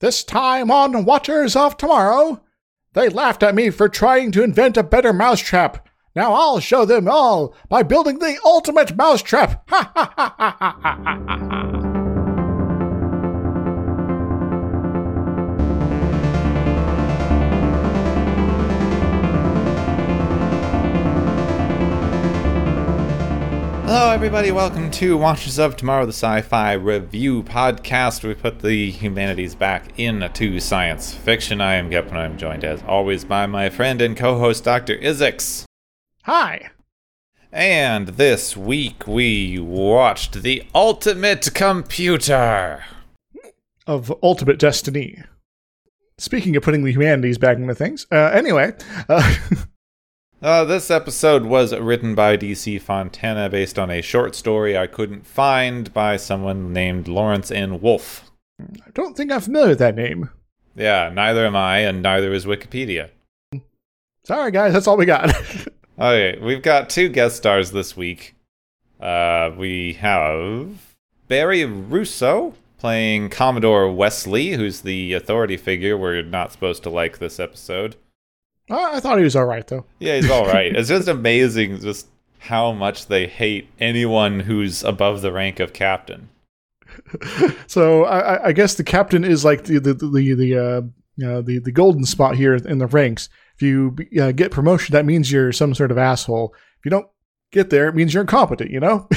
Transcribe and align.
This 0.00 0.22
time 0.22 0.70
on 0.70 1.04
Watchers 1.04 1.56
of 1.56 1.76
Tomorrow, 1.76 2.40
they 2.92 3.08
laughed 3.08 3.42
at 3.42 3.56
me 3.56 3.70
for 3.70 3.88
trying 3.88 4.30
to 4.30 4.44
invent 4.44 4.76
a 4.76 4.84
better 4.84 5.12
mousetrap. 5.12 5.88
Now 6.14 6.34
I'll 6.34 6.60
show 6.60 6.84
them 6.84 7.08
all 7.08 7.52
by 7.68 7.82
building 7.82 8.20
the 8.20 8.38
ultimate 8.44 8.96
mousetrap. 8.96 9.68
Ha 9.70 9.90
ha 9.94 10.12
ha 10.16 10.34
ha 10.38 10.56
ha 10.58 10.76
ha 10.80 10.98
ha 11.02 11.78
ha. 11.82 11.87
Hello, 23.90 24.10
everybody. 24.10 24.50
Welcome 24.50 24.90
to 24.90 25.16
Watchers 25.16 25.58
of 25.58 25.74
Tomorrow, 25.74 26.04
the 26.04 26.12
sci 26.12 26.42
fi 26.42 26.74
review 26.74 27.42
podcast. 27.42 28.22
We 28.22 28.34
put 28.34 28.58
the 28.58 28.90
humanities 28.90 29.54
back 29.54 29.98
into 29.98 30.60
science 30.60 31.14
fiction. 31.14 31.62
I 31.62 31.76
am 31.76 31.88
Gep, 31.88 32.08
and 32.08 32.18
I'm 32.18 32.36
joined, 32.36 32.64
as 32.64 32.82
always, 32.82 33.24
by 33.24 33.46
my 33.46 33.70
friend 33.70 34.02
and 34.02 34.14
co 34.14 34.38
host, 34.38 34.64
Dr. 34.64 34.98
Izix. 34.98 35.64
Hi. 36.24 36.68
And 37.50 38.08
this 38.08 38.58
week 38.58 39.06
we 39.06 39.58
watched 39.58 40.42
The 40.42 40.64
Ultimate 40.74 41.54
Computer. 41.54 42.84
Of 43.86 44.12
Ultimate 44.22 44.58
Destiny. 44.58 45.22
Speaking 46.18 46.56
of 46.56 46.62
putting 46.62 46.84
the 46.84 46.92
humanities 46.92 47.38
back 47.38 47.56
into 47.56 47.74
things, 47.74 48.06
uh, 48.12 48.32
anyway, 48.34 48.74
uh, 49.08 49.34
Uh, 50.40 50.64
this 50.64 50.88
episode 50.90 51.44
was 51.44 51.74
written 51.74 52.14
by 52.14 52.36
DC 52.36 52.80
Fontana 52.80 53.48
based 53.48 53.76
on 53.78 53.90
a 53.90 54.00
short 54.00 54.36
story 54.36 54.78
I 54.78 54.86
couldn't 54.86 55.26
find 55.26 55.92
by 55.92 56.16
someone 56.16 56.72
named 56.72 57.08
Lawrence 57.08 57.50
N. 57.50 57.80
Wolfe. 57.80 58.30
I 58.60 58.90
don't 58.94 59.16
think 59.16 59.32
I'm 59.32 59.40
familiar 59.40 59.70
with 59.70 59.80
that 59.80 59.96
name. 59.96 60.30
Yeah, 60.76 61.10
neither 61.12 61.44
am 61.44 61.56
I, 61.56 61.78
and 61.78 62.02
neither 62.02 62.32
is 62.32 62.46
Wikipedia. 62.46 63.10
Sorry, 64.22 64.52
guys, 64.52 64.72
that's 64.72 64.86
all 64.86 64.96
we 64.96 65.06
got. 65.06 65.34
Okay, 66.00 66.38
we've 66.40 66.62
got 66.62 66.88
two 66.88 67.08
guest 67.08 67.38
stars 67.38 67.72
this 67.72 67.96
week. 67.96 68.36
Uh, 69.00 69.50
we 69.58 69.94
have 69.94 70.94
Barry 71.26 71.64
Russo 71.64 72.54
playing 72.78 73.30
Commodore 73.30 73.90
Wesley, 73.90 74.52
who's 74.52 74.82
the 74.82 75.12
authority 75.14 75.56
figure 75.56 75.98
we're 75.98 76.22
not 76.22 76.52
supposed 76.52 76.84
to 76.84 76.90
like 76.90 77.18
this 77.18 77.40
episode. 77.40 77.96
Uh, 78.70 78.90
I 78.92 79.00
thought 79.00 79.18
he 79.18 79.24
was 79.24 79.36
all 79.36 79.46
right, 79.46 79.66
though. 79.66 79.84
Yeah, 79.98 80.16
he's 80.16 80.30
all 80.30 80.46
right. 80.46 80.74
it's 80.74 80.88
just 80.88 81.08
amazing 81.08 81.80
just 81.80 82.06
how 82.40 82.72
much 82.72 83.06
they 83.06 83.26
hate 83.26 83.68
anyone 83.80 84.40
who's 84.40 84.82
above 84.84 85.22
the 85.22 85.32
rank 85.32 85.60
of 85.60 85.72
captain. 85.72 86.28
So 87.66 88.04
I, 88.04 88.18
I- 88.36 88.46
I 88.48 88.52
guess 88.52 88.74
the 88.74 88.84
captain 88.84 89.24
is 89.24 89.44
like 89.44 89.64
the 89.64 89.78
the 89.78 89.94
the 89.94 90.34
the 90.34 90.56
uh, 90.56 91.26
uh, 91.26 91.40
the 91.42 91.58
the 91.58 91.72
golden 91.72 92.04
spot 92.04 92.34
here 92.36 92.54
in 92.54 92.78
the 92.78 92.86
ranks. 92.86 93.28
If 93.56 93.62
you 93.62 93.96
uh, 94.20 94.32
get 94.32 94.50
promotion, 94.52 94.92
that 94.92 95.04
means 95.04 95.30
you're 95.30 95.52
some 95.52 95.74
sort 95.74 95.90
of 95.90 95.98
asshole. 95.98 96.54
If 96.78 96.84
you 96.84 96.90
don't 96.90 97.06
get 97.52 97.70
there, 97.70 97.88
it 97.88 97.94
means 97.94 98.12
you're 98.14 98.22
incompetent. 98.22 98.70
You 98.70 98.80
know. 98.80 99.08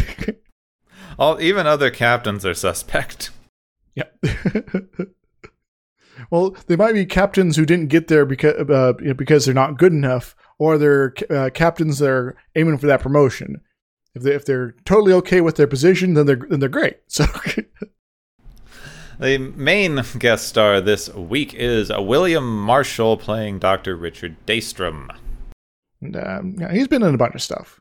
All 1.19 1.39
even 1.41 1.65
other 1.67 1.89
captains 1.91 2.45
are 2.45 2.53
suspect. 2.53 3.31
Yep. 3.95 4.23
well, 6.31 6.55
they 6.67 6.75
might 6.75 6.93
be 6.93 7.05
captains 7.05 7.55
who 7.55 7.65
didn't 7.65 7.87
get 7.87 8.07
there 8.07 8.25
because 8.25 8.53
uh, 8.69 8.93
you 8.99 9.09
know, 9.09 9.13
because 9.13 9.45
they're 9.45 9.53
not 9.53 9.77
good 9.77 9.93
enough, 9.93 10.35
or 10.57 10.77
they're 10.77 11.13
uh, 11.29 11.49
captains 11.53 11.99
that 11.99 12.09
are 12.09 12.35
aiming 12.55 12.79
for 12.79 12.87
that 12.87 13.01
promotion. 13.01 13.61
If 14.15 14.23
they 14.23 14.33
if 14.33 14.45
they're 14.45 14.73
totally 14.85 15.13
okay 15.13 15.41
with 15.41 15.57
their 15.57 15.67
position, 15.67 16.15
then 16.15 16.25
they're 16.25 16.41
then 16.49 16.59
they're 16.59 16.69
great. 16.69 16.97
So 17.07 17.25
The 19.19 19.37
main 19.37 20.01
guest 20.17 20.47
star 20.47 20.81
this 20.81 21.13
week 21.13 21.53
is 21.53 21.91
William 21.95 22.59
Marshall 22.63 23.17
playing 23.17 23.59
Dr. 23.59 23.95
Richard 23.95 24.35
Daystrom. 24.47 25.15
and, 26.01 26.15
um, 26.17 26.55
yeah, 26.57 26.73
he's 26.73 26.87
been 26.87 27.03
in 27.03 27.13
a 27.13 27.19
bunch 27.19 27.35
of 27.35 27.41
stuff. 27.43 27.79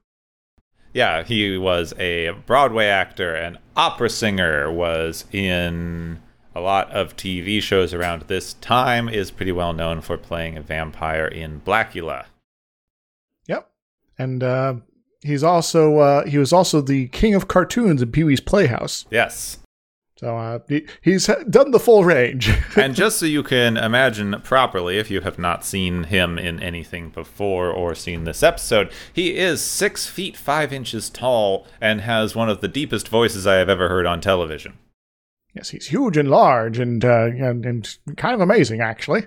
Yeah, 0.92 1.22
he 1.22 1.56
was 1.56 1.94
a 1.98 2.32
Broadway 2.44 2.88
actor, 2.88 3.34
an 3.34 3.56
opera 3.74 4.10
singer, 4.10 4.70
was 4.70 5.24
in 5.32 6.20
a 6.54 6.60
lot 6.60 6.90
of 6.90 7.16
TV 7.16 7.62
shows 7.62 7.94
around 7.94 8.22
this 8.22 8.54
time, 8.54 9.08
is 9.08 9.30
pretty 9.30 9.52
well 9.52 9.72
known 9.72 10.00
for 10.00 10.16
playing 10.16 10.56
a 10.56 10.62
vampire 10.62 11.26
in 11.26 11.60
Blacula. 11.60 12.26
Yep, 13.46 13.70
and 14.18 14.42
uh, 14.42 14.74
he's 15.22 15.42
also 15.42 15.98
uh, 15.98 16.26
he 16.26 16.38
was 16.38 16.52
also 16.52 16.80
the 16.80 17.08
king 17.08 17.34
of 17.34 17.48
cartoons 17.48 18.02
in 18.02 18.12
Pee 18.12 18.24
Wee's 18.24 18.40
Playhouse. 18.40 19.04
Yes. 19.10 19.58
So 20.20 20.36
uh, 20.36 20.58
he, 20.68 20.86
he's 21.00 21.30
done 21.48 21.70
the 21.70 21.80
full 21.80 22.04
range. 22.04 22.50
and 22.76 22.94
just 22.94 23.18
so 23.18 23.24
you 23.24 23.42
can 23.42 23.78
imagine 23.78 24.38
properly, 24.42 24.98
if 24.98 25.10
you 25.10 25.22
have 25.22 25.38
not 25.38 25.64
seen 25.64 26.04
him 26.04 26.38
in 26.38 26.62
anything 26.62 27.08
before 27.08 27.70
or 27.70 27.94
seen 27.94 28.24
this 28.24 28.42
episode, 28.42 28.92
he 29.14 29.38
is 29.38 29.62
six 29.62 30.06
feet 30.06 30.36
five 30.36 30.74
inches 30.74 31.08
tall 31.08 31.66
and 31.80 32.02
has 32.02 32.36
one 32.36 32.50
of 32.50 32.60
the 32.60 32.68
deepest 32.68 33.08
voices 33.08 33.46
I 33.46 33.54
have 33.54 33.70
ever 33.70 33.88
heard 33.88 34.04
on 34.04 34.20
television. 34.20 34.74
Yes, 35.54 35.70
he's 35.70 35.86
huge 35.86 36.16
and 36.16 36.30
large 36.30 36.78
and 36.78 37.04
uh, 37.04 37.26
and, 37.26 37.64
and 37.64 37.98
kind 38.16 38.34
of 38.34 38.40
amazing, 38.40 38.80
actually. 38.80 39.26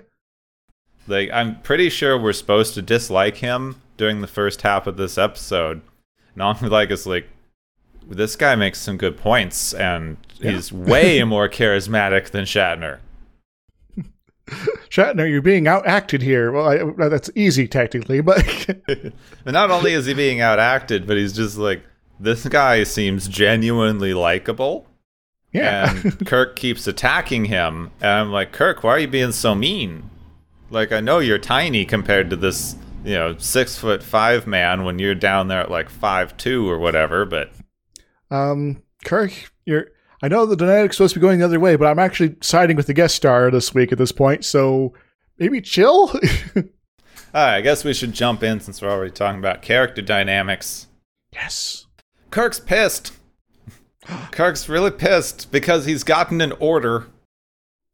Like, 1.06 1.30
I'm 1.32 1.60
pretty 1.60 1.90
sure 1.90 2.18
we're 2.18 2.32
supposed 2.32 2.74
to 2.74 2.82
dislike 2.82 3.36
him 3.36 3.80
during 3.96 4.20
the 4.20 4.26
first 4.26 4.62
half 4.62 4.86
of 4.86 4.96
this 4.96 5.18
episode. 5.18 5.82
And 6.32 6.42
all 6.42 6.56
we 6.62 6.68
like 6.68 6.90
is 6.90 7.06
like, 7.06 7.28
this 8.06 8.36
guy 8.36 8.54
makes 8.54 8.78
some 8.78 8.98
good 8.98 9.16
points, 9.16 9.72
and 9.72 10.18
he's 10.40 10.70
way 10.70 11.22
more 11.24 11.48
charismatic 11.48 12.30
than 12.30 12.44
Shatner. 12.44 12.98
Shatner, 14.90 15.28
you're 15.30 15.40
being 15.40 15.64
outacted 15.64 16.20
here. 16.20 16.52
Well, 16.52 16.68
I, 16.68 17.08
that's 17.08 17.30
easy 17.34 17.66
technically, 17.66 18.20
but 18.20 18.44
not 19.46 19.70
only 19.70 19.94
is 19.94 20.04
he 20.04 20.12
being 20.12 20.38
outacted, 20.38 21.06
but 21.06 21.16
he's 21.16 21.32
just 21.32 21.56
like, 21.56 21.82
this 22.20 22.46
guy 22.46 22.84
seems 22.84 23.26
genuinely 23.26 24.12
likable. 24.12 24.86
Yeah, 25.54 25.96
And 26.04 26.26
Kirk 26.26 26.56
keeps 26.56 26.86
attacking 26.86 27.46
him. 27.46 27.90
And 28.00 28.10
I'm 28.10 28.32
like, 28.32 28.52
Kirk, 28.52 28.82
why 28.82 28.90
are 28.90 28.98
you 28.98 29.08
being 29.08 29.32
so 29.32 29.54
mean? 29.54 30.10
Like, 30.70 30.92
I 30.92 31.00
know 31.00 31.20
you're 31.20 31.38
tiny 31.38 31.84
compared 31.84 32.28
to 32.30 32.36
this, 32.36 32.76
you 33.04 33.14
know, 33.14 33.36
six 33.38 33.78
foot 33.78 34.02
five 34.02 34.46
man 34.46 34.84
when 34.84 34.98
you're 34.98 35.14
down 35.14 35.48
there 35.48 35.60
at 35.60 35.70
like 35.70 35.88
five 35.88 36.36
two 36.36 36.68
or 36.68 36.78
whatever, 36.78 37.24
but 37.24 37.52
um, 38.30 38.82
Kirk, 39.04 39.50
you're. 39.64 39.86
I 40.22 40.28
know 40.28 40.46
the 40.46 40.56
dynamic's 40.56 40.96
supposed 40.96 41.12
to 41.14 41.20
be 41.20 41.22
going 41.22 41.38
the 41.38 41.44
other 41.44 41.60
way, 41.60 41.76
but 41.76 41.86
I'm 41.86 41.98
actually 41.98 42.36
siding 42.40 42.76
with 42.76 42.86
the 42.86 42.94
guest 42.94 43.14
star 43.14 43.50
this 43.50 43.74
week 43.74 43.92
at 43.92 43.98
this 43.98 44.12
point. 44.12 44.42
So 44.44 44.94
maybe 45.38 45.60
chill. 45.60 46.08
Alright, 46.56 46.70
I 47.34 47.60
guess 47.60 47.84
we 47.84 47.92
should 47.92 48.12
jump 48.12 48.42
in 48.42 48.60
since 48.60 48.80
we're 48.80 48.90
already 48.90 49.10
talking 49.10 49.38
about 49.38 49.60
character 49.60 50.00
dynamics. 50.00 50.86
yes. 51.32 51.86
Kirk's 52.30 52.58
pissed. 52.58 53.12
Kirk's 54.30 54.68
really 54.68 54.90
pissed 54.90 55.50
because 55.52 55.86
he's 55.86 56.04
gotten 56.04 56.40
an 56.40 56.52
order. 56.52 57.06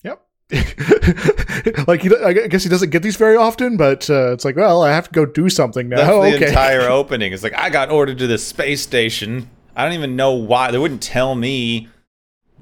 Yep. 0.02 0.22
like 1.86 2.02
he, 2.02 2.10
I 2.24 2.32
guess 2.48 2.62
he 2.62 2.68
doesn't 2.68 2.90
get 2.90 3.02
these 3.02 3.16
very 3.16 3.36
often, 3.36 3.76
but 3.76 4.08
uh, 4.10 4.32
it's 4.32 4.44
like, 4.44 4.56
well, 4.56 4.82
I 4.82 4.90
have 4.90 5.06
to 5.08 5.12
go 5.12 5.24
do 5.26 5.48
something 5.48 5.88
now. 5.88 5.96
That's 5.96 6.08
the 6.08 6.36
okay. 6.36 6.48
entire 6.48 6.82
opening. 6.88 7.32
It's 7.32 7.42
like 7.42 7.56
I 7.56 7.70
got 7.70 7.90
ordered 7.90 8.18
to 8.18 8.26
this 8.26 8.46
space 8.46 8.82
station. 8.82 9.48
I 9.76 9.84
don't 9.84 9.94
even 9.94 10.16
know 10.16 10.32
why. 10.32 10.70
They 10.70 10.78
wouldn't 10.78 11.02
tell 11.02 11.34
me. 11.34 11.88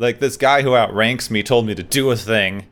Like 0.00 0.20
this 0.20 0.36
guy 0.36 0.62
who 0.62 0.76
outranks 0.76 1.28
me 1.28 1.42
told 1.42 1.66
me 1.66 1.74
to 1.74 1.82
do 1.82 2.12
a 2.12 2.16
thing. 2.16 2.66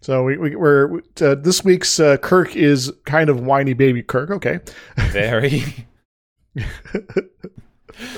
so 0.00 0.24
we, 0.24 0.36
we, 0.36 0.56
we're 0.56 0.98
uh, 1.20 1.36
this 1.36 1.62
week's 1.62 2.00
uh, 2.00 2.16
Kirk 2.16 2.56
is 2.56 2.92
kind 3.04 3.30
of 3.30 3.38
whiny 3.38 3.74
baby 3.74 4.02
Kirk. 4.02 4.30
Okay. 4.30 4.58
Very. 4.96 5.86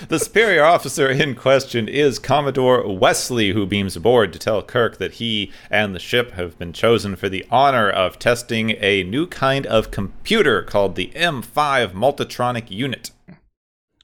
The 0.08 0.18
superior 0.18 0.64
officer 0.64 1.08
in 1.10 1.34
question 1.34 1.88
is 1.88 2.18
Commodore 2.18 2.86
Wesley, 2.92 3.52
who 3.52 3.66
beams 3.66 3.96
aboard 3.96 4.32
to 4.32 4.38
tell 4.38 4.62
Kirk 4.62 4.98
that 4.98 5.14
he 5.14 5.52
and 5.70 5.94
the 5.94 5.98
ship 5.98 6.32
have 6.32 6.58
been 6.58 6.72
chosen 6.72 7.16
for 7.16 7.28
the 7.28 7.46
honor 7.50 7.88
of 7.88 8.18
testing 8.18 8.70
a 8.80 9.02
new 9.04 9.26
kind 9.26 9.66
of 9.66 9.90
computer 9.90 10.62
called 10.62 10.96
the 10.96 11.12
M5 11.14 11.92
Multitronic 11.92 12.70
Unit. 12.70 13.10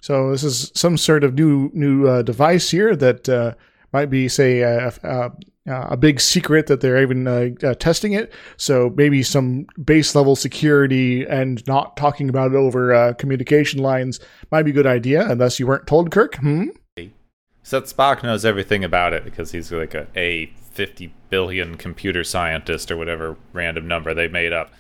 So 0.01 0.31
this 0.31 0.45
is 0.45 0.71
some 0.75 0.97
sort 0.97 1.25
of 1.25 1.35
new 1.35 1.71
new 1.75 2.07
uh, 2.07 2.23
device 2.23 2.71
here 2.71 2.95
that 2.95 3.29
uh, 3.29 3.55
might 3.93 4.11
be, 4.11 4.29
say, 4.29 4.61
a, 4.61 4.93
a, 5.03 5.33
a 5.67 5.97
big 5.97 6.21
secret 6.21 6.67
that 6.69 6.81
they're 6.81 7.03
even 7.03 7.27
uh, 7.27 7.49
uh, 7.63 7.75
testing 7.75 8.13
it. 8.13 8.33
So 8.57 8.93
maybe 8.97 9.23
some 9.23 9.67
base 9.85 10.15
level 10.15 10.37
security 10.37 11.25
and 11.25 11.67
not 11.67 11.97
talking 11.97 12.29
about 12.29 12.53
it 12.53 12.57
over 12.57 12.95
uh, 12.95 13.13
communication 13.15 13.83
lines 13.83 14.21
might 14.51 14.63
be 14.63 14.71
a 14.71 14.75
good 14.75 14.87
idea, 14.87 15.29
unless 15.29 15.59
you 15.59 15.67
weren't 15.67 15.87
told, 15.87 16.11
Kirk. 16.11 16.37
Hmm. 16.37 16.69
Except 17.61 17.97
Spock 17.97 18.23
knows 18.23 18.45
everything 18.45 18.85
about 18.85 19.13
it 19.13 19.25
because 19.25 19.51
he's 19.51 19.73
like 19.73 19.93
a, 19.93 20.07
a 20.15 20.47
50 20.71 21.13
billion 21.31 21.77
computer 21.77 22.23
scientist 22.23 22.93
or 22.93 22.97
whatever 22.97 23.37
random 23.53 23.89
number 23.89 24.15
they 24.15 24.29
made 24.29 24.53
up. 24.53 24.73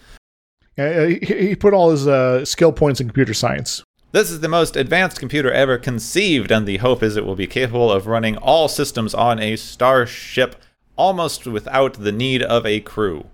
Uh, 0.78 1.06
he, 1.06 1.18
he 1.26 1.56
put 1.56 1.74
all 1.74 1.90
his 1.90 2.06
uh, 2.06 2.44
skill 2.44 2.70
points 2.70 3.00
in 3.00 3.08
computer 3.08 3.34
science. 3.34 3.82
This 4.12 4.30
is 4.30 4.38
the 4.38 4.48
most 4.48 4.76
advanced 4.76 5.18
computer 5.18 5.50
ever 5.50 5.78
conceived, 5.78 6.52
and 6.52 6.64
the 6.64 6.76
hope 6.76 7.02
is 7.02 7.16
it 7.16 7.26
will 7.26 7.34
be 7.34 7.48
capable 7.48 7.90
of 7.90 8.06
running 8.06 8.36
all 8.36 8.68
systems 8.68 9.14
on 9.14 9.40
a 9.40 9.56
starship 9.56 10.54
almost 10.96 11.46
without 11.46 11.94
the 11.94 12.12
need 12.12 12.42
of 12.42 12.66
a 12.66 12.80
crew. 12.80 13.26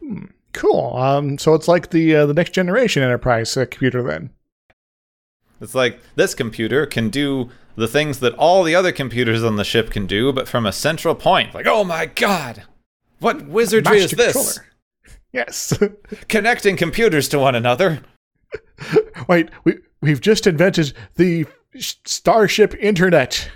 Cool. 0.53 0.97
Um, 0.97 1.39
so 1.39 1.55
it's 1.55 1.69
like 1.69 1.91
the 1.91 2.15
uh, 2.17 2.27
the 2.27 2.35
next 2.35 2.53
generation 2.53 3.03
Enterprise 3.03 3.57
uh, 3.57 3.65
computer 3.71 4.03
then. 4.03 4.31
It's 5.61 5.75
like 5.75 6.01
this 6.17 6.35
computer 6.35 6.87
can 6.87 7.09
do 7.09 7.51
the 7.77 7.89
things 7.89 8.21
that 8.21 8.35
all 8.35 8.65
the 8.65 8.75
other 8.75 8.93
computers 8.93 9.43
on 9.43 9.57
the 9.57 9.65
ship 9.65 9.91
can 9.91 10.07
do, 10.07 10.33
but 10.33 10.49
from 10.49 10.67
a 10.67 10.73
central 10.73 11.15
point. 11.15 11.55
Like, 11.55 11.67
oh 11.67 11.85
my 11.85 12.07
god, 12.07 12.65
what 13.21 13.47
wizardry 13.47 13.99
is 13.99 14.11
this? 14.11 14.33
controller. 14.33 14.69
Yes. 15.33 15.73
Connecting 16.29 16.77
computers 16.77 17.29
to 17.29 17.39
one 17.39 17.55
another. 17.55 18.03
Wait, 19.29 19.49
we 19.65 19.79
we've 20.03 20.21
just 20.21 20.47
invented 20.47 20.93
the 21.15 21.47
sh- 21.79 21.95
Starship 22.05 22.75
Internet. 22.75 23.51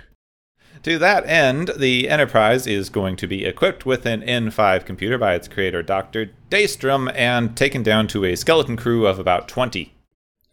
To 0.87 0.97
that 0.99 1.27
end, 1.27 1.71
the 1.75 2.07
Enterprise 2.07 2.65
is 2.65 2.87
going 2.87 3.17
to 3.17 3.27
be 3.27 3.43
equipped 3.43 3.85
with 3.85 4.05
an 4.05 4.21
M5 4.21 4.85
computer 4.85 5.17
by 5.17 5.35
its 5.35 5.49
creator, 5.49 5.83
Dr. 5.83 6.31
Daystrom, 6.49 7.11
and 7.13 7.57
taken 7.57 7.83
down 7.83 8.07
to 8.07 8.23
a 8.23 8.37
skeleton 8.37 8.77
crew 8.77 9.05
of 9.05 9.19
about 9.19 9.49
20. 9.49 9.93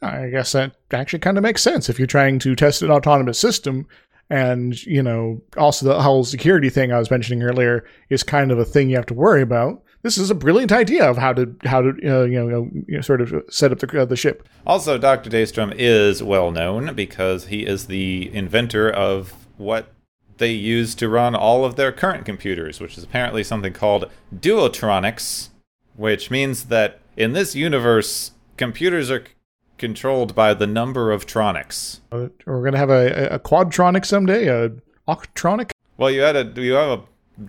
I 0.02 0.30
guess 0.30 0.50
that 0.50 0.74
actually 0.90 1.20
kind 1.20 1.38
of 1.38 1.44
makes 1.44 1.62
sense 1.62 1.88
if 1.88 2.00
you're 2.00 2.08
trying 2.08 2.40
to 2.40 2.56
test 2.56 2.82
an 2.82 2.90
autonomous 2.90 3.38
system. 3.38 3.86
And, 4.28 4.82
you 4.82 5.04
know, 5.04 5.40
also 5.56 5.86
the 5.86 6.02
whole 6.02 6.24
security 6.24 6.68
thing 6.68 6.90
I 6.90 6.98
was 6.98 7.12
mentioning 7.12 7.44
earlier 7.44 7.84
is 8.10 8.24
kind 8.24 8.50
of 8.50 8.58
a 8.58 8.64
thing 8.64 8.90
you 8.90 8.96
have 8.96 9.06
to 9.06 9.14
worry 9.14 9.40
about. 9.40 9.84
This 10.02 10.18
is 10.18 10.32
a 10.32 10.34
brilliant 10.34 10.72
idea 10.72 11.08
of 11.08 11.16
how 11.16 11.32
to 11.34 11.54
how 11.64 11.80
to 11.80 11.90
uh, 11.90 12.24
you, 12.24 12.44
know, 12.44 12.68
you 12.88 12.96
know 12.96 13.00
sort 13.02 13.20
of 13.20 13.32
set 13.50 13.70
up 13.70 13.78
the, 13.78 14.02
uh, 14.02 14.04
the 14.04 14.16
ship. 14.16 14.48
Also, 14.66 14.98
Dr. 14.98 15.30
Daystrom 15.30 15.72
is 15.78 16.24
well 16.24 16.50
known 16.50 16.92
because 16.96 17.46
he 17.46 17.64
is 17.64 17.86
the 17.86 18.34
inventor 18.34 18.90
of 18.90 19.32
what 19.56 19.93
they 20.38 20.52
use 20.52 20.94
to 20.96 21.08
run 21.08 21.34
all 21.34 21.64
of 21.64 21.76
their 21.76 21.92
current 21.92 22.24
computers, 22.24 22.80
which 22.80 22.98
is 22.98 23.04
apparently 23.04 23.44
something 23.44 23.72
called 23.72 24.10
duotronics, 24.34 25.50
which 25.96 26.30
means 26.30 26.64
that 26.64 27.00
in 27.16 27.32
this 27.32 27.54
universe, 27.54 28.32
computers 28.56 29.10
are 29.10 29.20
c- 29.24 29.32
controlled 29.78 30.34
by 30.34 30.54
the 30.54 30.66
number 30.66 31.12
of 31.12 31.26
tronics. 31.26 32.00
Uh, 32.10 32.28
We're 32.46 32.64
gonna 32.64 32.78
have 32.78 32.90
a, 32.90 33.28
a 33.28 33.38
quadtronic 33.38 34.04
someday, 34.04 34.48
a 34.48 34.70
octronic. 35.08 35.70
Well, 35.96 36.10
you 36.10 36.22
had 36.22 36.36
a 36.36 36.60
you 36.60 36.72
have 36.72 37.00
a 37.00 37.02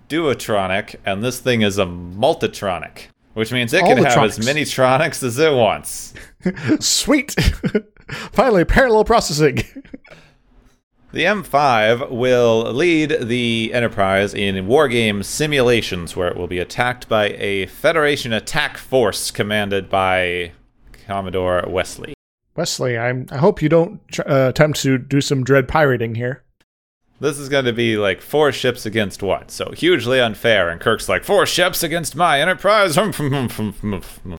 duotronic, 0.08 0.96
and 1.04 1.22
this 1.22 1.40
thing 1.40 1.62
is 1.62 1.78
a 1.78 1.86
multitronic, 1.86 3.06
which 3.34 3.52
means 3.52 3.72
it 3.72 3.82
All 3.82 3.94
can 3.94 4.04
have 4.04 4.24
as 4.24 4.44
many 4.44 4.62
tronics 4.62 5.22
as 5.22 5.38
it 5.38 5.52
wants. 5.52 6.14
Sweet. 6.80 7.34
Finally, 8.32 8.64
parallel 8.64 9.04
processing. 9.04 9.58
The 11.16 11.24
M5 11.24 12.10
will 12.10 12.70
lead 12.74 13.22
the 13.22 13.72
Enterprise 13.72 14.34
in 14.34 14.66
wargame 14.66 15.24
simulations 15.24 16.14
where 16.14 16.28
it 16.28 16.36
will 16.36 16.46
be 16.46 16.58
attacked 16.58 17.08
by 17.08 17.30
a 17.38 17.64
Federation 17.64 18.34
attack 18.34 18.76
force 18.76 19.30
commanded 19.30 19.88
by 19.88 20.52
Commodore 21.06 21.64
Wesley. 21.68 22.12
Wesley, 22.54 22.98
I'm, 22.98 23.24
I 23.30 23.38
hope 23.38 23.62
you 23.62 23.70
don't 23.70 24.06
tr- 24.08 24.28
uh, 24.28 24.50
attempt 24.50 24.82
to 24.82 24.98
do 24.98 25.22
some 25.22 25.42
dread 25.42 25.68
pirating 25.68 26.16
here. 26.16 26.44
This 27.18 27.38
is 27.38 27.48
going 27.48 27.64
to 27.64 27.72
be 27.72 27.96
like 27.96 28.20
four 28.20 28.52
ships 28.52 28.84
against 28.84 29.22
one, 29.22 29.48
so 29.48 29.72
hugely 29.74 30.20
unfair. 30.20 30.68
And 30.68 30.82
Kirk's 30.82 31.08
like, 31.08 31.24
four 31.24 31.46
ships 31.46 31.82
against 31.82 32.14
my 32.14 32.42
Enterprise? 32.42 32.98
Oh, 32.98 33.10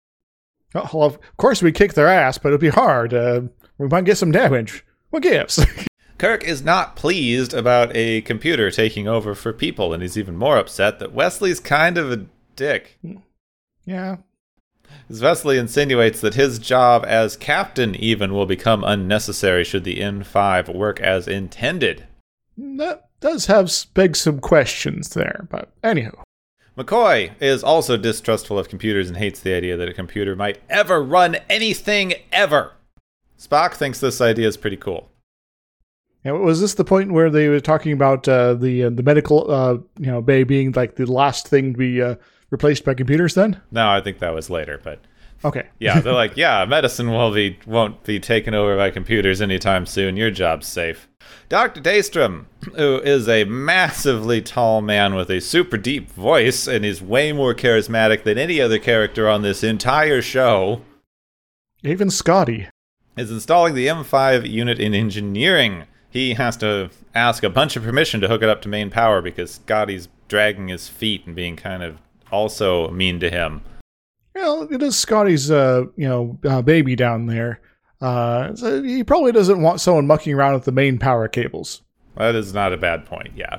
well, 0.75 1.05
of 1.05 1.19
course, 1.39 1.63
we 1.63 1.73
kick 1.73 1.95
their 1.95 2.09
ass, 2.09 2.37
but 2.37 2.49
it'll 2.49 2.59
be 2.59 2.69
hard. 2.69 3.15
Uh, 3.15 3.41
we 3.79 3.89
might 3.89 4.05
get 4.05 4.19
some 4.19 4.31
damage. 4.31 4.85
What 5.09 5.23
gives? 5.23 5.65
Kirk 6.19 6.45
is 6.45 6.63
not 6.63 6.97
pleased 6.97 7.53
about 7.53 7.95
a 7.95 8.23
computer 8.23 8.71
taking 8.71 9.07
over 9.07 9.35
for 9.35 9.53
people, 9.53 9.93
and 9.93 10.03
he's 10.03 10.17
even 10.17 10.37
more 10.37 10.57
upset 10.57 10.99
that 10.99 11.13
Wesley's 11.13 11.61
kind 11.61 11.99
of 11.99 12.11
a 12.11 12.27
dick. 12.55 12.99
yeah. 13.85 14.17
As 15.11 15.21
Wesley 15.21 15.59
insinuates 15.59 16.21
that 16.21 16.35
his 16.35 16.59
job 16.59 17.05
as 17.07 17.37
captain 17.37 17.95
even 17.97 18.33
will 18.33 18.47
become 18.47 18.83
unnecessary 18.83 19.63
should 19.65 19.85
the 19.85 19.99
M5 20.01 20.75
work 20.75 21.01
as 21.01 21.29
intended. 21.29 22.07
That 22.57 23.09
does 23.21 23.47
have 23.47 23.71
beg 23.95 24.17
some 24.17 24.41
questions 24.41 25.11
there, 25.11 25.47
but 25.51 25.73
anyhow. 25.83 26.23
McCoy 26.79 27.33
is 27.41 27.63
also 27.65 27.97
distrustful 27.97 28.59
of 28.59 28.69
computers 28.69 29.09
and 29.09 29.17
hates 29.17 29.41
the 29.41 29.55
idea 29.55 29.77
that 29.77 29.89
a 29.89 29.95
computer 29.95 30.37
might 30.37 30.61
ever 30.69 31.03
run 31.03 31.37
anything 31.49 32.15
ever. 32.33 32.73
Spock 33.39 33.75
thinks 33.75 34.01
this 34.01 34.21
idea 34.21 34.49
is 34.49 34.57
pretty 34.57 34.77
cool. 34.77 35.11
Was 36.33 36.61
this 36.61 36.75
the 36.75 36.85
point 36.85 37.13
where 37.13 37.31
they 37.31 37.49
were 37.49 37.61
talking 37.61 37.93
about 37.93 38.27
uh, 38.29 38.55
the 38.55 38.85
uh, 38.85 38.91
the 38.91 39.03
medical 39.03 39.51
uh, 39.51 39.75
you 39.99 40.07
know 40.07 40.23
bay 40.23 40.45
being 40.45 40.73
like 40.73 40.97
the 40.97 41.07
last 41.07 41.49
thing 41.49 41.73
to 41.73 41.79
be 41.79 42.03
uh, 42.03 42.17
replaced 42.51 42.85
by 42.85 42.95
computers? 42.95 43.35
Then 43.35 43.61
No, 43.71 43.89
I 43.89 44.01
think 44.01 44.19
that 44.19 44.35
was 44.35 44.51
later, 44.51 44.81
but 44.83 45.01
okay, 45.45 45.69
yeah, 45.79 46.01
they're 46.01 46.13
like, 46.13 46.37
yeah, 46.37 46.65
medicine 46.65 47.11
will 47.11 47.33
be 47.33 47.59
won't 47.67 48.03
be 48.05 48.19
taken 48.19 48.55
over 48.55 48.77
by 48.77 48.91
computers 48.91 49.41
anytime 49.41 49.87
soon. 49.87 50.17
Your 50.17 50.31
job's 50.31 50.67
safe. 50.67 51.09
Dr. 51.49 51.81
Daystrom, 51.81 52.47
who 52.75 52.99
is 52.99 53.29
a 53.29 53.45
massively 53.45 54.41
tall 54.41 54.81
man 54.81 55.15
with 55.15 55.31
a 55.31 55.41
super 55.41 55.77
deep 55.77 56.11
voice 56.11 56.67
and 56.67 56.85
is 56.85 57.03
way 57.03 57.33
more 57.33 57.55
charismatic 57.55 58.25
than 58.25 58.39
any 58.39 58.61
other 58.61 58.79
character 58.79 59.29
on 59.29 59.43
this 59.43 59.63
entire 59.63 60.23
show, 60.23 60.83
even 61.83 62.11
Scotty. 62.11 62.69
is 63.17 63.31
installing 63.31 63.75
the 63.75 63.87
M5 63.87 64.49
unit 64.49 64.79
in 64.79 64.95
engineering. 64.95 65.85
He 66.17 66.33
has 66.33 66.57
to 66.59 66.89
ask 67.15 67.43
a 67.43 67.51
bunch 67.51 67.77
of 67.77 67.83
permission 67.83 68.23
to 68.23 68.29
hook 68.29 68.41
it 68.43 68.49
up 68.49 68.63
to 68.63 68.71
main 68.71 68.89
power 68.89 69.21
because 69.21 69.51
Scotty's 69.51 70.09
dragging 70.29 70.69
his 70.69 70.89
feet 70.89 71.27
and 71.27 71.37
being 71.37 71.57
kind 71.57 71.83
of 71.83 71.99
also 72.33 72.89
mean 72.91 73.21
to 73.21 73.29
him. 73.29 73.61
Well, 74.35 74.67
it 74.73 74.83
is 74.83 74.97
Scotty's 74.97 75.51
uh, 75.51 75.85
you 75.95 76.09
know 76.09 76.39
uh, 76.43 76.63
baby 76.63 76.97
down 76.97 77.27
there. 77.27 77.61
Uh, 78.01 78.55
so 78.55 78.83
he 78.83 79.05
probably 79.05 79.31
doesn't 79.31 79.61
want 79.61 79.83
someone 79.83 80.07
mucking 80.07 80.33
around 80.33 80.55
with 80.55 80.65
the 80.65 80.73
main 80.73 80.99
power 80.99 81.29
cables. 81.29 81.83
That 82.17 82.35
is 82.35 82.55
not 82.55 82.73
a 82.73 82.79
bad 82.79 83.05
point, 83.05 83.33
yeah. 83.37 83.59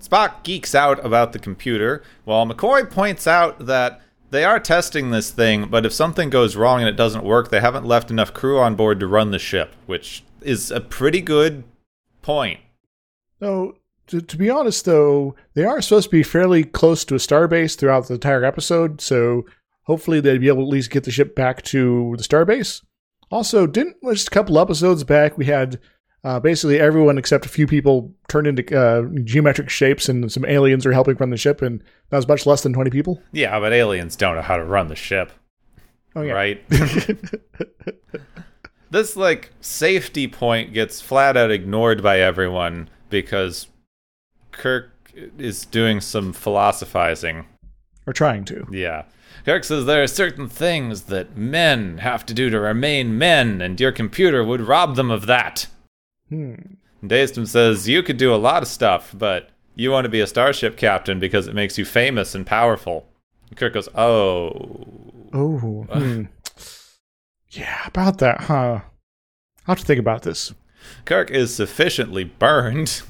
Spock 0.00 0.44
geeks 0.44 0.74
out 0.74 1.04
about 1.04 1.34
the 1.34 1.38
computer, 1.38 2.02
while 2.24 2.46
McCoy 2.46 2.90
points 2.90 3.26
out 3.26 3.66
that 3.66 4.00
they 4.30 4.44
are 4.44 4.58
testing 4.58 5.10
this 5.10 5.30
thing, 5.30 5.66
but 5.66 5.84
if 5.84 5.92
something 5.92 6.30
goes 6.30 6.56
wrong 6.56 6.80
and 6.80 6.88
it 6.88 6.96
doesn't 6.96 7.22
work, 7.22 7.50
they 7.50 7.60
haven't 7.60 7.84
left 7.84 8.10
enough 8.10 8.32
crew 8.32 8.58
on 8.58 8.76
board 8.76 8.98
to 9.00 9.06
run 9.06 9.30
the 9.30 9.38
ship, 9.38 9.74
which 9.84 10.22
is 10.46 10.70
a 10.70 10.80
pretty 10.80 11.20
good 11.20 11.64
point. 12.22 12.60
So, 13.40 13.76
to, 14.08 14.20
to 14.20 14.36
be 14.36 14.48
honest, 14.48 14.84
though, 14.84 15.34
they 15.54 15.64
are 15.64 15.82
supposed 15.82 16.10
to 16.10 16.16
be 16.16 16.22
fairly 16.22 16.64
close 16.64 17.04
to 17.06 17.14
a 17.14 17.18
starbase 17.18 17.76
throughout 17.76 18.08
the 18.08 18.14
entire 18.14 18.44
episode, 18.44 19.00
so 19.00 19.44
hopefully 19.82 20.20
they'd 20.20 20.40
be 20.40 20.48
able 20.48 20.62
to 20.62 20.68
at 20.68 20.72
least 20.72 20.90
get 20.90 21.04
the 21.04 21.10
ship 21.10 21.34
back 21.34 21.62
to 21.62 22.14
the 22.16 22.22
starbase. 22.22 22.82
Also, 23.30 23.66
didn't 23.66 23.96
just 24.04 24.28
a 24.28 24.30
couple 24.30 24.58
episodes 24.58 25.02
back 25.02 25.36
we 25.36 25.46
had 25.46 25.80
uh, 26.22 26.38
basically 26.38 26.78
everyone 26.78 27.18
except 27.18 27.44
a 27.44 27.48
few 27.48 27.66
people 27.66 28.14
turned 28.28 28.46
into 28.46 28.78
uh, 28.78 29.02
geometric 29.24 29.68
shapes, 29.68 30.08
and 30.08 30.30
some 30.30 30.44
aliens 30.44 30.86
are 30.86 30.92
helping 30.92 31.16
run 31.16 31.30
the 31.30 31.36
ship, 31.36 31.60
and 31.60 31.82
that 32.10 32.16
was 32.16 32.28
much 32.28 32.46
less 32.46 32.62
than 32.62 32.72
twenty 32.72 32.90
people. 32.90 33.20
Yeah, 33.32 33.58
but 33.58 33.72
aliens 33.72 34.14
don't 34.16 34.36
know 34.36 34.42
how 34.42 34.56
to 34.56 34.64
run 34.64 34.88
the 34.88 34.96
ship, 34.96 35.32
Oh 36.16 36.22
yeah, 36.22 36.32
right? 36.32 36.64
this, 38.90 39.16
like, 39.16 39.52
safety 39.60 40.26
point 40.28 40.72
gets 40.72 41.00
flat 41.00 41.36
out 41.36 41.50
ignored 41.50 42.02
by 42.02 42.20
everyone 42.20 42.88
because 43.10 43.68
Kirk 44.52 44.90
is 45.38 45.64
doing 45.64 46.00
some 46.00 46.32
philosophizing. 46.32 47.46
or 48.06 48.12
trying 48.12 48.44
to. 48.44 48.66
Yeah. 48.70 49.04
Kirk 49.44 49.64
says 49.64 49.84
there 49.84 50.02
are 50.02 50.06
certain 50.08 50.48
things 50.48 51.02
that 51.02 51.36
men 51.36 51.98
have 51.98 52.24
to 52.26 52.34
do 52.34 52.50
to 52.50 52.58
remain 52.60 53.18
men, 53.18 53.60
and 53.60 53.80
your 53.80 53.92
computer 53.92 54.44
would 54.44 54.60
rob 54.60 54.96
them 54.96 55.10
of 55.10 55.26
that. 55.26 55.66
Hmm. 56.28 56.54
Daystrom 57.02 57.46
says 57.46 57.88
you 57.88 58.02
could 58.02 58.16
do 58.16 58.34
a 58.34 58.36
lot 58.36 58.62
of 58.62 58.68
stuff, 58.68 59.14
but 59.16 59.50
you 59.74 59.90
want 59.90 60.04
to 60.04 60.08
be 60.10 60.20
a 60.20 60.26
starship 60.26 60.76
captain 60.76 61.20
because 61.20 61.46
it 61.46 61.54
makes 61.54 61.78
you 61.78 61.84
famous 61.84 62.34
and 62.34 62.46
powerful. 62.46 63.06
And 63.48 63.56
Kirk 63.58 63.74
goes, 63.74 63.88
Oh. 63.94 64.50
Oh, 65.32 65.58
hmm. 65.58 66.24
yeah, 67.56 67.86
about 67.86 68.18
that, 68.18 68.42
huh? 68.42 68.80
I'll 69.66 69.74
have 69.74 69.78
to 69.80 69.84
think 69.84 70.00
about 70.00 70.22
this. 70.22 70.54
Kirk 71.04 71.30
is 71.30 71.54
sufficiently 71.54 72.24
burned 72.24 73.02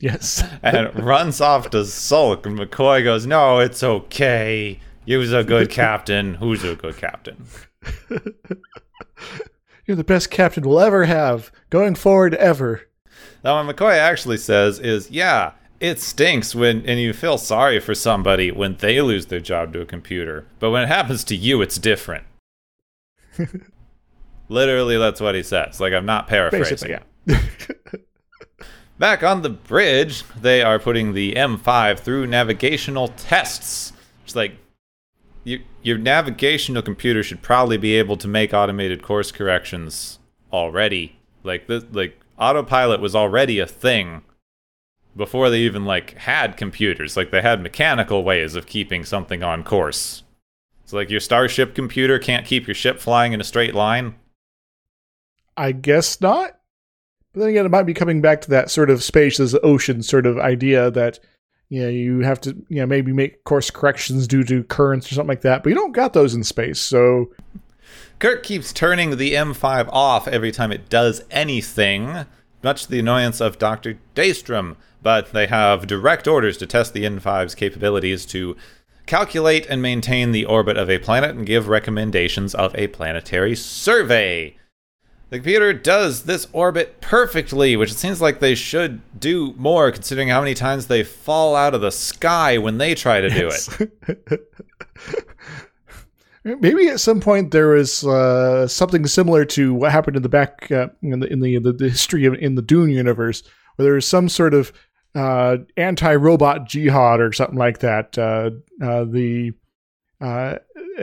Yes. 0.00 0.44
and 0.62 1.04
runs 1.04 1.40
off 1.40 1.70
to 1.70 1.84
sulk. 1.84 2.46
And 2.46 2.58
McCoy 2.58 3.02
goes, 3.04 3.26
No, 3.26 3.58
it's 3.58 3.82
okay. 3.82 4.80
You's 5.04 5.32
a 5.32 5.44
good 5.44 5.70
captain. 5.70 6.34
Who's 6.34 6.64
a 6.64 6.74
good 6.74 6.96
captain? 6.98 7.46
You're 9.86 9.96
the 9.96 10.04
best 10.04 10.30
captain 10.30 10.68
we'll 10.68 10.80
ever 10.80 11.06
have, 11.06 11.50
going 11.70 11.94
forward 11.94 12.34
ever. 12.34 12.82
Now, 13.42 13.64
what 13.64 13.74
McCoy 13.74 13.96
actually 13.96 14.36
says 14.36 14.78
is, 14.78 15.10
yeah, 15.10 15.52
it 15.80 15.98
stinks 15.98 16.54
when, 16.54 16.84
and 16.84 17.00
you 17.00 17.14
feel 17.14 17.38
sorry 17.38 17.80
for 17.80 17.94
somebody 17.94 18.50
when 18.50 18.76
they 18.76 19.00
lose 19.00 19.26
their 19.26 19.40
job 19.40 19.72
to 19.72 19.80
a 19.80 19.86
computer. 19.86 20.44
But 20.58 20.72
when 20.72 20.82
it 20.82 20.88
happens 20.88 21.24
to 21.24 21.34
you, 21.36 21.62
it's 21.62 21.78
different. 21.78 22.26
Literally, 24.48 24.96
that's 24.96 25.20
what 25.20 25.34
he 25.34 25.42
says. 25.42 25.80
Like, 25.80 25.92
I'm 25.92 26.06
not 26.06 26.26
paraphrasing. 26.26 26.88
Basically, 26.88 26.98
yeah. 27.26 27.40
Back 28.98 29.22
on 29.22 29.42
the 29.42 29.50
bridge, 29.50 30.24
they 30.40 30.62
are 30.62 30.78
putting 30.78 31.12
the 31.12 31.34
M5 31.34 32.00
through 32.00 32.26
navigational 32.26 33.08
tests. 33.08 33.92
It's 34.24 34.34
like 34.34 34.52
your 35.44 35.60
your 35.82 35.98
navigational 35.98 36.82
computer 36.82 37.22
should 37.22 37.40
probably 37.40 37.76
be 37.76 37.94
able 37.94 38.16
to 38.16 38.28
make 38.28 38.52
automated 38.52 39.02
course 39.02 39.30
corrections 39.30 40.18
already. 40.52 41.16
Like 41.44 41.66
this, 41.68 41.84
like 41.92 42.20
autopilot 42.38 43.00
was 43.00 43.14
already 43.14 43.60
a 43.60 43.66
thing 43.66 44.22
before 45.16 45.48
they 45.48 45.60
even 45.60 45.84
like 45.84 46.14
had 46.18 46.56
computers. 46.56 47.16
Like 47.16 47.30
they 47.30 47.42
had 47.42 47.62
mechanical 47.62 48.24
ways 48.24 48.54
of 48.54 48.66
keeping 48.66 49.04
something 49.04 49.42
on 49.42 49.62
course. 49.62 50.24
So 50.84 50.96
like 50.96 51.10
your 51.10 51.20
starship 51.20 51.74
computer 51.74 52.18
can't 52.18 52.46
keep 52.46 52.66
your 52.66 52.74
ship 52.74 52.98
flying 52.98 53.32
in 53.32 53.40
a 53.40 53.44
straight 53.44 53.74
line. 53.74 54.14
I 55.58 55.72
guess 55.72 56.20
not. 56.20 56.58
But 57.32 57.40
then 57.40 57.48
again, 57.50 57.66
it 57.66 57.70
might 57.70 57.82
be 57.82 57.94
coming 57.94 58.20
back 58.20 58.40
to 58.42 58.50
that 58.50 58.70
sort 58.70 58.90
of 58.90 59.02
space 59.02 59.38
as 59.40 59.54
ocean 59.62 60.02
sort 60.02 60.24
of 60.24 60.38
idea 60.38 60.90
that 60.92 61.18
you 61.68 61.82
know 61.82 61.88
you 61.88 62.20
have 62.20 62.40
to 62.42 62.50
you 62.68 62.76
know 62.76 62.86
maybe 62.86 63.12
make 63.12 63.44
course 63.44 63.70
corrections 63.70 64.26
due 64.26 64.44
to 64.44 64.64
currents 64.64 65.10
or 65.10 65.14
something 65.14 65.28
like 65.28 65.42
that. 65.42 65.62
But 65.62 65.70
you 65.70 65.74
don't 65.74 65.92
got 65.92 66.14
those 66.14 66.34
in 66.34 66.44
space, 66.44 66.80
so 66.80 67.32
Kirk 68.18 68.42
keeps 68.42 68.72
turning 68.72 69.16
the 69.16 69.34
M5 69.34 69.88
off 69.92 70.26
every 70.26 70.50
time 70.50 70.72
it 70.72 70.88
does 70.88 71.22
anything, 71.30 72.24
much 72.62 72.84
to 72.84 72.90
the 72.90 72.98
annoyance 73.00 73.40
of 73.40 73.58
Dr. 73.58 73.98
Daystrom, 74.14 74.76
but 75.02 75.32
they 75.32 75.46
have 75.46 75.86
direct 75.86 76.26
orders 76.26 76.56
to 76.58 76.66
test 76.66 76.94
the 76.94 77.04
M5's 77.04 77.54
capabilities 77.54 78.26
to 78.26 78.56
calculate 79.06 79.66
and 79.66 79.80
maintain 79.80 80.32
the 80.32 80.44
orbit 80.44 80.76
of 80.76 80.90
a 80.90 80.98
planet 80.98 81.36
and 81.36 81.46
give 81.46 81.68
recommendations 81.68 82.54
of 82.54 82.74
a 82.74 82.88
planetary 82.88 83.54
survey. 83.54 84.56
The 85.30 85.36
computer 85.36 85.74
does 85.74 86.22
this 86.22 86.46
orbit 86.52 87.02
perfectly, 87.02 87.76
which 87.76 87.90
it 87.90 87.98
seems 87.98 88.20
like 88.20 88.40
they 88.40 88.54
should 88.54 89.02
do 89.20 89.52
more 89.58 89.92
considering 89.92 90.28
how 90.28 90.40
many 90.40 90.54
times 90.54 90.86
they 90.86 91.02
fall 91.02 91.54
out 91.54 91.74
of 91.74 91.82
the 91.82 91.90
sky 91.90 92.56
when 92.56 92.78
they 92.78 92.94
try 92.94 93.20
to 93.20 93.28
do 93.28 93.50
it. 93.52 94.40
Maybe 96.60 96.88
at 96.88 97.00
some 97.00 97.20
point 97.20 97.50
there 97.50 97.68
was 97.68 98.06
uh, 98.06 98.66
something 98.68 99.06
similar 99.06 99.44
to 99.46 99.74
what 99.74 99.92
happened 99.92 100.16
in 100.16 100.22
the 100.22 100.30
back 100.30 100.70
uh, 100.72 100.88
in 101.02 101.20
the 101.20 101.26
in 101.26 101.40
the, 101.40 101.72
the, 101.72 101.90
history 101.90 102.24
of 102.24 102.34
in 102.34 102.54
the 102.54 102.62
Dune 102.62 102.88
universe, 102.88 103.42
where 103.76 103.84
there 103.84 103.94
was 103.94 104.08
some 104.08 104.30
sort 104.30 104.54
of 104.54 104.72
uh, 105.14 105.58
anti-robot 105.76 106.66
jihad 106.66 107.20
or 107.20 107.32
something 107.32 107.58
like 107.58 107.80
that. 107.80 108.16
Uh, 108.16 108.50
uh, 108.82 109.04
the 109.04 109.52
uh, 110.22 110.56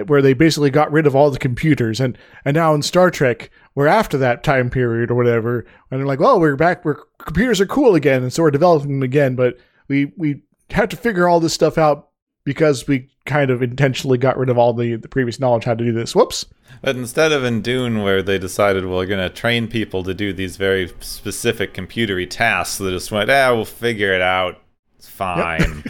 where 0.08 0.22
they 0.22 0.34
basically 0.34 0.70
got 0.72 0.92
rid 0.92 1.06
of 1.06 1.16
all 1.16 1.30
the 1.30 1.38
computers, 1.38 2.00
and 2.00 2.18
and 2.44 2.56
now 2.56 2.74
in 2.74 2.82
Star 2.82 3.12
Trek, 3.12 3.52
we're 3.76 3.88
after 3.88 4.18
that 4.18 4.44
time 4.44 4.70
period 4.70 5.12
or 5.12 5.16
whatever, 5.16 5.60
and 5.92 6.00
they're 6.00 6.08
like, 6.08 6.20
well, 6.20 6.40
we're 6.40 6.56
back, 6.56 6.84
we're 6.84 6.98
computers 7.20 7.62
are 7.62 7.66
cool 7.66 7.96
again, 7.96 8.24
and 8.24 8.34
so 8.34 8.44
we're 8.44 8.52
developing 8.52 8.92
them 8.92 9.04
again, 9.04 9.36
but 9.36 9.58
we 9.88 10.12
we 10.18 10.42
have 10.72 10.90
to 10.90 10.98
figure 10.98 11.28
all 11.28 11.40
this 11.40 11.54
stuff 11.54 11.78
out 11.78 12.10
because 12.46 12.88
we 12.88 13.10
kind 13.26 13.50
of 13.50 13.62
intentionally 13.62 14.18
got 14.18 14.38
rid 14.38 14.50
of 14.50 14.58
all 14.58 14.72
the, 14.72 14.96
the 14.96 15.08
previous 15.08 15.40
knowledge 15.40 15.64
how 15.66 15.74
to 15.74 15.84
do 15.84 15.92
this. 15.92 16.16
Whoops. 16.16 16.46
But 16.82 16.96
instead 16.96 17.32
of 17.32 17.44
in 17.44 17.62
Dune, 17.62 18.04
where 18.04 18.22
they 18.22 18.38
decided, 18.38 18.86
well, 18.86 18.98
we're 18.98 19.08
going 19.08 19.28
to 19.28 19.34
train 19.34 19.68
people 19.68 20.04
to 20.04 20.14
do 20.14 20.32
these 20.32 20.56
very 20.56 20.94
specific 21.00 21.74
computery 21.74 22.30
tasks, 22.30 22.78
they 22.78 22.92
just 22.92 23.12
went, 23.12 23.32
ah, 23.32 23.54
we'll 23.54 23.66
figure 23.66 24.14
it 24.14 24.22
out. 24.22 24.62
It's 24.96 25.10
fine. 25.10 25.84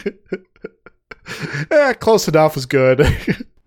eh, 1.70 1.92
close 1.94 2.26
enough 2.26 2.56
is 2.56 2.64
good. 2.64 3.06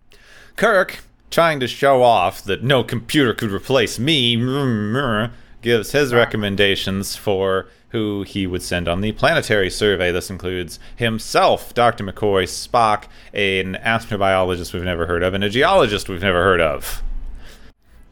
Kirk, 0.56 1.00
trying 1.30 1.60
to 1.60 1.68
show 1.68 2.02
off 2.04 2.44
that 2.44 2.64
no 2.64 2.84
computer 2.84 3.34
could 3.34 3.52
replace 3.52 4.00
me, 4.00 4.36
mm, 4.36 4.92
mm, 4.92 5.32
gives 5.62 5.92
his 5.92 6.14
recommendations 6.14 7.16
for 7.16 7.68
who 7.90 8.24
he 8.24 8.46
would 8.46 8.62
send 8.62 8.88
on 8.88 9.02
the 9.02 9.12
planetary 9.14 9.70
survey. 9.70 10.12
This 10.12 10.30
includes 10.30 10.80
himself, 10.96 11.74
Dr. 11.74 12.04
McCoy, 12.04 12.44
Spock, 12.44 13.06
an 13.34 13.76
astrobiologist 13.84 14.74
we've 14.74 14.84
never 14.84 15.08
heard 15.08 15.24
of, 15.24 15.34
and 15.34 15.44
a 15.44 15.50
geologist 15.50 16.08
we've 16.08 16.22
never 16.22 16.44
heard 16.44 16.62
of. 16.62 17.02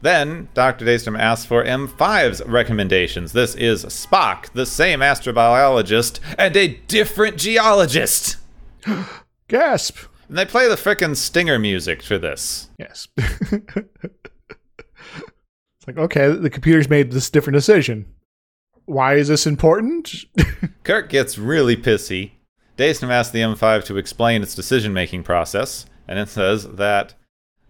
Then, 0.00 0.48
Dr. 0.54 0.84
Daystrom 0.84 1.18
asks 1.18 1.44
for 1.44 1.64
M5's 1.64 2.42
recommendations. 2.46 3.32
This 3.32 3.56
is 3.56 3.84
Spock, 3.86 4.52
the 4.52 4.66
same 4.66 5.00
astrobiologist, 5.00 6.20
and 6.38 6.56
a 6.56 6.68
different 6.86 7.36
geologist. 7.36 8.36
Gasp. 9.48 9.98
And 10.28 10.36
they 10.36 10.44
play 10.44 10.68
the 10.68 10.74
frickin' 10.74 11.16
stinger 11.16 11.58
music 11.58 12.02
for 12.02 12.18
this. 12.18 12.68
Yes. 12.78 13.08
it's 13.16 13.56
like, 15.86 15.96
okay, 15.96 16.28
the 16.32 16.50
computer's 16.50 16.90
made 16.90 17.12
this 17.12 17.30
different 17.30 17.54
decision. 17.54 18.06
Why 18.84 19.14
is 19.14 19.28
this 19.28 19.46
important? 19.46 20.24
Kirk 20.84 21.08
gets 21.08 21.38
really 21.38 21.76
pissy. 21.76 22.32
Daystrom 22.76 23.10
asks 23.10 23.32
the 23.32 23.40
M5 23.40 23.84
to 23.84 23.96
explain 23.96 24.42
its 24.42 24.54
decision 24.54 24.92
making 24.92 25.24
process, 25.24 25.86
and 26.06 26.18
it 26.18 26.28
says 26.28 26.68
that, 26.74 27.14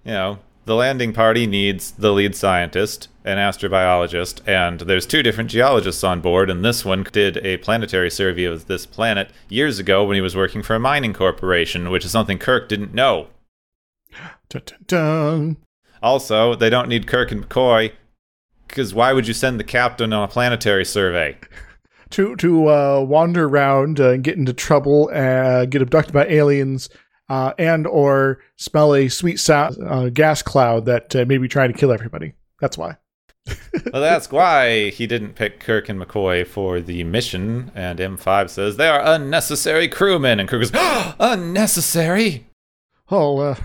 you 0.05 0.13
know, 0.13 0.39
the 0.69 0.75
landing 0.75 1.15
party 1.15 1.47
needs 1.47 1.93
the 1.93 2.13
lead 2.13 2.37
scientist, 2.37 3.09
an 3.25 3.39
astrobiologist, 3.39 4.47
and 4.47 4.81
there's 4.81 5.07
two 5.07 5.23
different 5.23 5.49
geologists 5.49 6.05
on 6.05 6.21
board, 6.21 6.51
and 6.51 6.63
this 6.63 6.85
one 6.85 7.07
did 7.11 7.39
a 7.39 7.57
planetary 7.57 8.11
survey 8.11 8.45
of 8.45 8.67
this 8.67 8.85
planet 8.85 9.31
years 9.49 9.79
ago 9.79 10.05
when 10.05 10.15
he 10.15 10.21
was 10.21 10.37
working 10.37 10.63
for 10.63 10.75
a 10.75 10.79
mining 10.79 11.15
corporation, 11.15 11.89
which 11.89 12.05
is 12.05 12.11
something 12.11 12.39
Kirk 12.39 12.69
didn't 12.69 12.93
know. 12.93 13.29
Dun, 14.51 14.63
dun, 14.67 14.79
dun. 14.87 15.57
Also, 16.03 16.55
they 16.55 16.69
don't 16.69 16.89
need 16.89 17.07
Kirk 17.07 17.33
and 17.33 17.49
McCoy, 17.49 17.93
because 18.67 18.93
why 18.93 19.15
would 19.15 19.27
you 19.27 19.35
send 19.35 19.59
the 19.59 19.65
captain 19.65 20.13
on 20.13 20.25
a 20.25 20.29
planetary 20.29 20.85
survey? 20.85 21.37
To 22.13 22.37
to 22.37 22.71
uh, 22.71 23.05
wander 23.07 23.45
around 23.47 24.01
uh, 24.01 24.13
and 24.13 24.25
get 24.25 24.39
into 24.39 24.55
trouble, 24.55 25.11
uh, 25.13 25.67
get 25.67 25.83
abducted 25.83 26.15
by 26.15 26.27
aliens, 26.27 26.89
uh, 27.29 27.53
and 27.59 27.87
or 27.87 28.39
smell 28.57 28.95
a 28.95 29.09
sweet 29.09 29.39
sa- 29.39 29.73
uh, 29.85 30.09
gas 30.09 30.43
cloud 30.43 30.87
that 30.87 31.15
uh, 31.15 31.25
may 31.27 31.39
be 31.39 31.49
trying 31.49 31.73
to 31.73 31.79
kill 31.79 31.93
everybody. 31.93 32.35
That's 32.61 32.79
why. 32.79 32.97
well, 33.93 34.03
that's 34.03 34.31
why 34.31 34.91
he 34.91 35.07
didn't 35.07 35.35
pick 35.35 35.61
Kirk 35.61 35.89
and 35.89 36.01
McCoy 36.01 36.47
for 36.47 36.81
the 36.81 37.05
mission. 37.05 37.73
And 37.75 37.99
M5 37.99 38.51
says 38.51 38.77
they 38.77 38.89
are 38.89 39.01
unnecessary 39.01 39.89
crewmen, 39.89 40.41
and 40.41 40.49
Kirk 40.49 40.61
goes, 40.61 40.73
"Unnecessary." 41.19 42.47
Oh, 43.11 43.39
uh, 43.39 43.57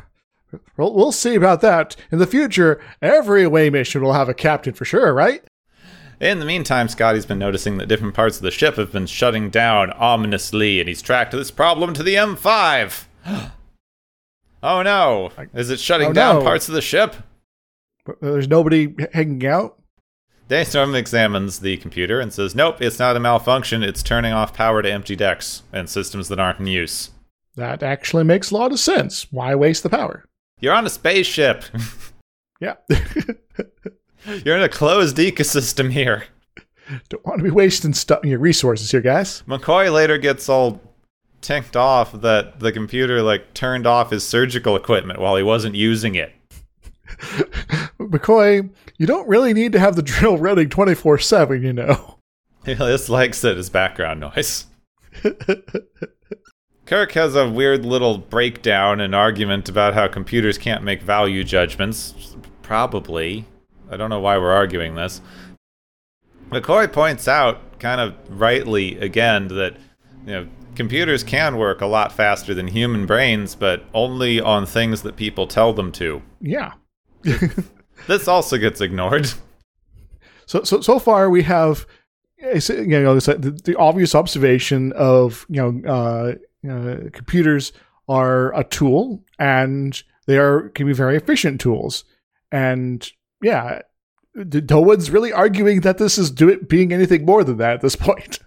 we'll, 0.78 0.94
we'll 0.94 1.12
see 1.12 1.36
about 1.36 1.62
that 1.62 1.96
in 2.12 2.20
the 2.20 2.28
future. 2.28 2.82
Every 3.02 3.44
away 3.44 3.70
mission 3.70 4.02
will 4.02 4.14
have 4.14 4.30
a 4.30 4.34
captain 4.34 4.74
for 4.74 4.86
sure, 4.86 5.14
right? 5.14 5.44
In 6.20 6.40
the 6.40 6.46
meantime, 6.46 6.88
Scotty's 6.88 7.26
been 7.26 7.40
noticing 7.40 7.78
that 7.78 7.88
different 7.88 8.14
parts 8.14 8.38
of 8.38 8.44
the 8.44 8.52
ship 8.52 8.76
have 8.76 8.94
been 8.94 9.08
shutting 9.08 9.50
down 9.50 9.92
ominously, 9.92 10.80
and 10.80 10.88
he's 10.88 11.02
tracked 11.02 11.34
this 11.34 11.52
problem 11.52 11.94
to 11.94 12.04
the 12.04 12.16
M5. 12.16 13.06
oh 14.64 14.82
no! 14.82 15.32
Is 15.54 15.70
it 15.70 15.80
shutting 15.80 16.10
Oh, 16.10 16.14
down 16.14 16.36
no. 16.40 16.42
parts 16.44 16.68
of 16.68 16.76
the 16.76 16.82
ship? 16.82 17.16
Uh, 18.08 18.14
there's 18.22 18.48
nobody 18.48 18.94
hanging 19.14 19.46
out. 19.46 19.80
Daystrom 20.50 20.94
examines 20.94 21.60
the 21.60 21.78
computer 21.78 22.20
and 22.20 22.34
says, 22.34 22.54
Nope, 22.54 22.82
it's 22.82 23.00
not 23.00 23.16
a 23.16 23.20
malfunction. 23.20 23.82
It's 23.82 24.04
turning 24.04 24.34
off 24.34 24.54
power 24.54 24.82
to 24.82 24.92
empty 24.92 25.16
decks 25.16 25.64
and 25.72 25.90
systems 25.90 26.28
that 26.28 26.40
aren't 26.40 26.60
in 26.60 26.68
use. 26.68 27.12
That 27.56 27.82
actually 27.82 28.26
makes 28.26 28.52
a 28.52 28.56
lot 28.56 28.72
of 28.74 28.80
sense. 28.80 29.32
Why 29.32 29.56
waste 29.56 29.84
the 29.84 29.90
power? 29.90 30.26
You're 30.60 30.74
on 30.74 30.86
a 30.86 30.90
spaceship. 30.90 31.64
Yeah. 32.62 32.76
You're 34.46 34.56
in 34.56 34.64
a 34.64 34.70
closed 34.70 35.18
ecosystem 35.18 35.92
here. 35.92 36.24
Don't 37.10 37.26
want 37.26 37.40
to 37.40 37.44
be 37.44 37.50
wasting 37.52 37.94
stu- 37.94 38.20
your 38.24 38.40
resources 38.40 38.90
here, 38.90 39.02
guys. 39.02 39.44
McCoy 39.48 39.92
later 39.92 40.18
gets 40.18 40.48
all 40.48 40.80
ticked 41.44 41.76
off 41.76 42.12
that 42.14 42.60
the 42.60 42.72
computer 42.72 43.22
like 43.22 43.54
turned 43.54 43.86
off 43.86 44.10
his 44.10 44.26
surgical 44.26 44.76
equipment 44.76 45.20
while 45.20 45.36
he 45.36 45.44
wasn't 45.44 45.76
using 45.76 46.16
it. 46.16 46.34
McCoy, 48.00 48.70
you 48.98 49.06
don't 49.06 49.28
really 49.28 49.54
need 49.54 49.72
to 49.74 49.80
have 49.80 49.96
the 49.96 50.02
drill 50.02 50.38
running 50.38 50.70
24 50.70 51.20
7, 51.20 51.62
you 51.62 51.74
know. 51.74 52.18
He 52.66 52.76
just 52.76 53.10
likes 53.10 53.44
it 53.44 53.58
as 53.58 53.70
background 53.70 54.22
noise. 54.22 54.68
Kirk 56.86 57.12
has 57.12 57.36
a 57.36 57.50
weird 57.50 57.86
little 57.86 58.18
breakdown 58.18 59.02
and 59.02 59.14
argument 59.14 59.68
about 59.68 59.94
how 59.94 60.08
computers 60.08 60.58
can't 60.58 60.82
make 60.82 61.02
value 61.02 61.44
judgments. 61.44 62.38
Probably. 62.62 63.44
I 63.92 63.98
don't 63.98 64.10
know 64.10 64.22
why 64.22 64.38
we're 64.38 64.54
arguing 64.54 64.96
this. 64.96 65.20
McCoy 66.52 66.90
points 66.90 67.28
out, 67.28 67.80
kind 67.80 68.00
of 68.00 68.16
rightly 68.30 68.98
again, 69.00 69.50
that 69.50 69.76
you 70.26 70.32
know 70.32 70.48
computers 70.76 71.24
can 71.24 71.58
work 71.58 71.82
a 71.82 71.86
lot 71.86 72.12
faster 72.12 72.54
than 72.54 72.68
human 72.68 73.06
brains, 73.06 73.56
but 73.56 73.84
only 73.94 74.40
on 74.40 74.66
things 74.66 75.02
that 75.04 75.16
people 75.16 75.48
tell 75.48 75.74
them 75.74 75.92
to. 75.94 76.22
Yeah. 76.42 76.74
This 78.08 78.28
also 78.28 78.58
gets 78.58 78.82
ignored. 78.82 79.32
So, 80.46 80.62
so, 80.64 80.82
so 80.82 81.00
far 81.00 81.30
we 81.30 81.42
have, 81.44 81.88
you 82.38 82.52
know, 82.86 83.18
the, 83.18 83.62
the 83.64 83.78
obvious 83.78 84.14
observation 84.14 84.92
of, 84.92 85.46
you 85.48 85.56
know, 85.56 85.90
uh, 85.90 86.70
uh, 86.70 87.10
computers 87.14 87.72
are 88.10 88.54
a 88.54 88.66
tool 88.66 89.24
and 89.40 90.04
they 90.28 90.38
are, 90.38 90.68
can 90.70 90.86
be 90.86 90.92
very 90.92 91.16
efficient 91.16 91.62
tools. 91.62 92.04
And 92.52 93.10
yeah, 93.42 93.84
no 94.36 94.82
one's 94.82 95.10
really 95.10 95.32
arguing 95.32 95.80
that 95.82 95.98
this 95.98 96.18
is 96.18 96.30
do 96.30 96.50
it 96.50 96.68
being 96.68 96.92
anything 96.92 97.26
more 97.26 97.46
than 97.46 97.56
that 97.58 97.76
at 97.76 97.82
this 97.82 97.96
point. 97.96 98.40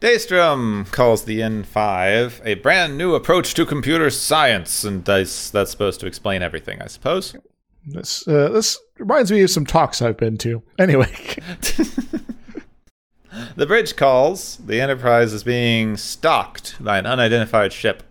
Daystrom 0.00 0.90
calls 0.92 1.24
the 1.24 1.40
M5 1.40 2.42
a 2.44 2.54
brand 2.54 2.98
new 2.98 3.14
approach 3.14 3.54
to 3.54 3.64
computer 3.64 4.10
science, 4.10 4.84
and 4.84 5.04
that's, 5.04 5.50
that's 5.50 5.70
supposed 5.70 6.00
to 6.00 6.06
explain 6.06 6.42
everything, 6.42 6.82
I 6.82 6.86
suppose. 6.86 7.34
This 7.88 8.26
uh, 8.26 8.48
this 8.48 8.78
reminds 8.98 9.30
me 9.30 9.42
of 9.42 9.50
some 9.50 9.64
talks 9.64 10.02
I've 10.02 10.16
been 10.16 10.36
to. 10.38 10.62
Anyway, 10.78 11.14
The 13.54 13.66
bridge 13.66 13.96
calls 13.96 14.56
the 14.56 14.80
Enterprise 14.80 15.32
is 15.32 15.44
being 15.44 15.96
stalked 15.96 16.82
by 16.82 16.98
an 16.98 17.06
unidentified 17.06 17.72
ship. 17.72 18.02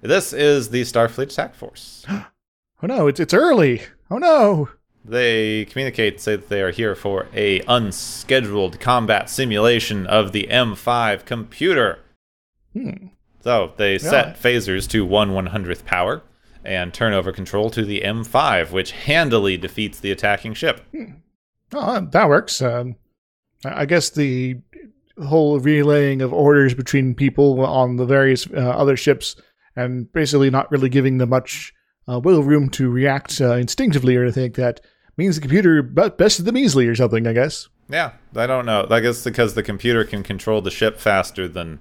This 0.00 0.32
is 0.32 0.70
the 0.70 0.82
Starfleet 0.82 1.32
Attack 1.32 1.54
Force. 1.54 2.06
oh 2.08 2.26
no, 2.86 3.08
it's 3.08 3.18
it's 3.20 3.34
early. 3.34 3.82
Oh 4.10 4.18
no. 4.18 4.68
They 5.08 5.64
communicate 5.64 6.14
and 6.14 6.22
say 6.22 6.36
that 6.36 6.48
they 6.48 6.62
are 6.62 6.70
here 6.70 6.94
for 6.94 7.28
a 7.34 7.60
unscheduled 7.60 8.78
combat 8.78 9.30
simulation 9.30 10.06
of 10.06 10.32
the 10.32 10.46
M5 10.50 11.24
computer. 11.24 12.00
Hmm. 12.74 13.08
So 13.40 13.72
they 13.76 13.96
set 13.98 14.38
phasers 14.38 14.88
to 14.90 15.06
one 15.06 15.32
one 15.32 15.46
hundredth 15.46 15.86
power 15.86 16.22
and 16.64 16.92
turnover 16.92 17.32
control 17.32 17.70
to 17.70 17.84
the 17.84 18.02
M5, 18.02 18.72
which 18.72 18.90
handily 18.90 19.56
defeats 19.56 20.00
the 20.00 20.10
attacking 20.10 20.54
ship. 20.54 20.82
Oh, 21.72 22.00
that 22.00 22.28
works. 22.28 22.60
Um, 22.60 22.96
I 23.64 23.82
I 23.82 23.86
guess 23.86 24.10
the 24.10 24.56
whole 25.26 25.58
relaying 25.58 26.20
of 26.20 26.32
orders 26.32 26.74
between 26.74 27.14
people 27.14 27.64
on 27.64 27.96
the 27.96 28.04
various 28.04 28.46
uh, 28.50 28.56
other 28.56 28.96
ships 28.96 29.36
and 29.74 30.12
basically 30.12 30.50
not 30.50 30.70
really 30.70 30.88
giving 30.88 31.18
them 31.18 31.30
much 31.30 31.72
uh, 32.08 32.20
wiggle 32.20 32.44
room 32.44 32.68
to 32.70 32.90
react 32.90 33.40
uh, 33.40 33.54
instinctively 33.54 34.16
or 34.16 34.22
anything 34.22 34.44
like 34.44 34.54
that 34.54 34.80
means 35.18 35.34
the 35.36 35.42
computer 35.42 35.82
be- 35.82 36.08
bested 36.10 36.44
them 36.44 36.56
easily 36.56 36.86
or 36.86 36.94
something, 36.94 37.26
I 37.26 37.32
guess. 37.32 37.68
Yeah, 37.90 38.12
I 38.36 38.46
don't 38.46 38.66
know. 38.66 38.86
I 38.90 39.00
guess 39.00 39.24
because 39.24 39.54
the 39.54 39.62
computer 39.62 40.04
can 40.04 40.22
control 40.22 40.60
the 40.62 40.70
ship 40.70 40.98
faster 40.98 41.48
than 41.48 41.80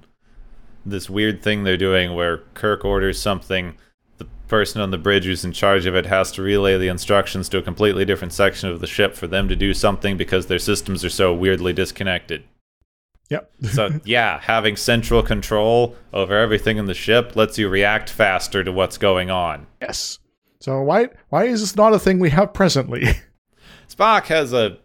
this 0.86 1.10
weird 1.10 1.44
thing 1.44 1.63
they're 1.63 1.77
doing 1.77 2.15
where 2.15 2.39
Kirk 2.53 2.86
orders 2.86 3.22
something, 3.22 3.75
the 4.17 4.25
person 4.48 4.82
on 4.82 4.91
the 4.91 4.98
bridge 4.98 5.25
who's 5.25 5.44
in 5.44 5.51
charge 5.51 5.86
of 5.86 5.96
it 5.96 6.06
has 6.06 6.32
to 6.34 6.41
relay 6.41 6.77
the 6.77 6.88
instructions 6.88 7.50
to 7.50 7.58
a 7.58 7.62
completely 7.62 8.06
different 8.06 8.32
section 8.34 8.70
of 8.70 8.79
the 8.79 8.88
ship 8.88 9.15
for 9.15 9.27
them 9.27 9.48
to 9.50 9.56
do 9.56 9.74
something 9.74 10.15
because 10.17 10.46
their 10.48 10.60
systems 10.60 11.03
are 11.03 11.10
so 11.10 11.34
weirdly 11.34 11.74
disconnected. 11.74 12.44
Yep. 13.29 13.51
So, 13.74 14.00
yeah, 14.06 14.39
having 14.39 14.77
central 14.77 15.22
control 15.22 15.98
over 16.13 16.38
everything 16.38 16.77
in 16.77 16.86
the 16.86 16.94
ship 16.94 17.36
lets 17.36 17.58
you 17.58 17.67
react 17.67 18.10
faster 18.10 18.63
to 18.63 18.72
what's 18.72 18.98
going 18.98 19.29
on. 19.29 19.67
yes. 19.82 20.20
So 20.60 20.82
why 20.82 21.10
why 21.29 21.44
is 21.44 21.60
this 21.62 21.75
not 21.75 21.94
a 21.94 22.00
thing 22.00 22.17
we 22.17 22.32
have 22.32 22.51
presently? 22.51 23.03
Spock 23.89 24.25
has 24.25 24.53
a 24.53 24.77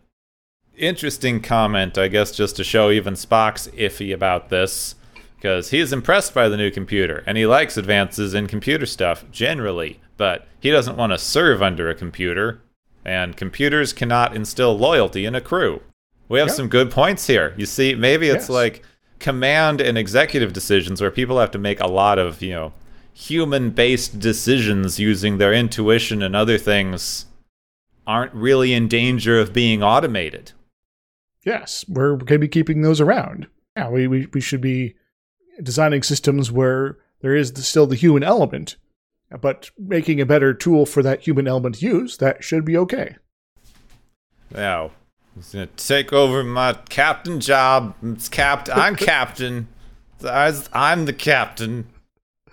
interesting 0.76 1.40
comment, 1.40 1.98
I 1.98 2.08
guess, 2.08 2.32
just 2.32 2.56
to 2.56 2.64
show 2.64 2.90
even 2.90 3.14
Spock's 3.14 3.68
iffy 3.68 4.14
about 4.14 4.48
this, 4.48 4.94
because 5.36 5.70
he 5.70 5.80
is 5.80 5.92
impressed 5.92 6.32
by 6.34 6.48
the 6.48 6.56
new 6.56 6.70
computer 6.70 7.22
and 7.26 7.36
he 7.36 7.46
likes 7.46 7.76
advances 7.76 8.32
in 8.32 8.46
computer 8.46 8.86
stuff 8.86 9.24
generally, 9.30 10.00
but 10.16 10.46
he 10.60 10.70
doesn't 10.70 10.96
want 10.96 11.12
to 11.12 11.18
serve 11.18 11.62
under 11.62 11.90
a 11.90 11.94
computer, 11.94 12.60
and 13.04 13.36
computers 13.36 13.92
cannot 13.92 14.34
instill 14.36 14.78
loyalty 14.78 15.24
in 15.26 15.34
a 15.34 15.40
crew. 15.40 15.82
We 16.28 16.38
have 16.38 16.48
Yeah. 16.48 16.54
some 16.54 16.68
good 16.68 16.90
points 16.90 17.26
here. 17.26 17.52
You 17.56 17.66
see, 17.66 17.94
maybe 17.94 18.28
it's 18.28 18.44
Yes. 18.44 18.50
like 18.50 18.82
command 19.18 19.80
and 19.80 19.98
executive 19.98 20.52
decisions 20.52 21.00
where 21.00 21.10
people 21.10 21.38
have 21.38 21.50
to 21.50 21.58
make 21.58 21.80
a 21.80 21.86
lot 21.86 22.18
of, 22.18 22.40
you 22.40 22.52
know, 22.52 22.72
human 23.12 23.70
based 23.70 24.18
decisions 24.18 24.98
using 24.98 25.36
their 25.38 25.52
intuition 25.52 26.22
and 26.22 26.34
other 26.34 26.56
things 26.56 27.26
aren't 28.06 28.34
really 28.34 28.72
in 28.72 28.88
danger 28.88 29.38
of 29.38 29.52
being 29.52 29.82
automated. 29.82 30.52
yes, 31.44 31.84
we're 31.88 32.16
going 32.16 32.26
to 32.26 32.38
be 32.38 32.48
keeping 32.48 32.82
those 32.82 33.00
around. 33.00 33.46
Yeah, 33.76 33.88
we, 33.88 34.06
we, 34.06 34.26
we 34.32 34.40
should 34.40 34.60
be 34.60 34.94
designing 35.62 36.02
systems 36.02 36.50
where 36.52 36.98
there 37.20 37.34
is 37.34 37.52
the, 37.54 37.62
still 37.62 37.86
the 37.86 37.96
human 37.96 38.22
element, 38.22 38.76
but 39.40 39.70
making 39.78 40.20
a 40.20 40.26
better 40.26 40.52
tool 40.54 40.84
for 40.86 41.02
that 41.02 41.20
human 41.26 41.46
element 41.48 41.76
to 41.76 41.86
use, 41.86 42.16
that 42.18 42.44
should 42.44 42.64
be 42.64 42.76
okay. 42.76 43.16
Now, 44.50 44.90
he's 45.34 45.52
gonna 45.52 45.66
take 45.66 46.12
over 46.12 46.44
my 46.44 46.74
captain 46.88 47.40
job. 47.40 47.94
It's 48.02 48.28
capt. 48.28 48.68
I'm 48.70 48.96
captain. 49.12 49.68
I- 50.24 50.62
I'm 50.72 51.06
the 51.06 51.12
captain. 51.12 51.86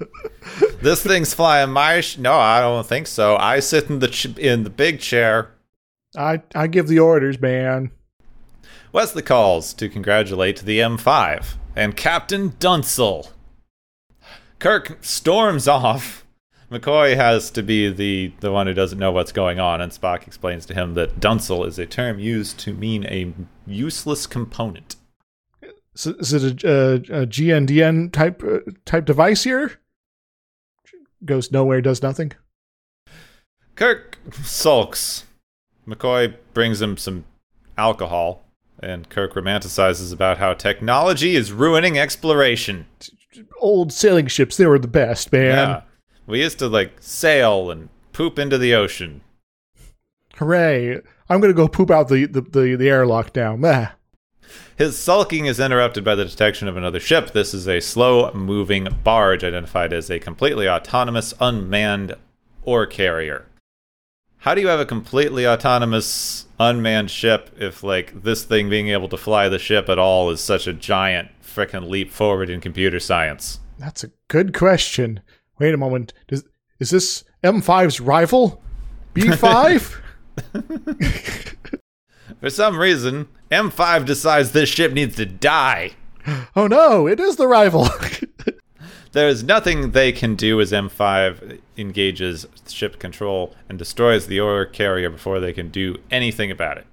this 0.82 1.04
thing's 1.04 1.34
flying 1.34 1.72
my. 1.72 2.02
Sh- 2.02 2.18
no, 2.18 2.34
I 2.34 2.62
don't 2.62 2.86
think 2.86 3.08
so. 3.08 3.36
I 3.38 3.60
sit 3.60 3.90
in 3.90 4.00
the 4.00 4.08
ch- 4.08 4.38
in 4.38 4.64
the 4.64 4.70
big 4.70 5.00
chair. 5.00 5.52
I, 6.18 6.42
I 6.56 6.68
give 6.68 6.88
the 6.88 7.00
orders, 7.00 7.40
man. 7.40 7.92
Wesley 8.92 9.22
calls 9.22 9.74
to 9.76 9.88
congratulate 9.88 10.62
the 10.62 10.80
M5 10.80 11.56
and 11.76 11.96
Captain 11.96 12.56
Dunsel. 12.60 13.32
Kirk 14.58 14.98
storms 15.02 15.68
off. 15.68 16.26
McCoy 16.72 17.16
has 17.16 17.50
to 17.52 17.64
be 17.64 17.90
the, 17.92 18.32
the 18.42 18.52
one 18.52 18.68
who 18.68 18.74
doesn't 18.74 19.00
know 19.00 19.12
what's 19.12 19.32
going 19.32 19.60
on, 19.60 19.82
and 19.82 19.92
Spock 19.92 20.28
explains 20.28 20.66
to 20.68 20.74
him 20.74 20.94
that 20.96 21.20
Dunsel 21.20 21.66
is 21.66 21.80
a 21.80 21.86
term 21.86 22.20
used 22.20 22.60
to 22.60 22.74
mean 22.74 23.06
a 23.06 23.34
useless 23.66 24.28
component. 24.28 24.96
Is, 25.96 26.06
is 26.06 26.34
it 26.34 26.64
a, 26.64 26.70
a, 26.70 26.94
a 26.96 27.28
GNDN 27.28 28.12
type 28.12 28.44
uh, 28.44 28.60
type 28.86 29.06
device 29.06 29.44
here? 29.44 29.80
Goes 31.24 31.52
nowhere, 31.52 31.82
does 31.82 32.02
nothing. 32.02 32.34
Kirk 33.76 34.18
sulks. 34.44 35.26
McCoy 35.88 36.36
brings 36.54 36.82
him 36.82 36.98
some 36.98 37.26
alcohol, 37.78 38.44
and 38.82 39.10
Kirk 39.10 39.34
romanticizes 39.34 40.14
about 40.14 40.38
how 40.38 40.54
technology 40.54 41.36
is 41.36 41.52
ruining 41.52 41.98
exploration. 41.98 42.86
Old 43.60 43.92
sailing 43.92 44.28
ships, 44.28 44.58
they 44.58 44.66
were 44.66 44.80
the 44.80 44.88
best, 44.88 45.32
man. 45.32 45.44
Yeah. 45.46 45.82
We 46.28 46.42
used 46.42 46.60
to 46.60 46.68
like 46.68 46.94
sail 47.00 47.72
and 47.72 47.90
poop 48.14 48.38
into 48.38 48.58
the 48.58 48.76
ocean. 48.76 49.22
Hooray! 50.36 51.02
I'm 51.30 51.42
gonna 51.42 51.54
go 51.54 51.68
poop 51.68 51.92
out 51.92 52.08
the 52.08 52.26
the, 52.26 52.42
the, 52.42 52.76
the 52.76 52.90
airlock 52.90 53.36
now. 53.36 53.56
Meh. 53.56 53.90
His 54.78 54.98
sulking 54.98 55.46
is 55.46 55.60
interrupted 55.60 56.04
by 56.04 56.16
the 56.16 56.26
detection 56.26 56.68
of 56.68 56.78
another 56.78 57.00
ship. 57.00 57.32
This 57.32 57.54
is 57.54 57.68
a 57.68 57.80
slow 57.80 58.32
moving 58.34 58.88
barge 59.04 59.44
identified 59.44 59.94
as 59.94 60.10
a 60.10 60.20
completely 60.20 60.70
autonomous, 60.70 61.34
unmanned 61.40 62.16
ore 62.64 62.86
carrier. 62.86 63.46
How 64.38 64.56
do 64.56 64.62
you 64.62 64.68
have 64.68 64.80
a 64.80 64.86
completely 64.86 65.46
autonomous, 65.46 66.46
unmanned 66.60 67.12
ship 67.12 67.50
if, 67.58 67.84
like, 67.84 68.24
this 68.24 68.44
thing 68.44 68.70
being 68.70 68.88
able 68.88 69.10
to 69.10 69.18
fly 69.18 69.50
the 69.50 69.60
ship 69.60 69.90
at 69.90 70.00
all 70.00 70.30
is 70.30 70.40
such 70.40 70.66
a 70.66 70.74
giant 70.74 71.30
freaking 71.44 71.90
leap 71.90 72.10
forward 72.10 72.50
in 72.50 72.62
computer 72.62 73.02
science? 73.02 73.60
That's 73.78 74.06
a 74.06 74.12
good 74.30 74.54
question. 74.54 75.20
Wait 75.60 75.74
a 75.74 75.78
moment. 75.78 76.14
Does, 76.30 76.46
is 76.80 76.90
this 76.90 77.26
M5's 77.44 78.00
rival? 78.00 78.62
B5? 79.14 80.00
For 82.40 82.50
some 82.50 82.78
reason, 82.78 83.28
M5 83.52 84.06
decides 84.06 84.52
this 84.52 84.70
ship 84.70 84.94
needs 84.94 85.16
to 85.16 85.26
die. 85.26 85.92
oh 86.56 86.68
no, 86.68 87.08
it 87.08 87.20
is 87.20 87.36
the 87.38 87.48
rival. 87.48 87.88
There's 89.12 89.44
nothing 89.44 89.92
they 89.92 90.12
can 90.12 90.36
do 90.36 90.62
as 90.62 90.72
M5 90.72 91.60
engages 91.78 92.46
ship 92.68 93.00
control 93.00 93.56
and 93.68 93.80
destroys 93.80 94.28
the 94.28 94.40
ore 94.40 94.66
carrier 94.66 95.10
before 95.10 95.40
they 95.40 95.52
can 95.52 95.70
do 95.70 95.98
anything 96.12 96.52
about 96.52 96.78
it. 96.78 96.86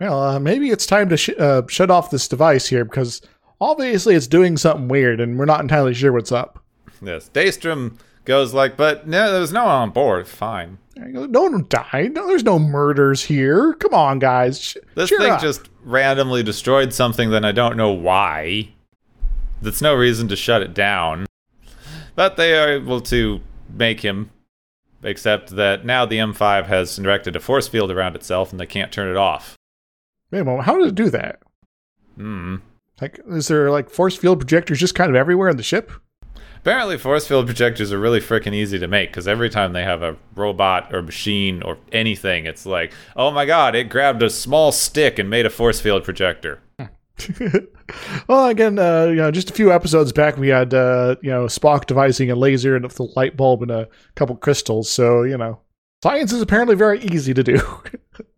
well, 0.00 0.22
uh, 0.22 0.38
maybe 0.38 0.70
it's 0.70 0.86
time 0.86 1.10
to 1.10 1.16
sh- 1.18 1.28
uh, 1.38 1.62
shut 1.68 1.90
off 1.90 2.10
this 2.10 2.26
device 2.26 2.66
here 2.68 2.86
because 2.86 3.20
obviously 3.60 4.14
it's 4.14 4.26
doing 4.26 4.56
something 4.56 4.88
weird 4.88 5.20
and 5.20 5.38
we're 5.38 5.44
not 5.44 5.60
entirely 5.60 5.92
sure 5.92 6.12
what's 6.12 6.32
up. 6.32 6.64
Yes, 7.02 7.28
Daystrom 7.34 7.98
goes 8.24 8.54
like, 8.54 8.78
but 8.78 9.06
no, 9.06 9.30
there's 9.30 9.52
no 9.52 9.64
one 9.66 9.74
on 9.74 9.90
board. 9.90 10.26
Fine. 10.26 10.78
No 10.96 11.42
one 11.42 11.66
died. 11.68 12.14
No, 12.14 12.26
there's 12.26 12.42
no 12.44 12.58
murders 12.58 13.22
here. 13.22 13.74
Come 13.74 13.92
on, 13.94 14.18
guys. 14.18 14.60
Sh- 14.60 14.76
This 14.94 15.10
thing 15.10 15.30
up. 15.32 15.40
just 15.40 15.68
randomly 15.88 16.42
destroyed 16.42 16.92
something 16.92 17.30
then 17.30 17.44
I 17.44 17.52
don't 17.52 17.76
know 17.76 17.90
why. 17.90 18.68
That's 19.60 19.82
no 19.82 19.94
reason 19.94 20.28
to 20.28 20.36
shut 20.36 20.62
it 20.62 20.74
down. 20.74 21.26
But 22.14 22.36
they 22.36 22.56
are 22.58 22.68
able 22.68 23.00
to 23.02 23.40
make 23.72 24.00
him, 24.00 24.30
except 25.02 25.50
that 25.56 25.84
now 25.84 26.04
the 26.04 26.18
M5 26.18 26.66
has 26.66 26.96
directed 26.96 27.36
a 27.36 27.40
force 27.40 27.68
field 27.68 27.90
around 27.90 28.16
itself 28.16 28.50
and 28.50 28.60
they 28.60 28.66
can't 28.66 28.92
turn 28.92 29.08
it 29.08 29.16
off. 29.16 29.56
Wait 30.30 30.40
a 30.40 30.44
moment. 30.44 30.64
How 30.64 30.76
did 30.76 30.88
it 30.88 30.94
do 30.94 31.10
that? 31.10 31.40
Hmm. 32.16 32.56
Like, 33.00 33.20
is 33.28 33.48
there 33.48 33.70
like 33.70 33.90
force 33.90 34.16
field 34.16 34.40
projectors 34.40 34.80
just 34.80 34.94
kind 34.94 35.08
of 35.08 35.16
everywhere 35.16 35.48
in 35.48 35.56
the 35.56 35.62
ship? 35.62 35.92
Apparently, 36.58 36.98
force 36.98 37.26
field 37.26 37.46
projectors 37.46 37.92
are 37.92 37.98
really 37.98 38.20
freaking 38.20 38.54
easy 38.54 38.78
to 38.78 38.88
make 38.88 39.10
because 39.10 39.26
every 39.26 39.48
time 39.48 39.72
they 39.72 39.84
have 39.84 40.02
a 40.02 40.16
robot 40.34 40.94
or 40.94 41.02
machine 41.02 41.62
or 41.62 41.78
anything, 41.92 42.46
it's 42.46 42.66
like, 42.66 42.92
oh 43.16 43.30
my 43.30 43.46
god, 43.46 43.74
it 43.74 43.88
grabbed 43.88 44.22
a 44.22 44.30
small 44.30 44.72
stick 44.72 45.18
and 45.18 45.30
made 45.30 45.46
a 45.46 45.50
force 45.50 45.80
field 45.80 46.04
projector. 46.04 46.60
well, 48.28 48.46
again, 48.46 48.78
uh, 48.78 49.06
you 49.06 49.16
know, 49.16 49.30
just 49.30 49.50
a 49.50 49.54
few 49.54 49.72
episodes 49.72 50.12
back, 50.12 50.36
we 50.36 50.48
had 50.48 50.74
uh, 50.74 51.16
you 51.22 51.30
know 51.30 51.46
Spock 51.46 51.86
devising 51.86 52.30
a 52.30 52.36
laser 52.36 52.76
and 52.76 52.84
a 52.84 53.02
light 53.16 53.36
bulb 53.36 53.62
and 53.62 53.70
a 53.70 53.88
couple 54.14 54.36
crystals. 54.36 54.90
So 54.90 55.22
you 55.22 55.36
know, 55.36 55.60
science 56.02 56.32
is 56.32 56.42
apparently 56.42 56.76
very 56.76 57.00
easy 57.00 57.34
to 57.34 57.42
do. 57.42 57.58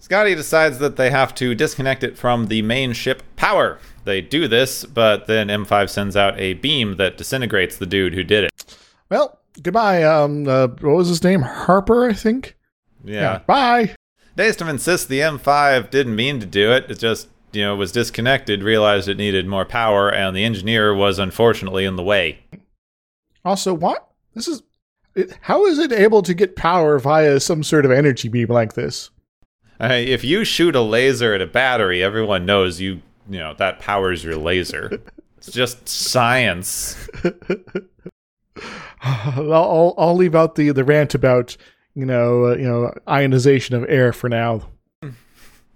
Scotty 0.00 0.34
decides 0.34 0.78
that 0.78 0.96
they 0.96 1.10
have 1.10 1.34
to 1.36 1.54
disconnect 1.54 2.04
it 2.04 2.16
from 2.16 2.46
the 2.46 2.62
main 2.62 2.92
ship 2.92 3.22
power. 3.36 3.78
They 4.04 4.20
do 4.20 4.48
this, 4.48 4.84
but 4.84 5.26
then 5.26 5.48
M5 5.48 5.90
sends 5.90 6.16
out 6.16 6.38
a 6.38 6.54
beam 6.54 6.96
that 6.96 7.18
disintegrates 7.18 7.76
the 7.76 7.86
dude 7.86 8.14
who 8.14 8.24
did 8.24 8.44
it. 8.44 8.78
Well, 9.10 9.38
goodbye. 9.60 10.04
Um, 10.04 10.46
uh, 10.46 10.68
what 10.68 10.96
was 10.96 11.08
his 11.08 11.22
name? 11.22 11.42
Harper, 11.42 12.08
I 12.08 12.12
think. 12.12 12.56
Yeah. 13.04 13.40
Bye. 13.46 13.94
Daystrom 14.36 14.70
insists 14.70 15.06
the 15.06 15.20
M5 15.20 15.90
didn't 15.90 16.14
mean 16.14 16.38
to 16.40 16.46
do 16.46 16.72
it. 16.72 16.90
It 16.90 16.98
just, 16.98 17.28
you 17.52 17.62
know, 17.62 17.74
was 17.74 17.90
disconnected, 17.90 18.62
realized 18.62 19.08
it 19.08 19.16
needed 19.16 19.46
more 19.46 19.64
power, 19.64 20.08
and 20.12 20.36
the 20.36 20.44
engineer 20.44 20.94
was 20.94 21.18
unfortunately 21.18 21.84
in 21.84 21.96
the 21.96 22.04
way. 22.04 22.38
Also, 23.44 23.74
what? 23.74 24.08
This 24.34 24.46
is. 24.46 24.62
It, 25.14 25.36
how 25.40 25.66
is 25.66 25.78
it 25.78 25.90
able 25.90 26.22
to 26.22 26.34
get 26.34 26.54
power 26.54 26.98
via 27.00 27.40
some 27.40 27.64
sort 27.64 27.84
of 27.84 27.90
energy 27.90 28.28
beam 28.28 28.48
like 28.48 28.74
this? 28.74 29.10
If 29.80 30.24
you 30.24 30.44
shoot 30.44 30.74
a 30.74 30.80
laser 30.80 31.34
at 31.34 31.40
a 31.40 31.46
battery, 31.46 32.02
everyone 32.02 32.44
knows 32.44 32.80
you, 32.80 33.00
you 33.28 33.38
know, 33.38 33.54
that 33.54 33.78
powers 33.78 34.24
your 34.24 34.36
laser. 34.36 35.00
it's 35.36 35.52
just 35.52 35.88
science. 35.88 37.08
I'll, 39.00 39.52
I'll, 39.52 39.94
I'll 39.96 40.16
leave 40.16 40.34
out 40.34 40.56
the, 40.56 40.70
the 40.70 40.84
rant 40.84 41.14
about 41.14 41.56
you 41.94 42.04
know 42.04 42.46
uh, 42.46 42.56
you 42.56 42.68
know 42.68 42.92
ionization 43.08 43.74
of 43.74 43.88
air 43.88 44.12
for 44.12 44.28
now. 44.28 44.68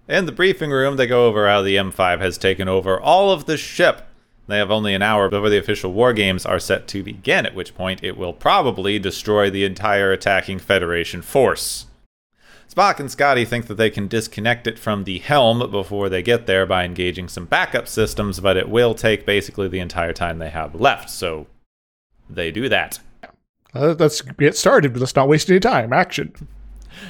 In 0.09 0.27
the 0.27 0.33
briefing 0.33 0.71
room, 0.71 0.97
they 0.97 1.07
go 1.07 1.27
over 1.27 1.49
how 1.49 1.63
the 1.63 1.77
M5 1.77 2.21
has 2.21 2.37
taken 2.37 2.69
over 2.69 3.01
all 3.01 3.31
of 3.31 3.47
the 3.47 3.57
ship. 3.57 4.09
They 4.49 4.59
have 4.59 4.71
only 4.71 4.95
an 4.95 5.03
hour 5.03 5.29
before 5.29 5.49
the 5.49 5.59
official 5.59 5.93
war 5.93 6.13
games 6.13 6.45
are 6.45 6.59
set 6.59 6.89
to 6.89 7.05
begin, 7.05 7.47
at 7.47 7.55
which 7.55 7.75
point 7.75 8.03
it 8.03 8.17
will 8.17 8.33
probably 8.33 8.99
destroy 8.99 9.49
the 9.49 9.65
entire 9.65 10.13
attacking 10.13 10.59
Federation 10.59 11.23
force. 11.23 11.87
Spock 12.73 12.99
and 13.01 13.11
Scotty 13.11 13.45
think 13.45 13.67
that 13.67 13.75
they 13.75 13.91
can 13.91 14.09
disconnect 14.09 14.67
it 14.67 14.79
from 14.79 15.05
the 15.05 15.19
helm 15.19 15.71
before 15.71 16.09
they 16.09 16.23
get 16.23 16.47
there 16.47 16.65
by 16.65 16.85
engaging 16.85 17.29
some 17.29 17.45
backup 17.45 17.87
systems, 17.87 18.41
but 18.41 18.57
it 18.57 18.67
will 18.67 18.95
take 18.95 19.27
basically 19.27 19.69
the 19.69 19.79
entire 19.79 20.15
time 20.15 20.39
they 20.39 20.49
have 20.49 20.75
left, 20.75 21.11
so 21.11 21.47
they 22.31 22.51
do 22.51 22.71
that. 22.71 22.99
Uh, 23.75 23.95
let's 23.99 24.23
get 24.23 24.57
started. 24.57 24.97
Let's 24.97 25.15
not 25.15 25.29
waste 25.29 25.51
any 25.51 25.61
time. 25.61 25.93
Action. 25.93 26.33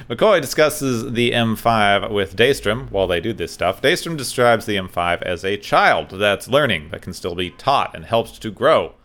McCoy 0.09 0.41
discusses 0.41 1.13
the 1.13 1.31
M5 1.31 2.11
with 2.11 2.35
Daystrom 2.35 2.91
while 2.91 3.07
they 3.07 3.21
do 3.21 3.31
this 3.31 3.53
stuff. 3.53 3.81
Daystrom 3.81 4.17
describes 4.17 4.65
the 4.65 4.75
M5 4.75 5.21
as 5.21 5.45
a 5.45 5.55
child 5.55 6.09
that's 6.09 6.49
learning, 6.49 6.89
that 6.89 7.01
can 7.01 7.13
still 7.13 7.35
be 7.35 7.51
taught 7.51 7.95
and 7.95 8.03
helps 8.03 8.37
to 8.39 8.51
grow. 8.51 8.95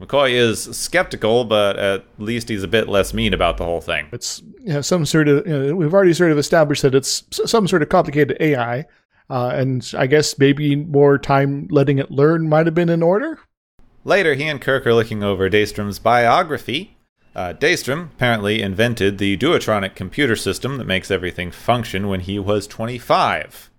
McCoy 0.00 0.32
is 0.32 0.64
skeptical, 0.76 1.44
but 1.44 1.76
at 1.76 2.04
least 2.18 2.48
he's 2.48 2.62
a 2.62 2.68
bit 2.68 2.88
less 2.88 3.12
mean 3.12 3.34
about 3.34 3.56
the 3.56 3.64
whole 3.64 3.80
thing. 3.80 4.08
It's 4.12 4.42
you 4.60 4.74
know, 4.74 4.80
some 4.80 5.04
sort 5.04 5.28
of, 5.28 5.46
you 5.46 5.58
know, 5.58 5.74
we've 5.74 5.92
already 5.92 6.14
sort 6.14 6.30
of 6.30 6.38
established 6.38 6.82
that 6.82 6.94
it's 6.94 7.24
some 7.32 7.66
sort 7.66 7.82
of 7.82 7.88
complicated 7.88 8.36
AI. 8.40 8.86
Uh, 9.30 9.50
and 9.54 9.92
I 9.96 10.06
guess 10.06 10.38
maybe 10.38 10.74
more 10.76 11.18
time 11.18 11.68
letting 11.70 11.98
it 11.98 12.10
learn 12.10 12.48
might 12.48 12.66
have 12.66 12.74
been 12.74 12.88
in 12.88 13.02
order. 13.02 13.38
Later, 14.04 14.34
he 14.34 14.44
and 14.44 14.60
Kirk 14.60 14.86
are 14.86 14.94
looking 14.94 15.22
over 15.22 15.50
Daystrom's 15.50 15.98
biography. 15.98 16.96
Uh, 17.34 17.52
Daystrom 17.52 18.06
apparently 18.12 18.62
invented 18.62 19.18
the 19.18 19.36
Duotronic 19.36 19.94
computer 19.94 20.34
system 20.34 20.78
that 20.78 20.86
makes 20.86 21.10
everything 21.10 21.50
function 21.50 22.08
when 22.08 22.20
he 22.20 22.38
was 22.38 22.66
25. 22.66 23.70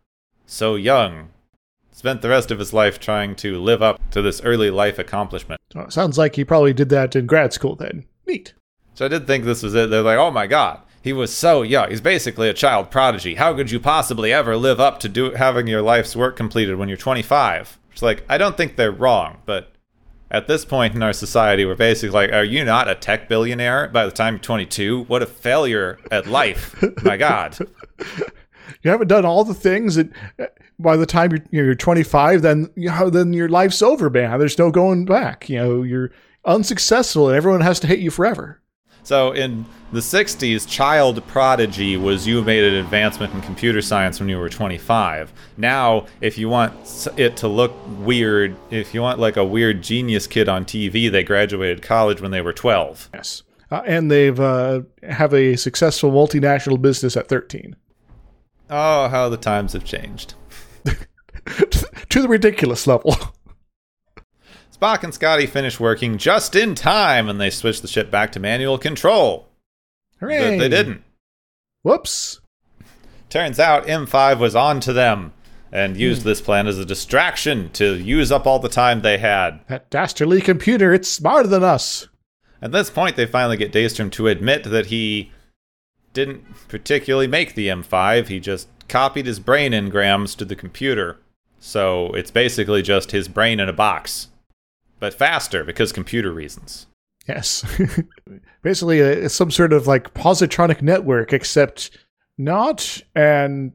So 0.45 0.75
young. 0.75 1.29
Spent 1.99 2.21
the 2.21 2.29
rest 2.29 2.49
of 2.49 2.59
his 2.59 2.71
life 2.71 2.97
trying 2.97 3.35
to 3.35 3.59
live 3.59 3.81
up 3.81 3.99
to 4.11 4.21
this 4.21 4.41
early 4.43 4.71
life 4.71 4.99
accomplishment. 4.99 5.59
Oh, 5.75 5.89
sounds 5.89 6.17
like 6.17 6.37
he 6.37 6.45
probably 6.45 6.71
did 6.71 6.87
that 6.87 7.13
in 7.13 7.25
grad 7.25 7.51
school 7.51 7.75
then. 7.75 8.05
Neat. 8.25 8.53
So 8.93 9.03
I 9.03 9.09
did 9.09 9.27
think 9.27 9.43
this 9.43 9.61
was 9.61 9.75
it. 9.75 9.89
They're 9.89 10.01
like, 10.01 10.17
oh 10.17 10.31
my 10.31 10.47
god, 10.47 10.79
he 11.01 11.11
was 11.11 11.35
so 11.35 11.61
young. 11.61 11.89
He's 11.89 11.99
basically 11.99 12.47
a 12.47 12.53
child 12.53 12.89
prodigy. 12.89 13.35
How 13.35 13.53
could 13.53 13.69
you 13.69 13.81
possibly 13.81 14.31
ever 14.31 14.55
live 14.55 14.79
up 14.79 15.01
to 15.01 15.09
do 15.09 15.31
having 15.31 15.67
your 15.67 15.81
life's 15.81 16.15
work 16.15 16.37
completed 16.37 16.77
when 16.77 16.87
you're 16.87 16.97
25? 16.97 17.77
It's 17.91 18.01
like, 18.01 18.23
I 18.29 18.37
don't 18.37 18.55
think 18.55 18.77
they're 18.77 18.93
wrong, 18.93 19.39
but 19.45 19.73
at 20.31 20.47
this 20.47 20.63
point 20.63 20.95
in 20.95 21.03
our 21.03 21.11
society, 21.11 21.65
we're 21.65 21.75
basically 21.75 22.13
like, 22.13 22.31
are 22.31 22.45
you 22.45 22.63
not 22.63 22.87
a 22.87 22.95
tech 22.95 23.27
billionaire 23.27 23.89
by 23.89 24.05
the 24.05 24.11
time 24.13 24.35
you're 24.35 24.39
22? 24.39 25.03
What 25.09 25.21
a 25.21 25.25
failure 25.25 25.99
at 26.09 26.27
life. 26.27 26.81
My 27.03 27.17
God. 27.17 27.57
You 28.81 28.91
haven't 28.91 29.09
done 29.09 29.25
all 29.25 29.43
the 29.43 29.53
things 29.53 29.95
that 29.95 30.09
by 30.77 30.95
the 30.95 31.05
time 31.05 31.31
you're, 31.51 31.65
you're 31.65 31.75
25, 31.75 32.41
then 32.41 32.69
you 32.75 32.89
know, 32.89 33.09
then 33.09 33.33
your 33.33 33.49
life's 33.49 33.81
over, 33.81 34.09
man. 34.09 34.39
There's 34.39 34.57
no 34.57 34.71
going 34.71 35.05
back. 35.05 35.49
You 35.49 35.57
know, 35.57 35.83
you're 35.83 36.11
unsuccessful 36.45 37.27
and 37.27 37.35
everyone 37.35 37.61
has 37.61 37.79
to 37.81 37.87
hate 37.87 37.99
you 37.99 38.11
forever. 38.11 38.61
So 39.03 39.31
in 39.31 39.65
the 39.91 40.01
60s, 40.01 40.67
child 40.67 41.25
prodigy 41.27 41.97
was 41.97 42.27
you 42.27 42.41
made 42.43 42.63
an 42.63 42.75
advancement 42.75 43.33
in 43.33 43.41
computer 43.41 43.81
science 43.81 44.19
when 44.19 44.29
you 44.29 44.37
were 44.37 44.49
25. 44.49 45.33
Now, 45.57 46.05
if 46.21 46.37
you 46.37 46.47
want 46.47 47.09
it 47.17 47.35
to 47.37 47.47
look 47.47 47.73
weird, 47.99 48.55
if 48.69 48.93
you 48.93 49.01
want 49.01 49.19
like 49.19 49.37
a 49.37 49.43
weird 49.43 49.81
genius 49.81 50.27
kid 50.27 50.47
on 50.47 50.65
TV, 50.65 51.11
they 51.11 51.23
graduated 51.23 51.81
college 51.81 52.21
when 52.21 52.31
they 52.31 52.41
were 52.41 52.53
12. 52.53 53.09
Yes. 53.13 53.43
Uh, 53.71 53.81
and 53.85 54.11
they've 54.11 54.39
uh, 54.39 54.81
have 55.03 55.33
a 55.33 55.55
successful 55.55 56.11
multinational 56.11 56.81
business 56.81 57.17
at 57.17 57.27
13. 57.27 57.75
Oh, 58.69 59.07
how 59.07 59.29
the 59.29 59.37
times 59.37 59.73
have 59.73 59.83
changed. 59.83 60.35
to 62.09 62.21
the 62.21 62.27
ridiculous 62.27 62.85
level. 62.85 63.15
Spock 64.71 65.03
and 65.03 65.13
Scotty 65.13 65.45
finish 65.45 65.79
working 65.79 66.17
just 66.17 66.55
in 66.55 66.75
time 66.75 67.27
and 67.27 67.39
they 67.41 67.49
switch 67.49 67.81
the 67.81 67.87
ship 67.87 68.09
back 68.09 68.31
to 68.33 68.39
manual 68.39 68.77
control. 68.77 69.49
Hooray! 70.19 70.57
But 70.57 70.59
they 70.59 70.69
didn't. 70.69 71.03
Whoops. 71.83 72.39
Turns 73.29 73.59
out 73.59 73.87
M5 73.87 74.39
was 74.39 74.55
on 74.55 74.79
to 74.81 74.93
them 74.93 75.33
and 75.71 75.95
hmm. 75.95 76.01
used 76.01 76.23
this 76.23 76.41
plan 76.41 76.67
as 76.67 76.77
a 76.77 76.85
distraction 76.85 77.69
to 77.71 77.95
use 77.95 78.31
up 78.31 78.47
all 78.47 78.59
the 78.59 78.69
time 78.69 79.01
they 79.01 79.17
had. 79.17 79.59
That 79.67 79.89
dastardly 79.89 80.41
computer, 80.41 80.93
it's 80.93 81.09
smarter 81.09 81.47
than 81.47 81.63
us. 81.63 82.07
At 82.61 82.71
this 82.71 82.89
point, 82.89 83.15
they 83.15 83.25
finally 83.25 83.57
get 83.57 83.71
Daystrom 83.71 84.11
to 84.13 84.27
admit 84.27 84.63
that 84.65 84.87
he 84.87 85.31
didn't 86.13 86.43
particularly 86.67 87.27
make 87.27 87.55
the 87.55 87.67
M5, 87.67 88.27
he 88.27 88.39
just 88.39 88.67
copied 88.87 89.25
his 89.25 89.39
brain 89.39 89.71
engrams 89.71 90.35
to 90.37 90.45
the 90.45 90.55
computer. 90.55 91.19
So 91.59 92.07
it's 92.13 92.31
basically 92.31 92.81
just 92.81 93.11
his 93.11 93.27
brain 93.27 93.59
in 93.59 93.69
a 93.69 93.73
box. 93.73 94.29
But 94.99 95.13
faster 95.13 95.63
because 95.63 95.91
computer 95.91 96.31
reasons. 96.31 96.87
Yes. 97.27 97.63
Basically, 98.63 99.01
uh, 99.01 99.05
it's 99.05 99.35
some 99.35 99.51
sort 99.51 99.71
of 99.71 99.87
like 99.87 100.13
positronic 100.13 100.81
network, 100.81 101.31
except 101.31 101.91
not 102.37 103.01
and 103.15 103.71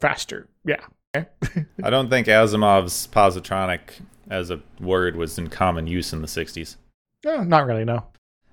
faster. 0.00 0.48
Yeah. 0.64 0.84
I 1.14 1.90
don't 1.90 2.08
think 2.08 2.28
Asimov's 2.28 3.08
positronic 3.08 4.00
as 4.30 4.50
a 4.50 4.60
word 4.78 5.16
was 5.16 5.36
in 5.36 5.48
common 5.48 5.88
use 5.88 6.12
in 6.12 6.22
the 6.22 6.28
60s. 6.28 6.76
No, 7.24 7.42
not 7.42 7.66
really, 7.66 7.84
no. 7.84 8.06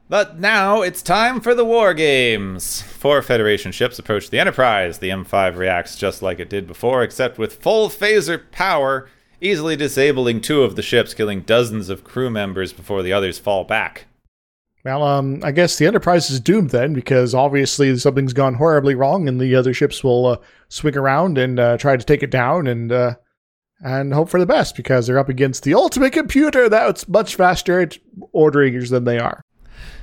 But 0.10 0.40
now 0.40 0.84
it's 0.84 1.02
time 1.02 1.42
for 1.42 1.54
the 1.54 1.66
war 1.66 1.94
games. 1.94 2.82
Four 2.82 3.22
Federation 3.22 3.74
ships 3.74 4.00
approach 4.00 4.30
the 4.30 4.40
Enterprise. 4.40 5.00
The 5.00 5.10
M5 5.10 5.58
reacts 5.58 5.98
just 5.98 6.22
like 6.22 6.40
it 6.40 6.50
did 6.50 6.66
before, 6.66 7.04
except 7.04 7.38
with 7.38 7.62
full 7.62 7.90
phaser 7.90 8.50
power, 8.52 9.10
easily 9.42 9.76
disabling 9.76 10.40
two 10.40 10.64
of 10.64 10.78
the 10.78 10.82
ships, 10.82 11.14
killing 11.14 11.42
dozens 11.42 11.90
of 11.90 12.06
crew 12.06 12.30
members 12.30 12.72
before 12.72 13.04
the 13.04 13.12
others 13.12 13.38
fall 13.38 13.66
back. 13.66 14.06
Well, 14.86 15.04
um, 15.04 15.42
I 15.44 15.52
guess 15.52 15.76
the 15.76 15.88
Enterprise 15.88 16.30
is 16.30 16.40
doomed 16.40 16.70
then, 16.70 16.94
because 16.94 17.36
obviously 17.36 17.98
something's 17.98 18.32
gone 18.32 18.54
horribly 18.54 18.96
wrong, 18.96 19.28
and 19.28 19.42
the 19.42 19.56
other 19.56 19.74
ships 19.74 20.06
will 20.06 20.26
uh, 20.26 20.38
swing 20.70 20.96
around 20.96 21.38
and 21.38 21.60
uh, 21.60 21.78
try 21.78 21.98
to 21.98 22.06
take 22.06 22.24
it 22.24 22.32
down, 22.32 22.68
and 22.68 22.94
uh, 22.94 23.16
and 23.84 24.14
hope 24.14 24.30
for 24.30 24.40
the 24.40 24.46
best 24.46 24.78
because 24.78 25.06
they're 25.06 25.20
up 25.20 25.28
against 25.28 25.64
the 25.64 25.74
ultimate 25.74 26.14
computer 26.14 26.70
that's 26.70 27.08
much 27.10 27.36
faster 27.36 27.82
at 27.82 27.98
ordering 28.32 28.80
than 28.86 29.04
they 29.04 29.20
are. 29.20 29.44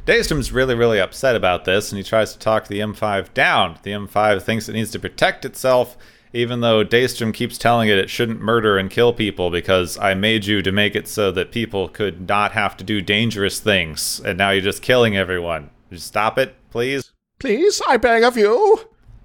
Daystrom's 0.06 0.52
really, 0.52 0.74
really 0.74 1.00
upset 1.00 1.34
about 1.34 1.64
this, 1.64 1.90
and 1.90 1.96
he 1.96 2.04
tries 2.04 2.34
to 2.34 2.38
talk 2.38 2.66
the 2.66 2.80
M5 2.80 3.32
down. 3.32 3.78
The 3.82 3.92
M5 3.92 4.42
thinks 4.42 4.68
it 4.68 4.74
needs 4.74 4.90
to 4.90 4.98
protect 4.98 5.46
itself, 5.46 5.96
even 6.34 6.60
though 6.60 6.84
Daystrom 6.84 7.32
keeps 7.32 7.56
telling 7.56 7.88
it 7.88 7.96
it 7.96 8.10
shouldn't 8.10 8.42
murder 8.42 8.76
and 8.76 8.90
kill 8.90 9.14
people 9.14 9.50
because 9.50 9.96
I 9.96 10.12
made 10.12 10.44
you 10.44 10.60
to 10.60 10.72
make 10.72 10.94
it 10.94 11.08
so 11.08 11.30
that 11.32 11.52
people 11.52 11.88
could 11.88 12.28
not 12.28 12.52
have 12.52 12.76
to 12.76 12.84
do 12.84 13.00
dangerous 13.00 13.60
things, 13.60 14.20
and 14.26 14.36
now 14.36 14.50
you're 14.50 14.60
just 14.60 14.82
killing 14.82 15.16
everyone. 15.16 15.70
Just 15.90 16.08
stop 16.08 16.36
it, 16.36 16.54
please. 16.68 17.12
Please, 17.38 17.80
I 17.88 17.96
beg 17.96 18.24
of 18.24 18.36
you. 18.36 18.80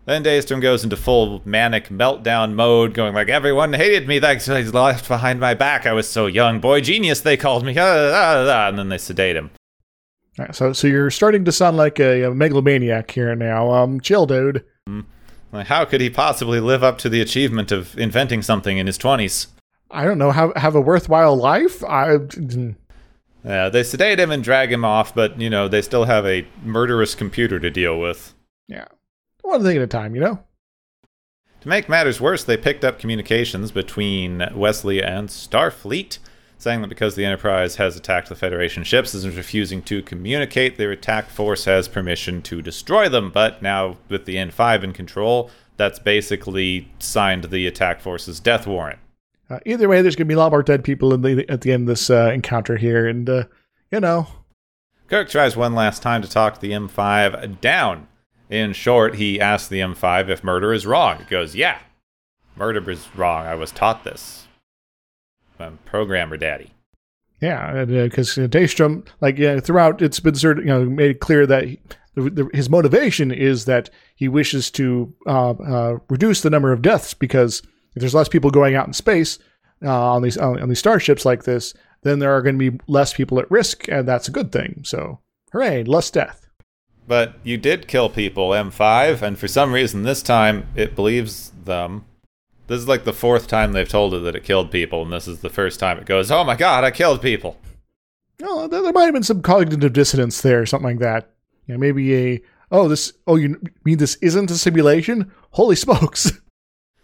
Then 0.06 0.24
Daystrom 0.24 0.62
goes 0.62 0.86
into 0.86 0.96
full 0.96 1.42
manic 1.44 1.90
meltdown 1.90 2.54
mode, 2.54 2.94
going 2.94 3.14
like, 3.14 3.28
"Everyone 3.28 3.74
hated 3.74 4.08
me. 4.08 4.22
Thanks, 4.22 4.48
I 4.48 4.62
left 4.62 5.10
behind 5.10 5.42
my 5.42 5.54
back. 5.54 5.86
I 5.86 5.92
was 5.92 6.10
so 6.10 6.26
young, 6.26 6.60
boy 6.60 6.80
genius. 6.80 7.20
They 7.20 7.36
called 7.36 7.66
me." 7.66 7.76
Ah, 7.78 8.12
ah, 8.14 8.46
ah, 8.48 8.70
and 8.70 8.80
then 8.80 8.88
they 8.88 8.98
sedate 8.98 9.36
him. 9.36 9.52
Right, 10.40 10.56
so, 10.56 10.72
so 10.72 10.88
you're 10.88 11.12
starting 11.12 11.44
to 11.44 11.52
sound 11.52 11.76
like 11.76 12.00
a, 12.00 12.24
a 12.24 12.34
megalomaniac 12.34 13.12
here 13.12 13.36
now. 13.36 13.74
Um, 13.74 14.00
chill, 14.00 14.26
dude. 14.26 14.64
Like, 15.52 15.68
how 15.68 15.84
could 15.84 16.00
he 16.00 16.10
possibly 16.10 16.62
live 16.62 16.82
up 16.82 16.98
to 17.00 17.10
the 17.10 17.20
achievement 17.20 17.74
of 17.74 17.98
inventing 17.98 18.42
something 18.44 18.78
in 18.78 18.88
his 18.88 18.98
twenties? 18.98 19.48
I 19.92 20.06
don't 20.06 20.18
know. 20.18 20.32
Have 20.32 20.56
have 20.56 20.76
a 20.76 20.82
worthwhile 20.82 21.36
life? 21.36 21.84
I. 21.84 22.20
Yeah, 23.44 23.68
they 23.68 23.84
sedate 23.84 24.18
him 24.20 24.32
and 24.32 24.42
drag 24.42 24.72
him 24.72 24.86
off, 24.86 25.14
but 25.14 25.42
you 25.42 25.50
know 25.50 25.68
they 25.68 25.82
still 25.82 26.06
have 26.06 26.26
a 26.26 26.48
murderous 26.64 27.16
computer 27.16 27.60
to 27.60 27.70
deal 27.70 28.00
with. 28.00 28.34
Yeah, 28.70 28.86
one 29.42 29.64
thing 29.64 29.76
at 29.76 29.84
a 29.84 29.88
time, 29.88 30.16
you 30.16 30.22
know. 30.22 30.40
To 31.62 31.68
make 31.68 31.90
matters 31.90 32.22
worse, 32.22 32.46
they 32.46 32.56
picked 32.56 32.86
up 32.86 33.00
communications 33.00 33.72
between 33.72 34.48
Wesley 34.56 35.04
and 35.04 35.28
Starfleet, 35.28 36.20
saying 36.60 36.82
that 36.82 36.90
because 36.90 37.16
the 37.16 37.26
Enterprise 37.26 37.78
has 37.78 37.96
attacked 37.96 38.28
the 38.30 38.36
Federation 38.36 38.84
ships 38.84 39.14
and 39.14 39.26
is 39.26 39.36
refusing 39.36 39.82
to 39.84 40.04
communicate, 40.04 40.78
their 40.78 40.92
attack 40.92 41.30
force 41.30 41.66
has 41.66 41.88
permission 41.88 42.42
to 42.44 42.62
destroy 42.62 43.10
them. 43.10 43.32
But 43.32 43.62
now, 43.62 43.98
with 44.10 44.26
the 44.26 44.36
M5 44.36 44.84
in 44.84 44.94
control, 44.94 45.50
that's 45.78 46.00
basically 46.00 46.92
signed 47.00 47.46
the 47.46 47.66
attack 47.66 48.02
force's 48.02 48.42
death 48.42 48.68
warrant. 48.68 49.00
Uh, 49.50 49.60
either 49.66 49.88
way, 49.88 50.02
there's 50.02 50.18
going 50.18 50.28
to 50.28 50.32
be 50.32 50.36
a 50.36 50.38
lot 50.38 50.52
more 50.52 50.62
dead 50.62 50.84
people 50.84 51.18
the, 51.18 51.50
at 51.50 51.62
the 51.62 51.72
end 51.72 51.84
of 51.84 51.88
this 51.88 52.10
uh, 52.10 52.30
encounter 52.34 52.76
here, 52.76 53.08
and 53.08 53.30
uh, 53.30 53.46
you 53.90 54.00
know. 54.00 54.28
Kirk 55.08 55.30
tries 55.30 55.56
one 55.56 55.74
last 55.74 56.04
time 56.04 56.22
to 56.22 56.30
talk 56.30 56.60
the 56.60 56.72
M5 56.72 57.62
down. 57.62 58.08
In 58.50 58.74
short, 58.74 59.16
he 59.16 59.40
asks 59.40 59.70
the 59.70 59.80
M5 59.80 60.30
if 60.30 60.44
murder 60.44 60.74
is 60.74 60.86
wrong. 60.86 61.22
It 61.22 61.30
goes, 61.30 61.56
"Yeah, 61.56 61.80
murder 62.56 62.88
is 62.92 63.08
wrong. 63.16 63.48
I 63.48 63.56
was 63.56 63.72
taught 63.72 64.04
this. 64.04 64.49
I'm 65.60 65.80
programmer 65.86 66.38
daddy." 66.38 66.74
Yeah, 67.42 67.86
because 67.86 68.38
uh, 68.38 68.48
Daystrom, 68.48 69.08
like 69.22 69.38
yeah, 69.38 69.60
throughout, 69.60 70.02
it's 70.02 70.20
been 70.20 70.36
sort 70.36 70.60
of 70.60 70.66
you 70.66 70.72
know 70.72 70.86
made 70.86 71.20
clear 71.20 71.46
that 71.46 71.66
he, 71.66 71.80
the, 72.16 72.30
the, 72.30 72.50
his 72.54 72.70
motivation 72.70 73.32
is 73.32 73.66
that 73.66 73.90
he 74.16 74.28
wishes 74.28 74.70
to 74.72 75.14
uh, 75.26 75.52
uh, 75.52 75.98
reduce 76.10 76.42
the 76.42 76.50
number 76.50 76.74
of 76.74 76.82
deaths 76.82 77.14
because 77.14 77.62
if 77.96 78.02
there's 78.02 78.16
less 78.16 78.30
people 78.30 78.52
going 78.52 78.76
out 78.76 78.88
in 78.88 78.94
space 78.94 79.40
uh, 79.84 80.14
on 80.14 80.22
these 80.22 80.38
on, 80.38 80.62
on 80.62 80.70
these 80.70 80.80
starships 80.80 81.26
like 81.26 81.44
this, 81.44 81.74
then 82.04 82.20
there 82.20 82.36
are 82.36 82.42
going 82.42 82.58
to 82.58 82.72
be 82.72 82.80
less 82.88 83.14
people 83.14 83.40
at 83.40 83.50
risk, 83.50 83.88
and 83.88 84.08
that's 84.08 84.28
a 84.28 84.32
good 84.32 84.52
thing. 84.52 84.82
So, 84.84 85.20
hooray, 85.52 85.84
less 85.84 86.12
death. 86.12 86.48
But 87.08 87.36
you 87.44 87.58
did 87.58 87.88
kill 87.88 88.10
people, 88.10 88.50
M5, 88.50 89.22
and 89.22 89.40
for 89.40 89.48
some 89.48 89.74
reason 89.74 90.04
this 90.04 90.22
time 90.22 90.68
it 90.76 90.96
believes 90.96 91.52
them. 91.64 92.06
This 92.70 92.80
is 92.82 92.88
like 92.88 93.04
the 93.04 93.14
fourth 93.14 93.48
time 93.48 93.74
they've 93.74 93.90
told 93.90 94.14
it 94.14 94.20
that 94.20 94.36
it 94.36 94.44
killed 94.44 94.70
people, 94.70 95.02
and 95.02 95.12
this 95.12 95.28
is 95.28 95.40
the 95.40 95.50
first 95.50 95.80
time 95.80 95.98
it 95.98 96.06
goes, 96.06 96.30
"Oh 96.30 96.44
my 96.44 96.56
god, 96.56 96.84
I 96.84 96.92
killed 96.92 97.20
people." 97.20 97.58
No, 98.40 98.68
there 98.68 98.94
might 98.94 99.06
have 99.06 99.14
been 99.14 99.24
some 99.24 99.42
cognitive 99.42 99.92
dissonance 99.92 100.40
there, 100.42 100.66
something 100.68 100.92
like 100.92 101.00
that. 101.00 101.32
Yeah, 101.66 101.78
maybe 101.78 102.16
a 102.16 102.42
oh 102.72 102.88
this 102.88 103.12
oh 103.26 103.38
you 103.38 103.60
mean 103.84 103.98
this 103.98 104.16
isn't 104.22 104.52
a 104.52 104.56
simulation? 104.56 105.32
Holy 105.52 105.76
smokes! 105.76 106.32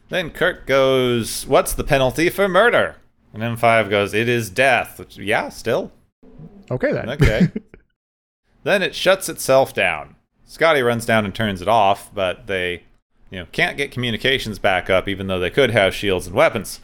Then 0.10 0.30
Kirk 0.30 0.68
goes, 0.68 1.48
What's 1.48 1.74
the 1.74 1.84
penalty 1.84 2.30
for 2.30 2.48
murder? 2.48 2.98
And 3.34 3.42
M5 3.42 3.90
goes, 3.90 4.14
It 4.14 4.30
is 4.30 4.52
death. 4.52 5.00
Which, 5.00 5.18
yeah, 5.18 5.50
still. 5.50 5.92
Okay, 6.70 6.92
then. 6.92 7.10
Okay. 7.10 7.50
then 8.64 8.84
it 8.84 8.94
shuts 8.94 9.30
itself 9.30 9.74
down. 9.74 10.16
Scotty 10.46 10.84
runs 10.84 11.08
down 11.08 11.26
and 11.26 11.34
turns 11.34 11.60
it 11.60 11.68
off, 11.68 12.14
but 12.14 12.46
they, 12.46 12.84
you 13.36 13.42
know, 13.42 13.48
can't 13.52 13.76
get 13.76 13.92
communications 13.92 14.60
back 14.60 14.90
up, 14.90 15.10
even 15.10 15.28
though 15.28 15.40
they 15.42 15.50
could 15.50 15.70
have 15.72 15.94
shields 15.94 16.26
and 16.26 16.34
weapons. 16.34 16.80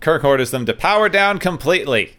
Kirk 0.00 0.24
orders 0.24 0.50
them 0.50 0.66
to 0.66 0.74
power 0.74 1.08
down 1.08 1.38
completely. 1.38 2.16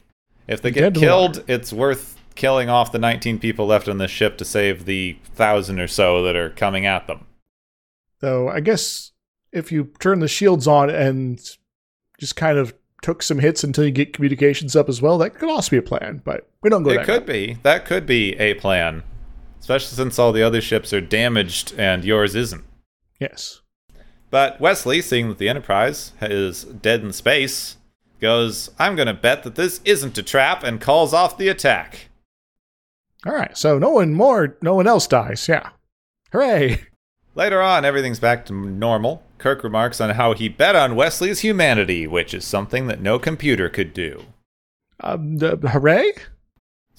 If 0.47 0.61
they 0.61 0.71
get 0.71 0.93
killed, 0.93 1.43
it's 1.45 1.73
worth 1.73 2.17
killing 2.35 2.69
off 2.69 2.93
the 2.93 2.99
19 2.99 3.37
people 3.37 3.65
left 3.65 3.89
on 3.89 3.97
the 3.97 4.07
ship 4.07 4.37
to 4.37 4.45
save 4.45 4.85
the 4.85 5.17
thousand 5.25 5.81
or 5.81 5.89
so 5.89 6.23
that 6.23 6.37
are 6.37 6.51
coming 6.51 6.85
at 6.85 7.05
them. 7.07 7.25
So 8.21 8.47
I 8.47 8.61
guess 8.61 9.11
if 9.51 9.73
you 9.73 9.91
turn 9.99 10.19
the 10.19 10.29
shields 10.29 10.67
on 10.67 10.89
and 10.89 11.37
just 12.17 12.37
kind 12.37 12.57
of 12.57 12.73
took 13.01 13.21
some 13.21 13.39
hits 13.39 13.61
until 13.61 13.83
you 13.83 13.91
get 13.91 14.13
communications 14.13 14.73
up 14.73 14.87
as 14.87 15.01
well, 15.01 15.17
that 15.17 15.31
could 15.31 15.49
also 15.49 15.71
be 15.71 15.77
a 15.77 15.81
plan. 15.81 16.21
But 16.23 16.47
we 16.63 16.69
don't 16.69 16.83
go. 16.83 16.91
It 16.91 17.03
could 17.03 17.25
be. 17.25 17.57
That 17.63 17.83
could 17.83 18.05
be 18.05 18.37
a 18.37 18.53
plan, 18.53 19.03
especially 19.59 19.97
since 19.97 20.17
all 20.17 20.31
the 20.31 20.43
other 20.43 20.61
ships 20.61 20.93
are 20.93 21.01
damaged 21.01 21.73
and 21.77 22.05
yours 22.05 22.35
isn't. 22.35 22.63
Yes. 23.19 23.61
But 24.29 24.59
Wesley, 24.59 25.01
seeing 25.01 25.29
that 25.29 25.37
the 25.37 25.49
Enterprise 25.49 26.13
is 26.21 26.63
dead 26.63 27.01
in 27.01 27.13
space, 27.13 27.77
goes, 28.19 28.69
"I'm 28.79 28.95
going 28.95 29.07
to 29.07 29.13
bet 29.13 29.43
that 29.43 29.55
this 29.55 29.81
isn't 29.85 30.17
a 30.17 30.23
trap," 30.23 30.63
and 30.63 30.81
calls 30.81 31.13
off 31.13 31.37
the 31.37 31.47
attack. 31.47 32.09
All 33.25 33.33
right. 33.33 33.57
So 33.57 33.79
no 33.79 33.91
one 33.91 34.13
more, 34.13 34.57
no 34.61 34.75
one 34.75 34.87
else 34.87 35.07
dies. 35.07 35.47
Yeah. 35.47 35.69
Hooray! 36.31 36.81
Later 37.33 37.61
on, 37.61 37.85
everything's 37.85 38.19
back 38.19 38.45
to 38.45 38.53
normal. 38.53 39.23
Kirk 39.37 39.63
remarks 39.63 39.99
on 39.99 40.11
how 40.11 40.33
he 40.33 40.47
bet 40.47 40.75
on 40.75 40.95
Wesley's 40.95 41.39
humanity, 41.41 42.07
which 42.07 42.33
is 42.33 42.45
something 42.45 42.87
that 42.87 43.01
no 43.01 43.19
computer 43.19 43.67
could 43.67 43.93
do. 43.93 44.25
Um, 45.01 45.37
uh, 45.41 45.55
hooray? 45.57 46.13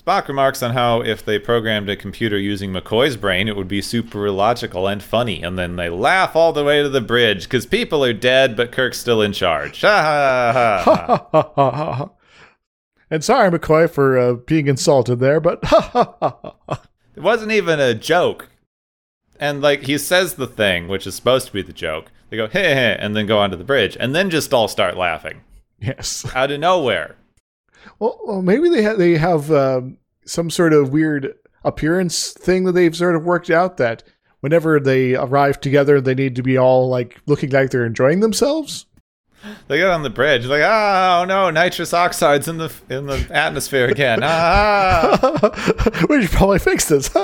Spock 0.06 0.28
remarks 0.28 0.62
on 0.62 0.72
how 0.72 1.00
if 1.00 1.24
they 1.24 1.36
programmed 1.36 1.88
a 1.88 1.96
computer 1.96 2.38
using 2.38 2.72
McCoy's 2.72 3.16
brain, 3.16 3.48
it 3.48 3.56
would 3.56 3.66
be 3.66 3.82
super 3.82 4.24
illogical 4.26 4.86
and 4.86 5.02
funny, 5.02 5.42
and 5.42 5.58
then 5.58 5.74
they 5.74 5.88
laugh 5.88 6.36
all 6.36 6.52
the 6.52 6.62
way 6.62 6.80
to 6.80 6.88
the 6.88 7.00
bridge 7.00 7.42
because 7.44 7.66
people 7.66 8.04
are 8.04 8.12
dead, 8.12 8.56
but 8.56 8.70
Kirk's 8.70 9.00
still 9.00 9.20
in 9.20 9.32
charge. 9.32 9.80
Ha 9.80 10.52
ha 10.52 11.28
ha 11.32 11.60
ha. 11.60 12.10
and 13.10 13.24
sorry, 13.24 13.50
McCoy, 13.50 13.90
for 13.90 14.16
uh, 14.16 14.34
being 14.34 14.68
insulted 14.68 15.16
there, 15.16 15.40
but 15.40 15.58
it 17.16 17.22
wasn't 17.22 17.50
even 17.50 17.80
a 17.80 17.92
joke 17.92 18.50
and 19.40 19.60
like 19.60 19.82
he 19.82 19.98
says 19.98 20.34
the 20.34 20.46
thing, 20.46 20.88
which 20.88 21.06
is 21.06 21.14
supposed 21.14 21.48
to 21.48 21.52
be 21.52 21.62
the 21.62 21.72
joke. 21.72 22.12
They 22.30 22.36
go 22.36 22.46
hey, 22.46 22.74
hey 22.74 22.96
and 22.98 23.16
then 23.16 23.26
go 23.26 23.38
onto 23.38 23.56
the 23.56 23.64
bridge, 23.64 23.96
and 23.98 24.14
then 24.14 24.30
just 24.30 24.54
all 24.54 24.68
start 24.68 24.96
laughing. 24.96 25.40
Yes, 25.78 26.24
out 26.34 26.50
of 26.50 26.60
nowhere. 26.60 27.16
Well, 27.98 28.18
well 28.24 28.42
maybe 28.42 28.68
they 28.68 28.84
ha- 28.84 28.94
they 28.94 29.16
have 29.16 29.50
um, 29.50 29.98
some 30.24 30.50
sort 30.50 30.72
of 30.72 30.90
weird 30.90 31.34
appearance 31.64 32.32
thing 32.32 32.64
that 32.64 32.72
they've 32.72 32.96
sort 32.96 33.16
of 33.16 33.24
worked 33.24 33.50
out 33.50 33.76
that 33.78 34.02
whenever 34.40 34.78
they 34.78 35.14
arrive 35.14 35.60
together, 35.60 36.00
they 36.00 36.14
need 36.14 36.36
to 36.36 36.42
be 36.42 36.56
all 36.56 36.88
like 36.88 37.20
looking 37.26 37.50
like 37.50 37.70
they're 37.70 37.86
enjoying 37.86 38.20
themselves. 38.20 38.86
They 39.68 39.78
get 39.78 39.90
on 39.90 40.02
the 40.02 40.10
bridge, 40.10 40.46
like, 40.46 40.62
oh 40.62 41.24
no, 41.28 41.50
nitrous 41.50 41.92
oxides 41.92 42.48
in 42.48 42.58
the 42.58 42.72
in 42.88 43.06
the 43.06 43.26
atmosphere 43.30 43.86
again. 43.86 44.20
Ah, 44.22 45.18
we 46.08 46.22
should 46.22 46.30
probably 46.30 46.58
fix 46.58 46.88
this. 46.88 47.10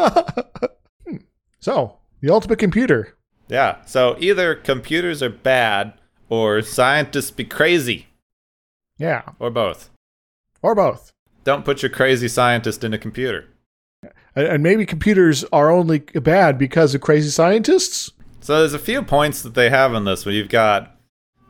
Hmm. 1.04 1.16
so, 1.58 1.98
the 2.20 2.30
ultimate 2.30 2.60
computer. 2.60 3.16
Yeah. 3.48 3.84
So 3.84 4.16
either 4.18 4.54
computers 4.54 5.22
are 5.22 5.28
bad 5.28 5.94
or 6.28 6.62
scientists 6.62 7.30
be 7.30 7.44
crazy. 7.44 8.06
Yeah. 8.98 9.22
Or 9.38 9.50
both. 9.50 9.90
Or 10.62 10.74
both. 10.74 11.12
Don't 11.44 11.64
put 11.64 11.82
your 11.82 11.90
crazy 11.90 12.28
scientist 12.28 12.84
in 12.84 12.94
a 12.94 12.98
computer. 12.98 13.48
And 14.34 14.62
maybe 14.62 14.86
computers 14.86 15.44
are 15.52 15.70
only 15.70 15.98
bad 15.98 16.56
because 16.56 16.94
of 16.94 17.00
crazy 17.00 17.28
scientists? 17.28 18.10
So 18.40 18.58
there's 18.58 18.74
a 18.74 18.78
few 18.78 19.02
points 19.02 19.42
that 19.42 19.54
they 19.54 19.68
have 19.70 19.92
in 19.94 20.04
this 20.04 20.24
where 20.24 20.34
you've 20.34 20.48
got 20.48 20.96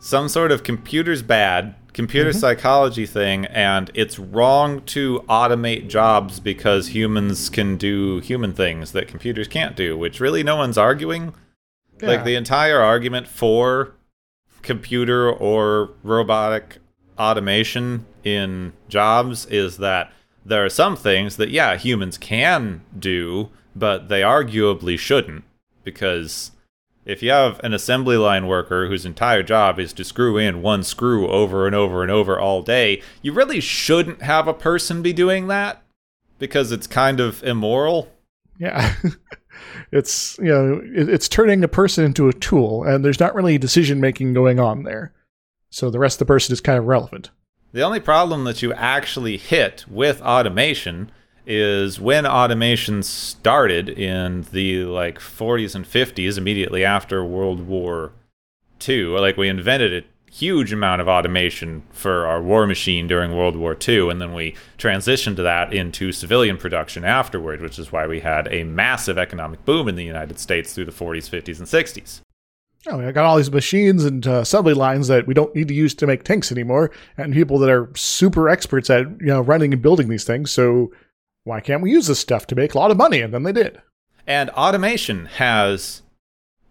some 0.01 0.29
sort 0.29 0.51
of 0.51 0.65
computers 0.65 1.23
bad, 1.23 1.77
computer 1.93 2.31
mm-hmm. 2.31 2.39
psychology 2.39 3.07
thing 3.07 3.47
and 3.47 3.91
it's 3.95 4.19
wrong 4.19 4.83
to 4.83 5.25
automate 5.29 5.89
jobs 5.89 6.41
because 6.41 6.89
humans 6.89 7.51
can 7.51 7.77
do 7.77 8.19
human 8.21 8.53
things 8.53 8.93
that 8.93 9.09
computers 9.09 9.47
can't 9.47 9.77
do 9.77 9.97
which 9.97 10.21
really 10.21 10.43
no 10.43 10.57
one's 10.57 10.79
arguing 10.79 11.35
yeah. 12.01 12.09
like 12.09 12.25
the 12.25 12.35
entire 12.35 12.81
argument 12.81 13.27
for 13.27 13.95
computer 14.63 15.31
or 15.31 15.91
robotic 16.03 16.79
automation 17.19 18.07
in 18.25 18.73
jobs 18.89 19.47
is 19.47 19.79
that 19.79 20.13
there 20.45 20.65
are 20.65 20.71
some 20.71 20.97
things 20.97 21.37
that 21.37 21.51
yeah 21.51 21.77
humans 21.77 22.19
can 22.19 22.83
do 22.99 23.51
but 23.75 24.09
they 24.09 24.21
arguably 24.21 24.99
shouldn't 24.99 25.45
because 25.85 26.53
if 27.05 27.23
you 27.23 27.31
have 27.31 27.59
an 27.65 27.75
assembly 27.75 28.17
line 28.17 28.47
worker 28.47 28.89
whose 28.89 29.05
entire 29.05 29.43
job 29.43 29.81
is 29.81 29.93
to 29.95 30.05
screw 30.05 30.39
in 30.39 30.63
one 30.63 30.83
screw 30.83 31.29
over 31.29 31.67
and 31.67 31.75
over 31.75 32.03
and 32.03 32.11
over 32.11 32.39
all 32.39 32.63
day, 32.63 33.03
you 33.23 33.33
really 33.33 33.61
shouldn't 33.61 34.23
have 34.23 34.47
a 34.47 34.55
person 34.55 35.03
be 35.03 35.13
doing 35.13 35.49
that 35.49 35.83
because 36.39 36.71
it's 36.71 36.87
kind 36.87 37.19
of 37.19 37.43
immoral. 37.43 38.09
Yeah. 38.59 38.95
it's, 39.93 40.39
you 40.39 40.45
know, 40.45 40.81
it's 40.85 41.29
turning 41.29 41.65
a 41.65 41.69
person 41.69 42.05
into 42.05 42.29
a 42.29 42.33
tool 42.33 42.85
and 42.85 43.05
there's 43.05 43.21
not 43.21 43.35
really 43.35 43.59
decision 43.59 44.01
making 44.01 44.33
going 44.33 44.61
on 44.61 44.85
there. 44.85 45.13
So 45.71 45.91
the 45.91 45.99
rest 45.99 46.17
of 46.17 46.27
the 46.27 46.33
person 46.33 46.53
is 46.53 46.61
kind 46.61 46.79
of 46.79 46.85
relevant. 46.85 47.31
The 47.73 47.83
only 47.83 48.01
problem 48.01 48.45
that 48.45 48.61
you 48.61 48.75
actually 48.75 49.39
hit 49.39 49.87
with 49.89 50.21
automation 50.21 51.11
is 51.47 51.99
when 51.99 52.27
automation 52.27 53.03
started 53.03 53.89
in 53.89 54.43
the 54.53 54.85
like 54.85 55.19
40s 55.19 55.75
and 55.75 55.85
50s 55.85 56.37
immediately 56.37 56.85
after 56.85 57.25
World 57.25 57.67
War 57.67 58.13
II 58.87 59.07
like 59.19 59.37
we 59.37 59.49
invented 59.49 60.05
a 60.05 60.31
huge 60.31 60.73
amount 60.73 61.01
of 61.01 61.09
automation 61.09 61.83
for 61.91 62.27
our 62.27 62.41
war 62.43 62.67
machine 62.67 63.07
during 63.07 63.37
World 63.37 63.57
War 63.57 63.77
II 63.89 64.11
and 64.11 64.21
then 64.21 64.35
we 64.35 64.55
transitioned 64.79 65.37
to 65.37 65.43
that 65.43 65.73
into 65.73 66.13
civilian 66.13 66.59
production 66.59 67.05
afterward 67.05 67.61
which 67.61 67.79
is 67.79 67.91
why 67.91 68.07
we 68.07 68.21
had 68.21 68.47
a 68.53 68.65
massive 68.65 69.19
economic 69.19 69.65
boom 69.65 69.89
in 69.89 69.97
the 69.97 70.05
United 70.05 70.39
States 70.39 70.73
through 70.73 70.85
the 70.85 70.93
40s 70.93 71.29
50s 71.29 71.59
and 71.59 71.67
60s 71.67 72.21
Oh, 72.89 73.01
I 73.01 73.13
got 73.13 73.25
all 73.25 73.37
these 73.37 73.51
machines 73.51 74.05
and 74.05 74.27
uh, 74.27 74.41
assembly 74.41 74.75
lines 74.75 75.09
that 75.09 75.27
we 75.27 75.35
don't 75.35 75.55
need 75.55 75.69
to 75.69 75.75
use 75.75 75.95
to 75.95 76.07
make 76.07 76.25
tanks 76.25 76.51
anymore, 76.51 76.91
and 77.17 77.33
people 77.33 77.59
that 77.61 77.71
are 77.71 77.91
super 77.95 78.49
experts 78.49 78.91
at 78.91 79.07
you 79.21 79.27
know 79.27 79.41
running 79.41 79.73
and 79.73 79.83
building 79.83 80.09
these 80.09 80.25
things. 80.25 80.51
So 80.51 80.93
why 81.45 81.61
can't 81.61 81.83
we 81.83 81.91
use 81.91 82.07
this 82.07 82.19
stuff 82.19 82.47
to 82.49 82.57
make 82.57 82.75
a 82.75 82.79
lot 82.79 82.91
of 82.91 82.97
money? 82.97 83.21
And 83.21 83.33
then 83.33 83.45
they 83.45 83.53
did. 83.53 83.81
And 84.27 84.51
automation 84.51 85.27
has 85.27 86.03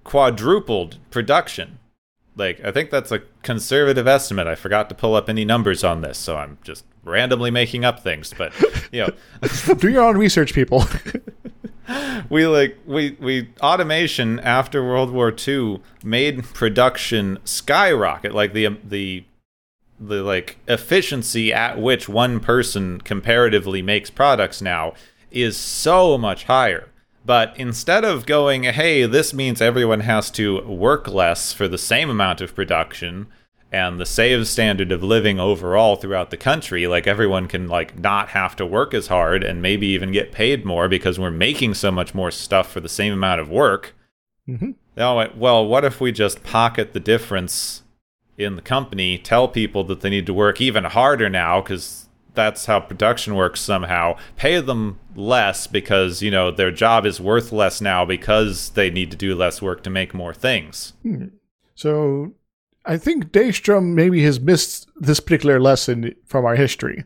quadrupled 0.03 0.97
production 1.11 1.79
like 2.35 2.63
I 2.63 2.71
think 2.71 2.89
that's 2.89 3.11
a 3.11 3.19
conservative 3.43 4.07
estimate. 4.07 4.47
I 4.47 4.55
forgot 4.55 4.89
to 4.89 4.95
pull 4.95 5.15
up 5.15 5.29
any 5.29 5.45
numbers 5.45 5.83
on 5.83 6.01
this, 6.01 6.17
so 6.17 6.37
I'm 6.37 6.57
just 6.63 6.85
randomly 7.03 7.51
making 7.51 7.83
up 7.85 8.01
things. 8.01 8.33
But 8.37 8.53
you 8.91 9.01
know, 9.01 9.09
Do 9.77 9.89
your 9.89 10.03
own 10.03 10.17
research, 10.17 10.53
people. 10.53 10.85
we 12.29 12.47
like 12.47 12.77
we 12.85 13.17
we 13.19 13.49
automation 13.61 14.39
after 14.39 14.83
World 14.83 15.11
War 15.11 15.33
II 15.35 15.81
made 16.03 16.43
production 16.43 17.39
skyrocket. 17.43 18.33
Like 18.33 18.53
the 18.53 18.67
um, 18.67 18.79
the 18.83 19.25
the 19.99 20.23
like 20.23 20.57
efficiency 20.67 21.53
at 21.53 21.79
which 21.79 22.09
one 22.09 22.39
person 22.39 23.01
comparatively 23.01 23.81
makes 23.81 24.09
products 24.09 24.61
now 24.61 24.93
is 25.29 25.55
so 25.57 26.17
much 26.17 26.45
higher. 26.45 26.87
But 27.23 27.53
instead 27.55 28.03
of 28.03 28.25
going, 28.25 28.63
hey, 28.63 29.05
this 29.05 29.33
means 29.33 29.61
everyone 29.61 29.99
has 30.01 30.31
to 30.31 30.61
work 30.63 31.07
less 31.07 31.53
for 31.53 31.67
the 31.67 31.77
same 31.77 32.09
amount 32.09 32.41
of 32.41 32.55
production 32.55 33.27
and 33.71 33.99
the 33.99 34.05
save 34.05 34.47
standard 34.47 34.91
of 34.91 35.01
living 35.01 35.39
overall 35.39 35.95
throughout 35.95 36.29
the 36.29 36.37
country, 36.37 36.87
like 36.87 37.07
everyone 37.07 37.47
can 37.47 37.67
like 37.67 37.97
not 37.97 38.29
have 38.29 38.55
to 38.57 38.65
work 38.65 38.93
as 38.93 39.07
hard 39.07 39.43
and 39.43 39.61
maybe 39.61 39.87
even 39.87 40.11
get 40.11 40.31
paid 40.31 40.65
more 40.65 40.89
because 40.89 41.17
we're 41.17 41.31
making 41.31 41.73
so 41.73 41.91
much 41.91 42.13
more 42.13 42.31
stuff 42.31 42.69
for 42.71 42.81
the 42.81 42.89
same 42.89 43.13
amount 43.13 43.39
of 43.39 43.49
work. 43.49 43.95
Mhm. 44.47 44.75
They 44.95 45.01
all 45.01 45.17
went, 45.17 45.37
well, 45.37 45.65
what 45.65 45.85
if 45.85 46.01
we 46.01 46.11
just 46.11 46.43
pocket 46.43 46.91
the 46.91 46.99
difference 46.99 47.83
in 48.37 48.55
the 48.55 48.61
company, 48.61 49.17
tell 49.17 49.47
people 49.47 49.83
that 49.85 50.01
they 50.01 50.09
need 50.09 50.25
to 50.25 50.33
work 50.33 50.59
even 50.59 50.83
harder 50.83 51.29
now 51.29 51.61
because 51.61 52.09
that's 52.33 52.65
how 52.65 52.79
production 52.79 53.35
works 53.35 53.61
somehow. 53.61 54.17
Pay 54.35 54.59
them 54.61 54.99
less 55.15 55.67
because, 55.67 56.21
you 56.21 56.31
know, 56.31 56.49
their 56.51 56.71
job 56.71 57.05
is 57.05 57.21
worth 57.21 57.51
less 57.51 57.81
now 57.81 58.03
because 58.05 58.69
they 58.71 58.89
need 58.89 59.11
to 59.11 59.17
do 59.17 59.35
less 59.35 59.61
work 59.61 59.83
to 59.83 59.89
make 59.89 60.13
more 60.13 60.33
things. 60.33 60.93
so 61.75 62.33
I 62.85 62.97
think 62.97 63.31
Daystrom 63.31 63.93
maybe 63.93 64.23
has 64.23 64.39
missed 64.39 64.89
this 64.95 65.19
particular 65.19 65.59
lesson 65.59 66.15
from 66.25 66.45
our 66.45 66.55
history. 66.55 67.03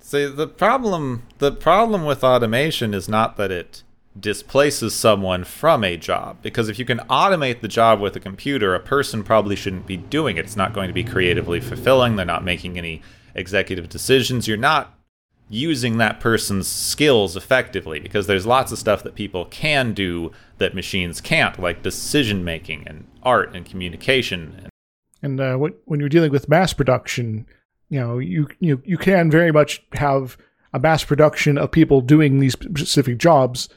See, 0.00 0.26
the 0.26 0.46
problem 0.46 1.24
the 1.38 1.52
problem 1.52 2.04
with 2.06 2.24
automation 2.24 2.94
is 2.94 3.08
not 3.08 3.36
that 3.36 3.50
it 3.50 3.82
displaces 4.18 4.94
someone 4.94 5.44
from 5.44 5.84
a 5.84 5.96
job 5.96 6.38
because 6.42 6.68
if 6.68 6.78
you 6.78 6.84
can 6.84 6.98
automate 7.10 7.60
the 7.60 7.68
job 7.68 8.00
with 8.00 8.16
a 8.16 8.20
computer, 8.20 8.74
a 8.74 8.80
person 8.80 9.22
probably 9.22 9.54
shouldn't 9.54 9.86
be 9.86 9.96
doing 9.96 10.36
it. 10.36 10.44
It's 10.44 10.56
not 10.56 10.72
going 10.72 10.88
to 10.88 10.94
be 10.94 11.04
creatively 11.04 11.60
fulfilling. 11.60 12.16
They're 12.16 12.26
not 12.26 12.44
making 12.44 12.78
any 12.78 13.02
executive 13.34 13.88
decisions. 13.88 14.48
You're 14.48 14.56
not 14.56 14.94
using 15.50 15.98
that 15.98 16.20
person's 16.20 16.68
skills 16.68 17.36
effectively 17.36 18.00
because 18.00 18.26
there's 18.26 18.46
lots 18.46 18.72
of 18.72 18.78
stuff 18.78 19.02
that 19.02 19.14
people 19.14 19.46
can 19.46 19.94
do 19.94 20.32
that 20.58 20.74
machines 20.74 21.20
can't, 21.20 21.58
like 21.58 21.82
decision 21.82 22.44
making 22.44 22.84
and 22.86 23.06
art 23.22 23.54
and 23.54 23.64
communication. 23.64 24.54
And 24.58 24.68
uh, 25.40 25.56
when 25.56 26.00
you're 26.00 26.08
dealing 26.08 26.30
with 26.30 26.48
mass 26.48 26.72
production, 26.72 27.46
you 27.88 28.00
know 28.00 28.18
you 28.18 28.48
you 28.60 28.82
you 28.84 28.98
can 28.98 29.30
very 29.30 29.52
much 29.52 29.82
have 29.94 30.36
a 30.72 30.78
mass 30.78 31.04
production 31.04 31.58
of 31.58 31.70
people 31.70 32.00
doing 32.00 32.38
these 32.38 32.52
specific 32.52 33.18
jobs, 33.18 33.68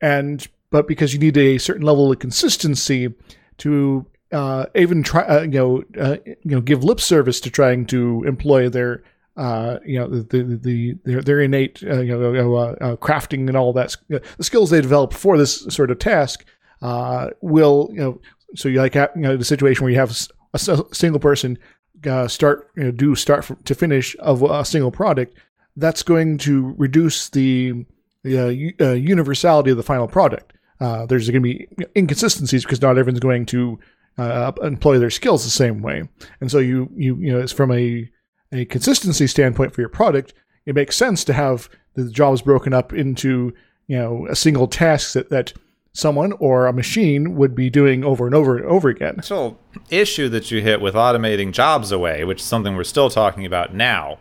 and 0.00 0.46
but 0.70 0.88
because 0.88 1.12
you 1.12 1.18
need 1.18 1.36
a 1.36 1.58
certain 1.58 1.82
level 1.82 2.10
of 2.10 2.18
consistency 2.18 3.14
to 3.58 4.06
uh, 4.32 4.66
even 4.74 5.02
try 5.02 5.22
uh, 5.22 5.42
you 5.42 5.48
know 5.48 5.82
uh, 5.98 6.16
you 6.24 6.36
know 6.44 6.60
give 6.60 6.84
lip 6.84 7.00
service 7.00 7.40
to 7.40 7.50
trying 7.50 7.86
to 7.86 8.24
employ 8.26 8.68
their 8.68 9.02
uh, 9.36 9.78
you 9.84 9.98
know 9.98 10.08
the 10.08 10.22
the, 10.22 10.56
the 10.56 10.94
their, 11.04 11.22
their 11.22 11.40
innate 11.40 11.82
uh, 11.84 12.00
you 12.00 12.16
know 12.16 12.56
uh, 12.56 12.96
crafting 12.96 13.48
and 13.48 13.56
all 13.56 13.72
that 13.72 13.96
the 14.08 14.22
skills 14.40 14.70
they 14.70 14.80
develop 14.80 15.12
for 15.14 15.38
this 15.38 15.60
sort 15.68 15.90
of 15.90 15.98
task 15.98 16.44
uh, 16.82 17.28
will 17.40 17.88
you 17.92 18.00
know 18.00 18.20
so 18.54 18.68
you 18.68 18.78
like 18.78 18.94
you 18.94 19.08
know 19.16 19.36
the 19.36 19.44
situation 19.44 19.84
where 19.84 19.92
you 19.92 19.98
have 19.98 20.16
a 20.54 20.58
single 20.58 21.20
person 21.20 21.58
uh, 22.06 22.28
start 22.28 22.70
you 22.76 22.84
know, 22.84 22.90
do 22.90 23.14
start 23.14 23.44
from, 23.44 23.56
to 23.64 23.74
finish 23.74 24.16
of 24.20 24.42
a 24.42 24.64
single 24.64 24.90
product 24.90 25.36
that's 25.76 26.02
going 26.02 26.38
to 26.38 26.74
reduce 26.76 27.30
the 27.30 27.84
uh, 28.26 28.52
uh, 28.80 28.92
universality 28.92 29.70
of 29.70 29.76
the 29.76 29.82
final 29.82 30.08
product. 30.08 30.52
Uh, 30.80 31.06
there's 31.06 31.28
going 31.30 31.42
to 31.42 31.48
be 31.48 31.68
inconsistencies 31.96 32.64
because 32.64 32.82
not 32.82 32.98
everyone's 32.98 33.20
going 33.20 33.46
to 33.46 33.78
uh, 34.16 34.52
employ 34.62 34.98
their 34.98 35.10
skills 35.10 35.44
the 35.44 35.50
same 35.50 35.80
way, 35.82 36.02
and 36.40 36.50
so 36.50 36.58
you 36.58 36.90
you 36.94 37.16
you 37.16 37.32
know 37.32 37.40
it's 37.40 37.52
from 37.52 37.70
a 37.72 38.08
a 38.52 38.64
consistency 38.66 39.26
standpoint 39.26 39.72
for 39.72 39.80
your 39.80 39.88
product. 39.88 40.34
It 40.66 40.74
makes 40.74 40.96
sense 40.96 41.24
to 41.24 41.32
have 41.32 41.68
the 41.94 42.10
jobs 42.10 42.42
broken 42.42 42.72
up 42.72 42.92
into 42.92 43.54
you 43.86 43.98
know 43.98 44.26
a 44.28 44.36
single 44.36 44.66
task 44.66 45.12
that 45.12 45.30
that 45.30 45.52
someone 45.98 46.32
or 46.38 46.66
a 46.66 46.72
machine 46.72 47.34
would 47.34 47.54
be 47.54 47.68
doing 47.68 48.04
over 48.04 48.24
and 48.26 48.34
over 48.34 48.56
and 48.56 48.64
over 48.66 48.88
again. 48.88 49.20
So, 49.22 49.58
issue 49.90 50.28
that 50.28 50.50
you 50.50 50.60
hit 50.62 50.80
with 50.80 50.94
automating 50.94 51.52
jobs 51.52 51.90
away, 51.90 52.24
which 52.24 52.38
is 52.40 52.44
something 52.46 52.76
we're 52.76 52.84
still 52.84 53.10
talking 53.10 53.44
about 53.44 53.74
now, 53.74 54.18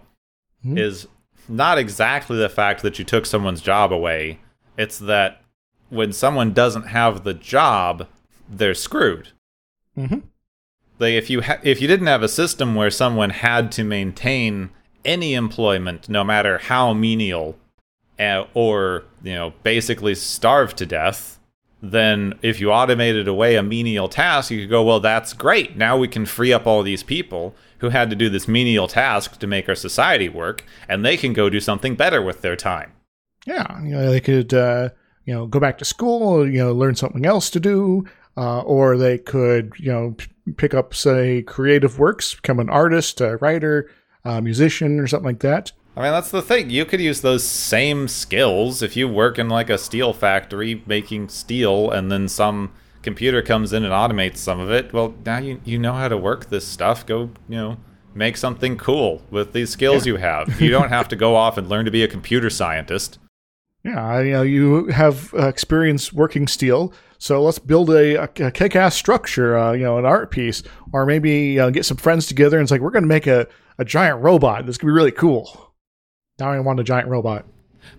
Mhm. 0.66 0.80
is 0.80 1.08
not 1.48 1.78
exactly 1.78 2.38
the 2.38 2.50
fact 2.50 2.82
that 2.82 2.98
you 2.98 3.06
took 3.06 3.26
someone's 3.26 3.62
job 3.62 3.94
away. 3.94 4.40
It's 4.78 4.98
that 5.00 5.42
when 5.90 6.12
someone 6.14 6.52
doesn't 6.52 6.88
have 6.88 7.24
the 7.24 7.34
job, 7.34 8.08
they're 8.50 8.74
screwed. 8.74 9.30
Mm-hmm. 9.98 10.20
Like 11.00 11.14
if 11.14 11.30
you 11.30 11.42
ha- 11.42 11.60
if 11.64 11.80
you 11.82 11.88
didn't 11.88 12.08
have 12.08 12.24
a 12.24 12.28
system 12.28 12.74
where 12.76 12.90
someone 12.90 13.30
had 13.30 13.72
to 13.74 13.84
maintain 13.84 14.72
any 15.06 15.36
employment, 15.36 16.10
no 16.10 16.24
matter 16.24 16.58
how 16.58 16.94
menial, 16.94 17.56
uh, 18.20 18.46
or 18.56 19.04
you 19.24 19.34
know 19.34 19.54
basically 19.64 20.16
starve 20.16 20.76
to 20.76 20.86
death, 20.86 21.37
then 21.92 22.38
if 22.42 22.60
you 22.60 22.72
automated 22.72 23.28
away 23.28 23.56
a 23.56 23.64
menial 23.64 24.10
task, 24.10 24.52
you 24.52 24.62
could 24.62 24.70
go, 24.70 24.84
well, 24.84 25.00
that's 25.00 25.34
great. 25.34 25.78
Now 25.78 25.98
we 25.98 26.08
can 26.08 26.26
free 26.26 26.54
up 26.54 26.66
all 26.66 26.84
these 26.84 27.04
people 27.04 27.56
who 27.80 27.90
had 27.90 28.10
to 28.10 28.16
do 28.16 28.30
this 28.30 28.48
menial 28.48 28.88
task 28.88 29.40
to 29.40 29.48
make 29.48 29.70
our 29.70 29.76
society 29.76 30.30
work, 30.30 30.64
and 30.88 31.06
they 31.06 31.18
can 31.18 31.34
go 31.34 31.50
do 31.50 31.60
something 31.60 31.96
better 31.96 32.22
with 32.22 32.42
their 32.42 32.56
time. 32.56 32.94
Yeah, 33.46 33.82
you 33.82 33.92
know, 33.92 34.10
they 34.10 34.20
could 34.20 34.54
uh, 34.54 34.90
you 35.26 35.34
know 35.34 35.46
go 35.46 35.60
back 35.60 35.78
to 35.78 35.86
school, 35.86 36.50
you 36.50 36.60
know, 36.60 36.74
learn 36.74 36.96
something 36.96 37.26
else 37.26 37.50
to 37.52 37.60
do, 37.60 38.06
uh, 38.36 38.62
or 38.62 38.98
they 38.98 39.18
could 39.18 39.74
you 39.78 39.92
know 39.92 40.16
p- 40.18 40.54
pick 40.58 40.74
up 40.74 40.94
say 40.94 41.44
creative 41.44 42.00
works, 42.00 42.36
become 42.36 42.60
an 42.60 42.70
artist, 42.70 43.22
a 43.22 43.38
writer, 43.38 43.90
a 44.26 44.42
musician, 44.42 45.00
or 45.00 45.08
something 45.08 45.28
like 45.28 45.40
that. 45.40 45.72
I 45.98 46.02
mean, 46.02 46.12
that's 46.12 46.30
the 46.30 46.44
thing. 46.44 46.70
You 46.70 46.86
could 46.86 47.02
use 47.02 47.22
those 47.22 47.44
same 47.44 48.08
skills 48.08 48.84
if 48.84 48.96
you 48.96 49.08
work 49.08 49.40
in 49.40 49.50
like 49.50 49.72
a 49.72 49.80
steel 49.80 50.14
factory 50.14 50.84
making 50.86 51.30
steel 51.30 51.90
and 51.90 52.12
then 52.12 52.28
some 52.28 52.72
computer 53.02 53.42
comes 53.42 53.74
in 53.74 53.84
and 53.84 53.92
automates 53.92 54.38
some 54.38 54.60
of 54.60 54.70
it. 54.70 54.94
Well, 54.94 55.16
now 55.26 55.40
you, 55.40 55.60
you 55.66 55.80
know 55.80 55.94
how 55.94 56.08
to 56.08 56.16
work 56.16 56.52
this 56.52 56.68
stuff. 56.68 57.04
Go, 57.04 57.32
you 57.50 57.56
know, 57.56 57.78
make 58.14 58.38
something 58.38 58.78
cool 58.78 59.24
with 59.32 59.54
these 59.54 59.72
skills 59.72 60.06
you 60.06 60.18
have. 60.18 60.62
You 60.62 60.70
don't 60.70 60.90
have 60.90 61.08
to 61.08 61.16
go 61.16 61.36
off 61.36 61.58
and 61.58 61.68
learn 61.68 61.86
to 61.86 61.92
be 61.92 62.04
a 62.04 62.08
computer 62.08 62.52
scientist. 62.52 63.18
Yeah, 63.84 64.22
you 64.22 64.32
know, 64.34 64.44
you 64.44 64.86
have 64.90 65.34
uh, 65.34 65.48
experience 65.48 66.14
working 66.14 66.48
steel, 66.48 66.94
so 67.18 67.42
let's 67.42 67.58
build 67.58 67.90
a, 67.90 68.22
a 68.22 68.52
kick-ass 68.52 68.96
structure, 68.96 69.58
uh, 69.58 69.72
you 69.72 69.84
know, 69.84 69.98
an 69.98 70.06
art 70.06 70.30
piece, 70.30 70.62
or 70.94 71.08
maybe 71.08 71.60
uh, 71.60 71.72
get 71.72 71.86
some 71.86 71.98
friends 71.98 72.28
together 72.28 72.58
and 72.58 72.66
it's 72.66 72.72
like 72.72 72.82
we're 72.82 72.92
going 72.92 73.04
to 73.04 73.08
make 73.08 73.26
a, 73.26 73.48
a 73.80 73.86
giant 73.86 74.22
robot. 74.22 74.68
This 74.68 74.78
could 74.78 74.86
be 74.86 74.92
really 74.92 75.12
cool. 75.12 75.67
Now 76.40 76.52
I 76.52 76.60
want 76.60 76.80
a 76.80 76.84
giant 76.84 77.10
robot. 77.10 77.46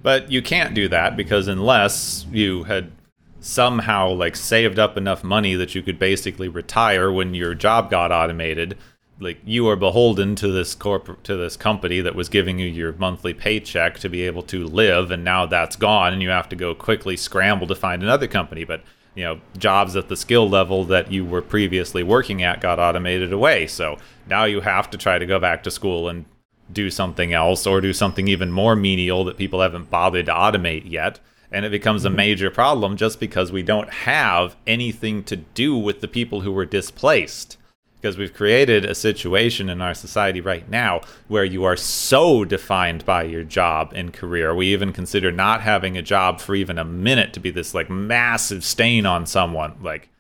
But 0.03 0.31
you 0.31 0.43
can't 0.43 0.75
do 0.75 0.89
that 0.89 1.17
because 1.17 1.49
unless 1.49 2.27
you 2.31 2.65
had 2.65 2.93
somehow 3.41 4.11
like 4.11 4.37
saved 4.37 4.79
up 4.79 4.97
enough 4.97 5.25
money 5.25 5.55
that 5.55 5.75
you 5.75 5.83
could 5.83 5.99
basically 5.99 6.49
retire 6.49 7.11
when 7.11 7.35
your 7.35 7.55
job 7.55 7.91
got 7.91 8.13
automated, 8.13 8.77
like 9.21 9.39
you 9.45 9.69
are 9.69 9.77
beholden 9.77 10.35
to 10.37 10.49
this 10.49 10.75
corporate 10.75 11.25
to 11.25 11.37
this 11.37 11.57
company 11.57 12.01
that 12.01 12.15
was 12.15 12.29
giving 12.29 12.59
you 12.59 12.67
your 12.67 12.93
monthly 12.95 13.35
paycheck 13.35 13.99
to 13.99 14.09
be 14.09 14.23
able 14.23 14.43
to 14.43 14.67
live 14.67 15.11
and 15.11 15.25
now 15.25 15.47
that's 15.47 15.77
gone 15.77 16.13
and 16.13 16.23
you 16.23 16.29
have 16.29 16.49
to 16.49 16.57
go 16.57 16.75
quickly 16.75 17.17
scramble 17.17 17.67
to 17.67 17.75
find 17.75 18.03
another 18.03 18.29
company 18.29 18.65
but 18.65 18.83
you 19.15 19.25
know 19.25 19.41
jobs 19.57 19.97
at 19.97 20.09
the 20.09 20.17
skill 20.17 20.49
level 20.49 20.85
that 20.85 21.11
you 21.11 21.25
were 21.25 21.43
previously 21.43 22.03
working 22.03 22.43
at 22.43 22.61
got 22.61 22.79
automated 22.79 23.33
away 23.33 23.67
so 23.67 23.97
now 24.29 24.45
you 24.45 24.61
have 24.61 24.89
to 24.89 24.97
try 24.97 25.19
to 25.19 25.27
go 25.27 25.39
back 25.39 25.63
to 25.63 25.71
school 25.71 26.09
and 26.09 26.25
do 26.73 26.91
something 26.91 27.33
else 27.33 27.67
or 27.67 27.81
do 27.81 27.93
something 27.93 28.29
even 28.29 28.53
more 28.53 28.77
menial 28.77 29.25
that 29.25 29.37
people 29.37 29.61
haven't 29.61 29.91
bothered 29.91 30.27
to 30.27 30.33
automate 30.33 30.91
yet. 30.91 31.19
And 31.51 31.65
it 31.65 31.71
becomes 31.71 32.05
a 32.05 32.09
mm-hmm. 32.09 32.17
major 32.17 32.51
problem 32.51 32.97
just 32.97 33.21
because 33.21 33.51
we 33.51 33.63
don't 33.63 33.91
have 33.91 34.57
anything 34.67 35.25
to 35.25 35.37
do 35.37 35.77
with 35.77 36.01
the 36.01 36.09
people 36.09 36.43
who 36.43 36.53
were 36.53 36.67
displaced. 36.67 37.57
Because 38.01 38.17
we've 38.17 38.35
created 38.35 38.85
a 38.85 38.95
situation 38.95 39.69
in 39.69 39.81
our 39.81 39.95
society 39.95 40.41
right 40.41 40.69
now 40.69 41.01
where 41.27 41.45
you 41.45 41.65
are 41.65 41.77
so 41.77 42.45
defined 42.45 43.05
by 43.05 43.25
your 43.25 43.43
job 43.43 43.93
and 43.93 44.13
career. 44.13 44.55
We 44.55 44.69
even 44.69 44.93
consider 44.93 45.33
not 45.33 45.63
having 45.63 45.97
a 45.97 46.03
job 46.03 46.39
for 46.41 46.55
even 46.55 46.79
a 46.79 46.85
minute 46.85 47.33
to 47.33 47.41
be 47.41 47.51
this 47.51 47.75
like 47.75 47.91
massive 47.91 48.63
stain 48.63 49.05
on 49.05 49.27
someone. 49.27 49.75
Like, 49.83 50.11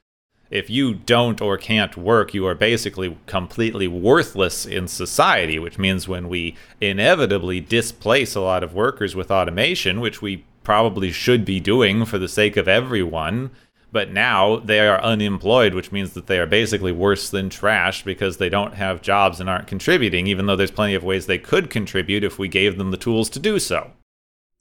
if 0.50 0.70
you 0.70 0.94
don't 0.94 1.40
or 1.40 1.58
can't 1.58 1.96
work, 1.96 2.32
you 2.32 2.46
are 2.46 2.54
basically 2.54 3.18
completely 3.26 3.86
worthless 3.86 4.64
in 4.64 4.88
society, 4.88 5.58
which 5.58 5.78
means 5.78 6.08
when 6.08 6.28
we 6.28 6.56
inevitably 6.80 7.60
displace 7.60 8.34
a 8.34 8.40
lot 8.40 8.62
of 8.62 8.74
workers 8.74 9.14
with 9.14 9.30
automation, 9.30 10.00
which 10.00 10.22
we 10.22 10.44
probably 10.64 11.10
should 11.12 11.44
be 11.44 11.60
doing 11.60 12.04
for 12.04 12.18
the 12.18 12.28
sake 12.28 12.56
of 12.56 12.68
everyone, 12.68 13.50
But 13.90 14.12
now 14.12 14.56
they 14.56 14.86
are 14.86 15.00
unemployed, 15.02 15.72
which 15.72 15.92
means 15.92 16.12
that 16.12 16.26
they 16.26 16.38
are 16.38 16.46
basically 16.46 16.92
worse 16.92 17.30
than 17.30 17.48
trash 17.48 18.04
because 18.04 18.36
they 18.36 18.50
don't 18.50 18.74
have 18.74 19.00
jobs 19.00 19.40
and 19.40 19.48
aren't 19.48 19.66
contributing, 19.66 20.26
even 20.26 20.46
though 20.46 20.56
there's 20.56 20.70
plenty 20.70 20.94
of 20.94 21.04
ways 21.04 21.26
they 21.26 21.38
could 21.38 21.70
contribute 21.70 22.22
if 22.22 22.38
we 22.38 22.48
gave 22.48 22.76
them 22.76 22.90
the 22.90 22.98
tools 22.98 23.30
to 23.30 23.38
do 23.38 23.58
so. 23.58 23.92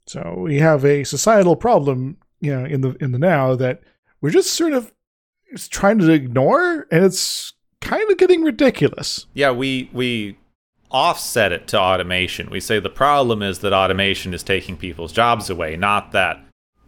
So 0.06 0.36
we 0.38 0.58
have 0.58 0.84
a 0.84 1.04
societal 1.04 1.56
problem, 1.56 2.16
you 2.40 2.54
know, 2.56 2.64
in 2.64 2.80
the 2.80 2.96
in 3.00 3.12
the 3.12 3.18
now 3.18 3.54
that 3.56 3.82
we're 4.22 4.30
just 4.30 4.54
sort 4.54 4.72
of 4.72 4.92
trying 5.68 5.98
to 5.98 6.10
ignore, 6.10 6.86
and 6.90 7.04
it's 7.04 7.52
kind 7.80 8.10
of 8.10 8.18
getting 8.18 8.42
ridiculous. 8.42 9.26
Yeah, 9.34 9.50
we 9.50 9.90
we 9.92 10.38
offset 10.90 11.52
it 11.52 11.68
to 11.68 11.80
automation. 11.80 12.50
We 12.50 12.60
say 12.60 12.80
the 12.80 12.90
problem 12.90 13.42
is 13.42 13.58
that 13.60 13.72
automation 13.72 14.32
is 14.34 14.42
taking 14.42 14.76
people's 14.76 15.12
jobs 15.12 15.50
away, 15.50 15.76
not 15.76 16.12
that 16.12 16.40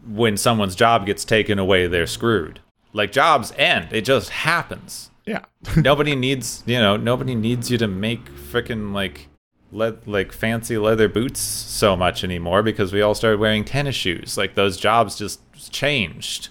when 0.06 0.36
someone's 0.36 0.74
job 0.74 1.06
gets 1.06 1.24
taken 1.24 1.58
away, 1.58 1.86
they're 1.86 2.06
screwed. 2.06 2.60
Like 2.92 3.12
jobs 3.12 3.52
end, 3.56 3.92
it 3.92 4.02
just 4.02 4.30
happens. 4.30 5.10
Yeah. 5.26 5.44
nobody 5.76 6.16
needs, 6.16 6.62
you 6.66 6.78
know, 6.78 6.96
nobody 6.96 7.34
needs 7.34 7.70
you 7.70 7.78
to 7.78 7.86
make 7.86 8.24
freaking 8.34 8.92
like 8.92 9.28
le- 9.70 9.98
like 10.06 10.32
fancy 10.32 10.78
leather 10.78 11.08
boots 11.08 11.40
so 11.40 11.96
much 11.96 12.24
anymore 12.24 12.62
because 12.62 12.92
we 12.92 13.02
all 13.02 13.14
started 13.14 13.38
wearing 13.38 13.64
tennis 13.64 13.94
shoes. 13.94 14.36
Like 14.36 14.54
those 14.54 14.76
jobs 14.76 15.16
just 15.16 15.40
changed. 15.72 16.48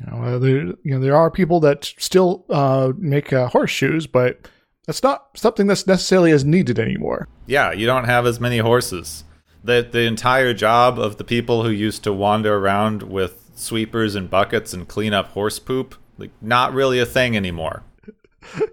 You 0.00 0.06
know, 0.06 0.22
uh, 0.22 0.38
there, 0.38 0.60
you 0.60 0.76
know, 0.84 1.00
there 1.00 1.16
are 1.16 1.30
people 1.30 1.60
that 1.60 1.92
still 1.98 2.44
uh, 2.48 2.92
make 2.96 3.32
uh, 3.32 3.48
horseshoes, 3.48 4.06
but 4.06 4.48
that's 4.86 5.02
not 5.02 5.36
something 5.36 5.66
that's 5.66 5.86
necessarily 5.86 6.32
as 6.32 6.44
needed 6.44 6.78
anymore. 6.78 7.28
Yeah, 7.46 7.72
you 7.72 7.86
don't 7.86 8.06
have 8.06 8.26
as 8.26 8.40
many 8.40 8.58
horses 8.58 9.24
the 9.62 9.86
the 9.90 10.02
entire 10.02 10.54
job 10.54 10.98
of 10.98 11.16
the 11.16 11.24
people 11.24 11.62
who 11.62 11.70
used 11.70 12.02
to 12.04 12.12
wander 12.12 12.56
around 12.56 13.02
with 13.02 13.50
sweepers 13.54 14.14
and 14.14 14.30
buckets 14.30 14.72
and 14.72 14.88
clean 14.88 15.12
up 15.12 15.28
horse 15.28 15.58
poop 15.58 15.94
like 16.18 16.30
not 16.40 16.72
really 16.72 16.98
a 16.98 17.06
thing 17.06 17.36
anymore. 17.36 17.82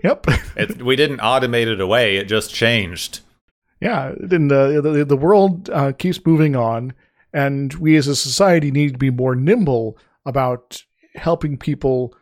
Yep. 0.04 0.28
it, 0.56 0.82
we 0.82 0.96
didn't 0.96 1.20
automate 1.20 1.68
it 1.68 1.82
away; 1.82 2.16
it 2.16 2.30
just 2.30 2.54
changed. 2.54 3.20
Yeah, 3.82 4.14
and 4.18 4.50
the 4.50 4.80
the, 4.82 5.04
the 5.04 5.18
world 5.18 5.70
uh, 5.70 5.92
keeps 5.92 6.26
moving 6.26 6.56
on, 6.56 6.94
and 7.34 7.74
we 7.74 7.98
as 7.98 8.08
a 8.08 8.16
society 8.16 8.72
need 8.72 8.94
to 8.94 8.98
be 8.98 9.12
more 9.12 9.36
nimble 9.36 9.98
about 10.26 10.84
helping 11.18 11.58
people 11.58 12.16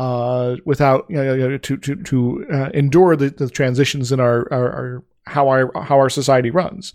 uh, 0.00 0.56
without 0.64 1.04
you 1.10 1.16
know, 1.16 1.58
to 1.58 1.76
to 1.76 1.94
to 1.94 2.46
uh, 2.50 2.70
endure 2.72 3.16
the, 3.16 3.28
the 3.30 3.50
transitions 3.50 4.10
in 4.12 4.18
our, 4.18 4.50
our, 4.50 4.72
our 4.72 5.04
how 5.26 5.48
our 5.48 5.70
how 5.82 5.98
our 5.98 6.08
society 6.08 6.50
runs. 6.50 6.94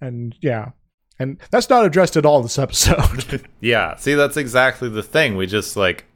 And 0.00 0.34
yeah. 0.40 0.70
And 1.18 1.36
that's 1.50 1.68
not 1.68 1.84
addressed 1.84 2.16
at 2.16 2.24
all 2.24 2.42
this 2.42 2.58
episode. 2.58 3.42
Yeah. 3.60 3.96
See 3.96 4.14
that's 4.14 4.38
exactly 4.38 4.88
the 4.88 5.02
thing. 5.02 5.36
We 5.36 5.46
just 5.46 5.76
like 5.76 6.06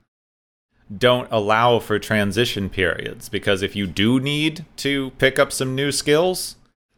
don't 0.97 1.29
allow 1.31 1.79
for 1.79 1.99
transition 1.99 2.71
periods 2.71 3.29
because 3.29 3.61
if 3.61 3.77
you 3.77 3.87
do 3.87 4.19
need 4.19 4.65
to 4.77 5.11
pick 5.19 5.39
up 5.39 5.53
some 5.53 5.75
new 5.75 5.93
skills 5.93 6.57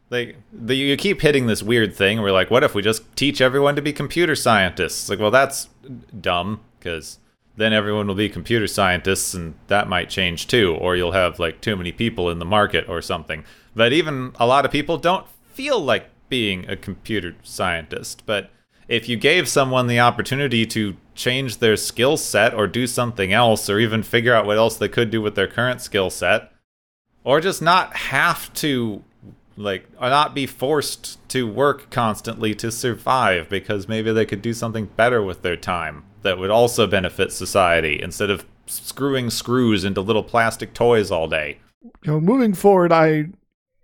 like 0.09 0.37
the, 0.53 0.75
you 0.75 0.95
keep 0.95 1.21
hitting 1.21 1.47
this 1.47 1.63
weird 1.63 1.93
thing 1.95 2.21
We're 2.21 2.31
like 2.31 2.49
what 2.49 2.63
if 2.63 2.73
we 2.73 2.81
just 2.81 3.03
teach 3.17 3.41
everyone 3.41 3.75
to 3.75 3.81
be 3.81 3.91
computer 3.91 4.35
scientists? 4.35 5.09
Like 5.09 5.19
well 5.19 5.31
that's 5.31 5.67
dumb 6.21 6.61
because 6.79 7.19
then 7.57 7.73
everyone 7.73 8.07
will 8.07 8.15
be 8.15 8.29
computer 8.29 8.67
scientists 8.67 9.33
and 9.33 9.55
that 9.67 9.89
might 9.89 10.09
change 10.09 10.47
too 10.47 10.75
or 10.79 10.95
you'll 10.95 11.11
have 11.11 11.39
like 11.39 11.59
too 11.59 11.75
many 11.75 11.91
people 11.91 12.29
in 12.29 12.39
the 12.39 12.45
market 12.45 12.87
or 12.87 13.01
something. 13.01 13.43
But 13.75 13.91
even 13.91 14.31
a 14.39 14.47
lot 14.47 14.63
of 14.63 14.71
people 14.71 14.97
don't 14.97 15.27
feel 15.53 15.79
like 15.79 16.09
being 16.29 16.69
a 16.69 16.75
computer 16.75 17.35
scientist, 17.43 18.23
but 18.25 18.51
if 18.87 19.09
you 19.09 19.17
gave 19.17 19.49
someone 19.49 19.87
the 19.87 19.99
opportunity 19.99 20.65
to 20.67 20.95
change 21.13 21.57
their 21.57 21.75
skill 21.75 22.15
set 22.15 22.53
or 22.53 22.67
do 22.67 22.87
something 22.87 23.33
else 23.33 23.69
or 23.69 23.79
even 23.79 24.03
figure 24.03 24.33
out 24.33 24.45
what 24.45 24.57
else 24.57 24.77
they 24.77 24.87
could 24.87 25.09
do 25.09 25.21
with 25.21 25.35
their 25.35 25.47
current 25.47 25.81
skill 25.81 26.09
set 26.09 26.51
or 27.23 27.41
just 27.41 27.61
not 27.61 27.95
have 27.95 28.53
to 28.53 29.03
like 29.57 29.89
not 29.99 30.35
be 30.35 30.45
forced 30.45 31.17
to 31.27 31.51
work 31.51 31.89
constantly 31.89 32.53
to 32.53 32.71
survive 32.71 33.49
because 33.49 33.87
maybe 33.87 34.11
they 34.11 34.25
could 34.25 34.41
do 34.41 34.53
something 34.53 34.85
better 34.95 35.23
with 35.23 35.41
their 35.41 35.57
time 35.57 36.03
that 36.27 36.37
would 36.37 36.49
also 36.49 36.85
benefit 36.85 37.31
society 37.31 37.99
instead 38.01 38.29
of 38.29 38.45
screwing 38.65 39.29
screws 39.29 39.85
into 39.85 40.01
little 40.01 40.23
plastic 40.23 40.73
toys 40.73 41.09
all 41.09 41.27
day. 41.27 41.57
You 42.03 42.11
know, 42.11 42.19
moving 42.19 42.53
forward, 42.53 42.91
I 42.91 43.27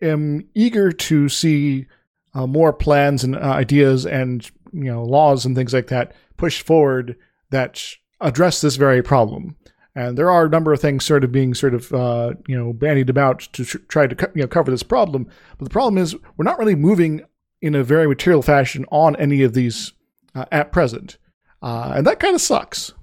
am 0.02 0.46
eager 0.54 0.91
to 0.91 1.30
see 1.30 1.88
uh, 2.34 2.46
more 2.46 2.74
plans 2.74 3.24
and 3.24 3.36
uh, 3.36 3.39
ideas 3.39 4.06
and 4.06 4.50
you 4.74 4.91
know 4.91 5.04
laws 5.04 5.46
and 5.46 5.56
things 5.56 5.74
like 5.74 5.88
that 5.88 6.14
pushed 6.38 6.66
forward 6.66 7.16
that 7.50 7.82
address 8.20 8.62
this 8.62 8.76
very 8.76 9.02
problem. 9.02 9.56
And 9.96 10.18
there 10.18 10.32
are 10.32 10.46
a 10.46 10.50
number 10.50 10.74
of 10.74 10.82
things 10.82 11.06
sort 11.06 11.24
of 11.24 11.32
being 11.32 11.54
sort 11.54 11.74
of 11.74 11.94
uh, 11.94 12.34
you 12.48 12.58
know 12.58 12.74
bandied 12.74 13.10
about 13.10 13.41
to 13.54 13.64
tr- 13.64 13.78
try 13.88 14.08
to 14.08 14.16
co- 14.16 14.32
you 14.36 14.41
know 14.41 14.48
cover 14.48 14.72
this 14.72 14.84
problem. 14.84 15.28
But 15.58 15.66
the 15.66 15.74
problem 15.74 15.98
is 15.98 16.16
we're 16.36 16.44
not 16.44 16.60
really 16.60 16.76
moving 16.76 17.22
in 17.62 17.76
a 17.76 17.84
very 17.84 18.08
material 18.08 18.41
fashion 18.41 18.86
on 18.91 19.16
any 19.16 19.44
of 19.44 19.54
these 19.54 19.94
uh, 20.36 20.46
at 20.52 20.72
present, 20.74 21.18
uh, 21.64 21.93
and 21.95 22.05
that 22.05 22.20
kind 22.20 22.36
of 22.36 22.41
sucks. 22.41 22.93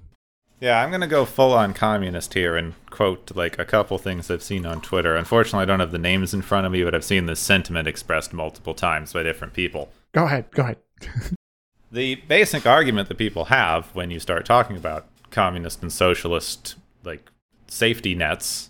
Yeah, 0.61 0.81
I'm 0.81 0.89
going 0.89 1.01
to 1.01 1.07
go 1.07 1.25
full 1.25 1.53
on 1.53 1.73
communist 1.73 2.35
here 2.35 2.55
and 2.55 2.75
quote 2.91 3.35
like 3.35 3.57
a 3.57 3.65
couple 3.65 3.97
things 3.97 4.29
I've 4.29 4.43
seen 4.43 4.65
on 4.65 4.79
Twitter. 4.79 5.15
Unfortunately, 5.15 5.63
I 5.63 5.65
don't 5.65 5.79
have 5.79 5.91
the 5.91 5.97
names 5.97 6.35
in 6.35 6.43
front 6.43 6.67
of 6.67 6.71
me, 6.71 6.83
but 6.83 6.93
I've 6.93 7.03
seen 7.03 7.25
this 7.25 7.39
sentiment 7.39 7.87
expressed 7.87 8.31
multiple 8.31 8.75
times 8.75 9.13
by 9.13 9.23
different 9.23 9.53
people. 9.53 9.91
Go 10.11 10.25
ahead, 10.25 10.51
go 10.51 10.61
ahead. 10.61 10.77
the 11.91 12.15
basic 12.15 12.67
argument 12.67 13.09
that 13.09 13.17
people 13.17 13.45
have 13.45 13.87
when 13.95 14.11
you 14.11 14.19
start 14.19 14.45
talking 14.45 14.77
about 14.77 15.07
communist 15.31 15.81
and 15.81 15.91
socialist 15.91 16.75
like 17.03 17.31
safety 17.67 18.13
nets 18.13 18.69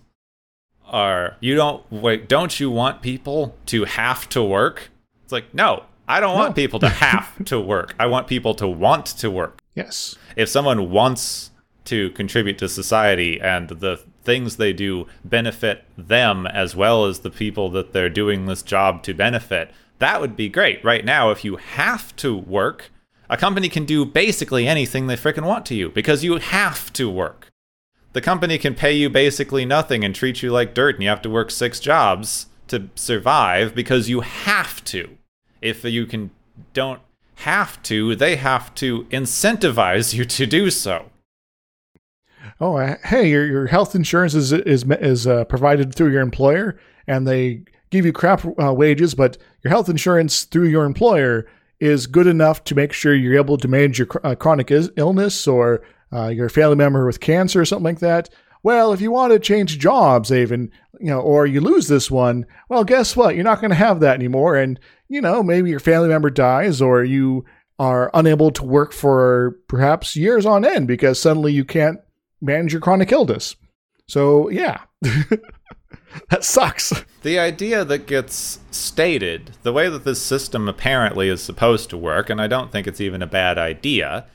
are 0.85 1.37
you 1.39 1.55
don't 1.55 1.89
wait, 1.91 2.27
don't 2.27 2.59
you 2.59 2.69
want 2.69 3.01
people 3.01 3.55
to 3.67 3.85
have 3.85 4.27
to 4.29 4.43
work? 4.43 4.91
It's 5.23 5.31
like, 5.31 5.53
no, 5.53 5.83
I 6.07 6.19
don't 6.19 6.35
no. 6.35 6.43
want 6.43 6.55
people 6.55 6.79
to 6.79 6.89
have 6.89 7.43
to 7.45 7.59
work. 7.59 7.95
I 7.97 8.07
want 8.07 8.27
people 8.27 8.53
to 8.55 8.67
want 8.67 9.05
to 9.07 9.31
work. 9.31 9.60
Yes. 9.75 10.15
If 10.35 10.49
someone 10.49 10.91
wants 10.91 11.51
to 11.85 12.11
contribute 12.11 12.57
to 12.59 12.69
society 12.69 13.39
and 13.41 13.69
the 13.69 13.97
things 14.23 14.57
they 14.57 14.73
do 14.73 15.07
benefit 15.25 15.83
them 15.97 16.45
as 16.45 16.75
well 16.75 17.05
as 17.05 17.19
the 17.19 17.31
people 17.31 17.69
that 17.71 17.91
they're 17.91 18.09
doing 18.09 18.45
this 18.45 18.61
job 18.61 19.01
to 19.03 19.13
benefit, 19.13 19.71
that 19.99 20.21
would 20.21 20.35
be 20.35 20.49
great. 20.49 20.83
Right 20.83 21.05
now, 21.05 21.31
if 21.31 21.43
you 21.43 21.57
have 21.57 22.15
to 22.17 22.35
work, 22.35 22.91
a 23.29 23.37
company 23.37 23.69
can 23.69 23.85
do 23.85 24.05
basically 24.05 24.67
anything 24.67 25.07
they 25.07 25.15
fricking 25.15 25.45
want 25.45 25.65
to 25.67 25.75
you 25.75 25.89
because 25.89 26.23
you 26.23 26.37
have 26.37 26.91
to 26.93 27.09
work. 27.09 27.47
The 28.13 28.21
company 28.21 28.57
can 28.57 28.75
pay 28.75 28.91
you 28.93 29.09
basically 29.09 29.63
nothing 29.63 30.03
and 30.03 30.13
treat 30.13 30.43
you 30.43 30.51
like 30.51 30.73
dirt, 30.73 30.95
and 30.95 31.03
you 31.03 31.09
have 31.09 31.21
to 31.21 31.29
work 31.29 31.49
six 31.49 31.79
jobs 31.79 32.47
to 32.67 32.89
survive 32.95 33.73
because 33.73 34.09
you 34.09 34.19
have 34.21 34.83
to. 34.85 35.17
If 35.61 35.85
you 35.85 36.05
can 36.05 36.31
don't 36.73 37.01
have 37.41 37.81
to, 37.83 38.15
they 38.15 38.35
have 38.35 38.73
to 38.75 39.03
incentivize 39.05 40.13
you 40.13 40.25
to 40.25 40.45
do 40.45 40.69
so 40.69 41.11
oh, 42.61 42.77
uh, 42.77 42.95
hey, 43.03 43.27
your 43.27 43.45
your 43.45 43.67
health 43.67 43.95
insurance 43.95 44.35
is 44.35 44.53
is 44.53 44.83
is 44.83 45.27
uh, 45.27 45.43
provided 45.45 45.93
through 45.93 46.11
your 46.11 46.21
employer, 46.21 46.79
and 47.07 47.27
they 47.27 47.63
give 47.89 48.05
you 48.05 48.13
crap 48.13 48.45
uh, 48.61 48.73
wages, 48.73 49.13
but 49.15 49.37
your 49.63 49.71
health 49.71 49.89
insurance 49.89 50.43
through 50.43 50.67
your 50.67 50.85
employer 50.85 51.45
is 51.79 52.07
good 52.07 52.27
enough 52.27 52.63
to 52.63 52.75
make 52.75 52.93
sure 52.93 53.13
you're 53.13 53.35
able 53.35 53.57
to 53.57 53.67
manage 53.67 53.99
your 53.99 54.07
uh, 54.23 54.35
chronic 54.35 54.71
is- 54.71 54.91
illness 54.95 55.47
or 55.47 55.81
uh, 56.13 56.27
your 56.27 56.47
family 56.47 56.75
member 56.75 57.05
with 57.05 57.19
cancer 57.19 57.59
or 57.59 57.65
something 57.65 57.83
like 57.85 57.99
that. 57.99 58.29
Well, 58.63 58.93
if 58.93 59.01
you 59.01 59.11
want 59.11 59.33
to 59.33 59.39
change 59.39 59.79
jobs, 59.79 60.31
even 60.31 60.71
you 60.99 61.07
know, 61.07 61.19
or 61.19 61.45
you 61.45 61.61
lose 61.61 61.87
this 61.87 62.11
one, 62.11 62.45
well, 62.69 62.83
guess 62.83 63.15
what? 63.15 63.35
You're 63.35 63.43
not 63.43 63.59
going 63.59 63.71
to 63.71 63.75
have 63.75 63.99
that 64.01 64.15
anymore, 64.15 64.55
and 64.55 64.79
you 65.09 65.21
know, 65.21 65.43
maybe 65.43 65.69
your 65.69 65.79
family 65.79 66.09
member 66.09 66.29
dies, 66.29 66.81
or 66.81 67.03
you 67.03 67.45
are 67.79 68.11
unable 68.13 68.51
to 68.51 68.63
work 68.63 68.93
for 68.93 69.57
perhaps 69.67 70.15
years 70.15 70.45
on 70.45 70.63
end 70.63 70.87
because 70.87 71.19
suddenly 71.19 71.51
you 71.51 71.65
can't 71.65 71.99
manage 72.39 72.71
your 72.71 72.81
chronic 72.81 73.11
illness. 73.11 73.55
So, 74.07 74.49
yeah, 74.49 74.81
that 76.29 76.43
sucks. 76.43 76.93
The 77.23 77.39
idea 77.39 77.83
that 77.85 78.05
gets 78.05 78.59
stated, 78.69 79.51
the 79.63 79.73
way 79.73 79.89
that 79.89 80.03
this 80.03 80.21
system 80.21 80.67
apparently 80.67 81.27
is 81.27 81.41
supposed 81.41 81.89
to 81.89 81.97
work, 81.97 82.29
and 82.29 82.39
I 82.39 82.47
don't 82.47 82.71
think 82.71 82.85
it's 82.87 83.01
even 83.01 83.21
a 83.21 83.27
bad 83.27 83.57
idea, 83.57 84.27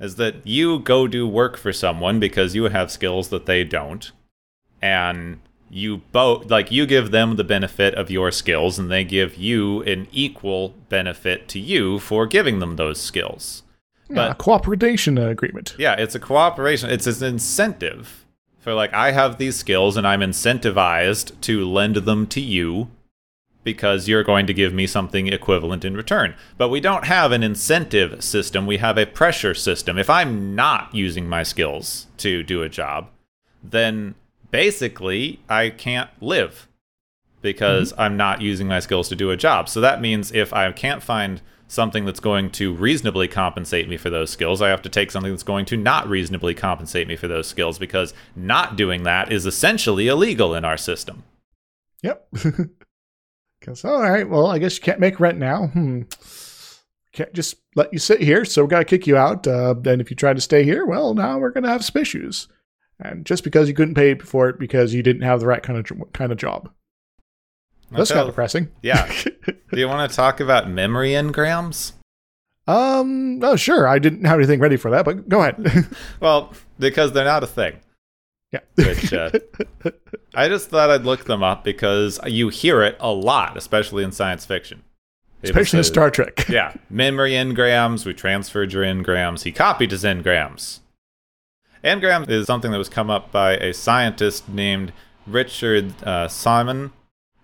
is 0.00 0.16
that 0.16 0.46
you 0.46 0.78
go 0.78 1.06
do 1.06 1.26
work 1.26 1.56
for 1.56 1.72
someone 1.72 2.20
because 2.20 2.54
you 2.54 2.64
have 2.64 2.90
skills 2.90 3.28
that 3.28 3.46
they 3.46 3.64
don't, 3.64 4.12
and 4.82 5.40
you 5.70 5.98
both 6.12 6.50
like 6.50 6.70
you 6.70 6.86
give 6.86 7.10
them 7.10 7.36
the 7.36 7.44
benefit 7.44 7.94
of 7.94 8.10
your 8.10 8.30
skills 8.30 8.78
and 8.78 8.90
they 8.90 9.02
give 9.02 9.36
you 9.36 9.82
an 9.82 10.06
equal 10.12 10.70
benefit 10.88 11.48
to 11.48 11.58
you 11.58 11.98
for 11.98 12.26
giving 12.26 12.60
them 12.60 12.76
those 12.76 13.00
skills 13.00 13.64
but, 14.08 14.32
a 14.32 14.34
cooperation 14.34 15.18
agreement. 15.18 15.74
Yeah, 15.78 15.94
it's 15.94 16.14
a 16.14 16.20
cooperation. 16.20 16.90
It's 16.90 17.06
an 17.06 17.26
incentive 17.26 18.24
for 18.58 18.74
like 18.74 18.92
I 18.94 19.12
have 19.12 19.38
these 19.38 19.56
skills 19.56 19.96
and 19.96 20.06
I'm 20.06 20.20
incentivized 20.20 21.40
to 21.42 21.68
lend 21.68 21.96
them 21.96 22.26
to 22.28 22.40
you, 22.40 22.90
because 23.64 24.06
you're 24.06 24.22
going 24.22 24.46
to 24.46 24.54
give 24.54 24.72
me 24.72 24.86
something 24.86 25.26
equivalent 25.26 25.84
in 25.84 25.96
return. 25.96 26.34
But 26.56 26.68
we 26.68 26.80
don't 26.80 27.06
have 27.06 27.32
an 27.32 27.42
incentive 27.42 28.22
system, 28.22 28.66
we 28.66 28.76
have 28.76 28.98
a 28.98 29.06
pressure 29.06 29.54
system. 29.54 29.98
If 29.98 30.08
I'm 30.08 30.54
not 30.54 30.94
using 30.94 31.28
my 31.28 31.42
skills 31.42 32.06
to 32.18 32.42
do 32.42 32.62
a 32.62 32.68
job, 32.68 33.08
then 33.62 34.14
basically 34.50 35.40
I 35.48 35.70
can't 35.70 36.10
live 36.20 36.68
because 37.40 37.92
mm-hmm. 37.92 38.02
I'm 38.02 38.16
not 38.16 38.42
using 38.42 38.68
my 38.68 38.80
skills 38.80 39.08
to 39.08 39.16
do 39.16 39.30
a 39.30 39.36
job. 39.36 39.68
So 39.68 39.80
that 39.80 40.00
means 40.00 40.30
if 40.32 40.52
I 40.52 40.70
can't 40.72 41.02
find 41.02 41.40
something 41.66 42.04
that's 42.04 42.20
going 42.20 42.50
to 42.50 42.72
reasonably 42.72 43.26
compensate 43.26 43.88
me 43.88 43.96
for 43.96 44.10
those 44.10 44.30
skills, 44.30 44.62
I 44.62 44.68
have 44.68 44.82
to 44.82 44.88
take 44.88 45.10
something 45.10 45.32
that's 45.32 45.42
going 45.42 45.64
to 45.66 45.76
not 45.76 46.08
reasonably 46.08 46.54
compensate 46.54 47.08
me 47.08 47.16
for 47.16 47.26
those 47.26 47.46
skills 47.46 47.78
because 47.78 48.14
not 48.36 48.76
doing 48.76 49.02
that 49.04 49.32
is 49.32 49.46
essentially 49.46 50.08
illegal 50.08 50.54
in 50.54 50.64
our 50.64 50.76
system. 50.76 51.24
Yep. 52.02 52.28
Because, 53.64 53.82
all 53.82 54.02
right, 54.02 54.28
well, 54.28 54.48
I 54.48 54.58
guess 54.58 54.76
you 54.76 54.82
can't 54.82 55.00
make 55.00 55.18
rent 55.18 55.38
now. 55.38 55.68
Hmm. 55.68 56.02
Can't 57.12 57.32
just 57.32 57.54
let 57.74 57.90
you 57.94 57.98
sit 57.98 58.20
here, 58.20 58.44
so 58.44 58.62
we 58.62 58.68
got 58.68 58.80
to 58.80 58.84
kick 58.84 59.06
you 59.06 59.16
out. 59.16 59.46
Uh, 59.46 59.74
and 59.86 60.02
if 60.02 60.10
you 60.10 60.16
try 60.16 60.34
to 60.34 60.40
stay 60.40 60.64
here, 60.64 60.84
well, 60.84 61.14
now 61.14 61.38
we're 61.38 61.50
going 61.50 61.64
to 61.64 61.70
have 61.70 61.82
some 61.82 62.02
issues. 62.02 62.48
And 63.00 63.24
just 63.24 63.42
because 63.42 63.66
you 63.66 63.74
couldn't 63.74 63.94
pay 63.94 64.16
for 64.16 64.50
it 64.50 64.58
because 64.58 64.92
you 64.92 65.02
didn't 65.02 65.22
have 65.22 65.40
the 65.40 65.46
right 65.46 65.62
kind 65.62 65.78
of 65.78 66.12
kind 66.12 66.30
of 66.30 66.36
job. 66.36 66.70
That's 67.90 68.10
kind 68.10 68.22
of 68.22 68.26
depressing. 68.26 68.70
Yeah. 68.82 69.10
Do 69.72 69.80
you 69.80 69.88
want 69.88 70.10
to 70.10 70.14
talk 70.14 70.40
about 70.40 70.68
memory 70.68 71.10
engrams? 71.10 71.92
Um. 72.66 73.42
Oh, 73.42 73.56
sure. 73.56 73.88
I 73.88 73.98
didn't 73.98 74.26
have 74.26 74.38
anything 74.38 74.60
ready 74.60 74.76
for 74.76 74.90
that, 74.90 75.06
but 75.06 75.26
go 75.28 75.40
ahead. 75.40 75.88
well, 76.20 76.52
because 76.78 77.12
they're 77.12 77.24
not 77.24 77.42
a 77.42 77.46
thing. 77.46 77.78
Yeah. 78.54 78.60
Which 78.86 79.12
uh, 79.12 79.30
I 80.34 80.48
just 80.48 80.70
thought 80.70 80.90
I'd 80.90 81.04
look 81.04 81.24
them 81.24 81.42
up 81.42 81.64
because 81.64 82.20
you 82.24 82.50
hear 82.50 82.82
it 82.82 82.96
a 83.00 83.10
lot, 83.10 83.56
especially 83.56 84.04
in 84.04 84.12
science 84.12 84.46
fiction. 84.46 84.84
Especially 85.42 85.78
in 85.78 85.84
Star 85.84 86.10
Trek. 86.10 86.46
yeah. 86.48 86.74
Memory 86.88 87.32
engrams. 87.32 88.06
We 88.06 88.14
transferred 88.14 88.72
your 88.72 88.84
engrams. 88.84 89.42
He 89.42 89.52
copied 89.52 89.90
his 89.90 90.04
engrams. 90.04 90.80
Engram 91.82 92.30
is 92.30 92.46
something 92.46 92.70
that 92.70 92.78
was 92.78 92.88
come 92.88 93.10
up 93.10 93.30
by 93.30 93.56
a 93.56 93.74
scientist 93.74 94.48
named 94.48 94.92
Richard 95.26 95.92
uh, 96.02 96.28
Semon 96.28 96.92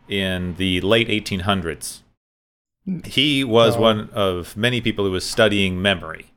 in 0.09 0.55
the 0.57 0.81
late 0.81 1.09
1800s. 1.09 2.01
He 3.05 3.45
was 3.45 3.77
oh. 3.77 3.81
one 3.81 4.11
of 4.13 4.57
many 4.57 4.81
people 4.81 5.05
who 5.05 5.11
was 5.11 5.29
studying 5.29 5.83
memory. 5.83 6.30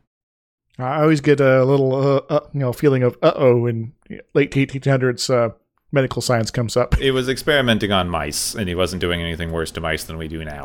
I 0.80 1.02
always 1.02 1.22
get 1.22 1.40
a 1.40 1.64
little, 1.64 1.96
uh, 1.96 2.22
uh, 2.30 2.48
you 2.54 2.60
know, 2.60 2.74
feeling 2.74 3.04
of 3.04 3.18
uh 3.22 3.34
oh 3.36 3.58
when 3.58 3.94
late 4.34 4.52
1800s 4.52 5.30
uh, 5.30 5.54
medical 5.92 6.22
science 6.22 6.50
comes 6.52 6.76
up. 6.76 6.96
He 6.96 7.12
was 7.12 7.30
experimenting 7.30 7.92
on 7.92 8.10
mice, 8.10 8.56
and 8.56 8.68
he 8.68 8.76
wasn't 8.76 9.00
doing 9.00 9.22
anything 9.22 9.52
worse 9.52 9.72
to 9.72 9.82
mice 9.82 10.04
than 10.04 10.18
we 10.18 10.28
do 10.28 10.44
now. 10.44 10.64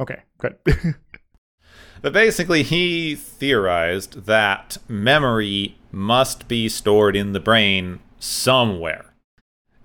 Okay, 0.00 0.22
good. 0.38 0.56
but 2.02 2.12
basically, 2.12 2.62
he 2.62 3.14
theorized 3.14 4.26
that 4.26 4.78
memory 4.88 5.78
must 5.92 6.48
be 6.48 6.68
stored 6.68 7.14
in 7.14 7.32
the 7.32 7.40
brain 7.40 8.00
somewhere. 8.18 9.14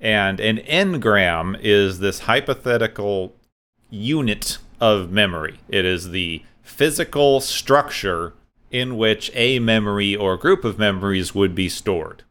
And 0.02 0.39
an 0.39 0.58
engram 0.58 1.58
is 1.62 2.00
this 2.00 2.20
hypothetical 2.20 3.36
unit 3.89 4.58
of 4.80 5.12
memory. 5.12 5.60
It 5.70 5.86
is 5.86 6.10
the 6.10 6.43
physical 6.64 7.39
structure 7.41 8.34
in 8.76 8.98
which 8.98 9.32
a 9.34 9.58
memory 9.60 10.18
or 10.18 10.36
group 10.36 10.66
of 10.66 10.78
memories 10.78 11.34
would 11.34 11.56
be 11.56 11.70
stored. 11.70 12.24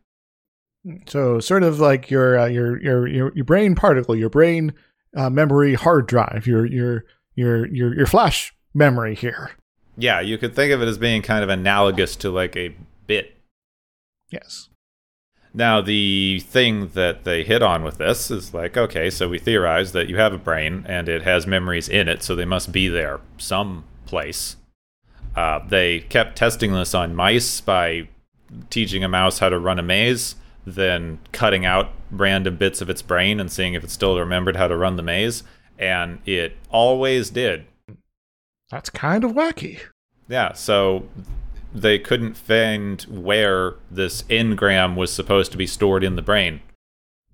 So, 1.06 1.40
sort 1.40 1.62
of 1.62 1.80
like 1.80 2.10
your 2.10 2.38
uh, 2.38 2.46
your, 2.46 2.78
your 2.82 3.06
your 3.06 3.32
your 3.34 3.44
brain 3.46 3.74
particle, 3.74 4.14
your 4.14 4.28
brain 4.28 4.74
uh, 5.16 5.30
memory 5.30 5.72
hard 5.72 6.06
drive, 6.06 6.46
your 6.46 6.66
your 6.66 7.06
your 7.34 7.66
your 7.68 7.94
your 7.96 8.06
flash 8.06 8.54
memory 8.74 9.14
here. 9.14 9.52
Yeah, 9.96 10.20
you 10.20 10.36
could 10.36 10.54
think 10.54 10.70
of 10.70 10.82
it 10.82 10.88
as 10.88 10.98
being 10.98 11.22
kind 11.22 11.42
of 11.42 11.48
analogous 11.48 12.14
to 12.16 12.30
like 12.30 12.54
a 12.56 12.76
bit. 13.06 13.34
Yes. 14.28 14.68
Now, 15.54 15.80
the 15.80 16.40
thing 16.40 16.88
that 16.88 17.24
they 17.24 17.42
hit 17.44 17.62
on 17.62 17.84
with 17.84 17.96
this 17.96 18.30
is 18.30 18.52
like, 18.52 18.76
okay, 18.76 19.08
so 19.08 19.28
we 19.28 19.38
theorize 19.38 19.92
that 19.92 20.08
you 20.08 20.16
have 20.16 20.34
a 20.34 20.38
brain 20.38 20.84
and 20.86 21.08
it 21.08 21.22
has 21.22 21.46
memories 21.46 21.88
in 21.88 22.08
it, 22.08 22.22
so 22.22 22.34
they 22.34 22.44
must 22.44 22.72
be 22.72 22.88
there 22.88 23.20
someplace. 23.38 24.56
Uh, 25.36 25.60
they 25.66 26.00
kept 26.00 26.36
testing 26.36 26.72
this 26.72 26.94
on 26.94 27.14
mice 27.14 27.60
by 27.60 28.08
teaching 28.70 29.02
a 29.02 29.08
mouse 29.08 29.40
how 29.40 29.48
to 29.48 29.58
run 29.58 29.78
a 29.78 29.82
maze, 29.82 30.36
then 30.64 31.18
cutting 31.32 31.66
out 31.66 31.90
random 32.10 32.56
bits 32.56 32.80
of 32.80 32.88
its 32.88 33.02
brain 33.02 33.40
and 33.40 33.50
seeing 33.50 33.74
if 33.74 33.82
it 33.82 33.90
still 33.90 34.18
remembered 34.18 34.56
how 34.56 34.68
to 34.68 34.76
run 34.76 34.96
the 34.96 35.02
maze, 35.02 35.42
and 35.78 36.20
it 36.24 36.56
always 36.70 37.30
did. 37.30 37.66
That's 38.70 38.90
kind 38.90 39.24
of 39.24 39.32
wacky. 39.32 39.80
Yeah, 40.28 40.52
so 40.52 41.08
they 41.74 41.98
couldn't 41.98 42.36
find 42.36 43.02
where 43.02 43.74
this 43.90 44.22
engram 44.24 44.94
was 44.94 45.12
supposed 45.12 45.52
to 45.52 45.58
be 45.58 45.66
stored 45.66 46.04
in 46.04 46.16
the 46.16 46.22
brain. 46.22 46.60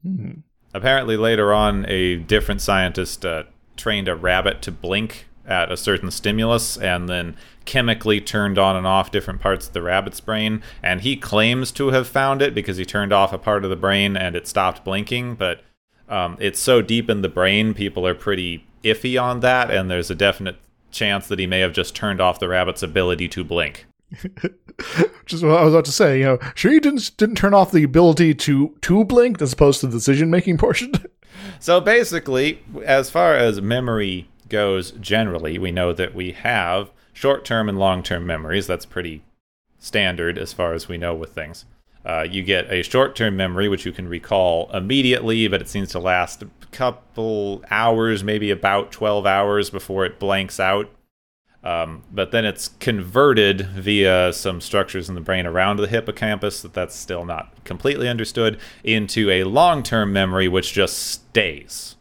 Mm-hmm. 0.05 0.41
Apparently, 0.73 1.17
later 1.17 1.53
on, 1.53 1.85
a 1.89 2.17
different 2.17 2.63
scientist 2.63 3.25
uh, 3.27 3.45
trained 3.77 4.09
a 4.09 4.15
rabbit 4.15 4.63
to 4.63 4.73
blink 4.73 5.27
at 5.47 5.73
a 5.73 5.77
certain 5.77 6.11
stimulus 6.11 6.77
and 6.77 7.09
then 7.09 7.37
chemically 7.65 8.21
turned 8.21 8.59
on 8.59 8.77
and 8.77 8.87
off 8.87 9.11
different 9.11 9.41
parts 9.41 9.67
of 9.67 9.73
the 9.73 9.83
rabbit's 9.83 10.21
brain. 10.21 10.63
And 10.83 11.01
he 11.01 11.17
claims 11.17 11.73
to 11.73 11.89
have 11.89 12.09
found 12.09 12.43
it 12.43 12.55
because 12.55 12.77
he 12.77 12.85
turned 12.85 13.13
off 13.13 13.33
a 13.33 13.39
part 13.39 13.65
of 13.65 13.71
the 13.71 13.77
brain 13.77 14.17
and 14.17 14.37
it 14.37 14.47
stopped 14.47 14.85
blinking. 14.85 15.35
But 15.37 15.63
um, 16.09 16.37
it's 16.41 16.61
so 16.61 16.83
deep 16.83 17.09
in 17.09 17.23
the 17.23 17.29
brain, 17.29 17.75
people 17.75 18.07
are 18.07 18.15
pretty 18.15 18.67
iffy 18.83 19.21
on 19.21 19.41
that. 19.41 19.71
And 19.71 19.91
there's 19.91 20.11
a 20.11 20.15
definite 20.15 20.57
chance 20.91 21.29
that 21.29 21.39
he 21.39 21.47
may 21.47 21.61
have 21.61 21.73
just 21.73 21.95
turned 21.95 22.21
off 22.21 22.41
the 22.41 22.49
rabbit's 22.49 22.83
ability 22.83 23.29
to 23.29 23.45
blink. 23.45 23.87
Which 24.23 25.33
is 25.33 25.45
what 25.45 25.59
I 25.59 25.65
was 25.65 25.75
about 25.75 25.85
to 25.85 25.93
say. 25.93 26.19
You 26.19 26.25
know, 26.25 26.39
sure 26.55 26.73
you 26.73 26.81
didn't 26.81 27.17
didn't 27.17 27.37
turn 27.37 27.55
off 27.55 27.71
the 27.71 27.85
ability 27.85 28.35
to 28.35 28.75
to 28.81 29.05
blink 29.05 29.41
as 29.41 29.53
opposed 29.53 29.81
to 29.81 29.87
the 29.87 29.93
decision 29.93 30.31
making 30.31 30.59
portion. 30.59 30.93
so 31.61 31.81
basically, 31.81 32.61
as 32.85 33.11
far 33.11 33.35
as 33.37 33.61
memory 33.61 34.30
goes, 34.51 34.91
generally, 34.93 35.59
we 35.59 35.71
know 35.71 35.93
that 35.93 36.15
we 36.15 36.33
have 36.33 36.91
short 37.13 37.45
term 37.45 37.69
and 37.69 37.79
long 37.79 38.03
term 38.03 38.27
memories. 38.27 38.67
That's 38.67 38.85
pretty 38.85 39.23
standard 39.79 40.37
as 40.37 40.53
far 40.53 40.75
as 40.75 40.89
we 40.89 40.99
know 40.99 41.15
with 41.15 41.33
things. 41.33 41.65
Uh, 42.05 42.27
you 42.31 42.43
get 42.43 42.71
a 42.73 42.83
short 42.83 43.15
term 43.15 43.37
memory, 43.37 43.69
which 43.69 43.85
you 43.85 43.93
can 43.93 44.09
recall 44.09 44.71
immediately, 44.73 45.49
but 45.49 45.61
it 45.61 45.69
seems 45.69 45.91
to 45.91 45.99
last 45.99 46.43
a 46.43 46.49
couple 46.73 47.63
hours, 47.71 48.25
maybe 48.25 48.51
about 48.51 48.91
12 48.91 49.27
hours 49.27 49.71
before 49.71 50.07
it 50.07 50.19
blanks 50.19 50.59
out. 50.59 50.91
Um, 51.63 52.05
but 52.11 52.31
then 52.31 52.47
it's 52.47 52.69
converted 52.69 53.67
via 53.67 54.33
some 54.33 54.63
structures 54.63 55.11
in 55.11 55.15
the 55.15 55.21
brain 55.21 55.47
around 55.47 55.77
the 55.77 55.87
hippocampus 55.87 56.63
that 56.63 56.73
that's 56.73 56.97
still 56.97 57.27
not 57.27 57.53
completely 57.65 58.09
understood 58.09 58.59
into 58.83 59.29
a 59.29 59.45
long-term 59.45 60.11
memory 60.11 60.49
which 60.49 60.73
just 60.73 60.97
stays. 60.97 61.97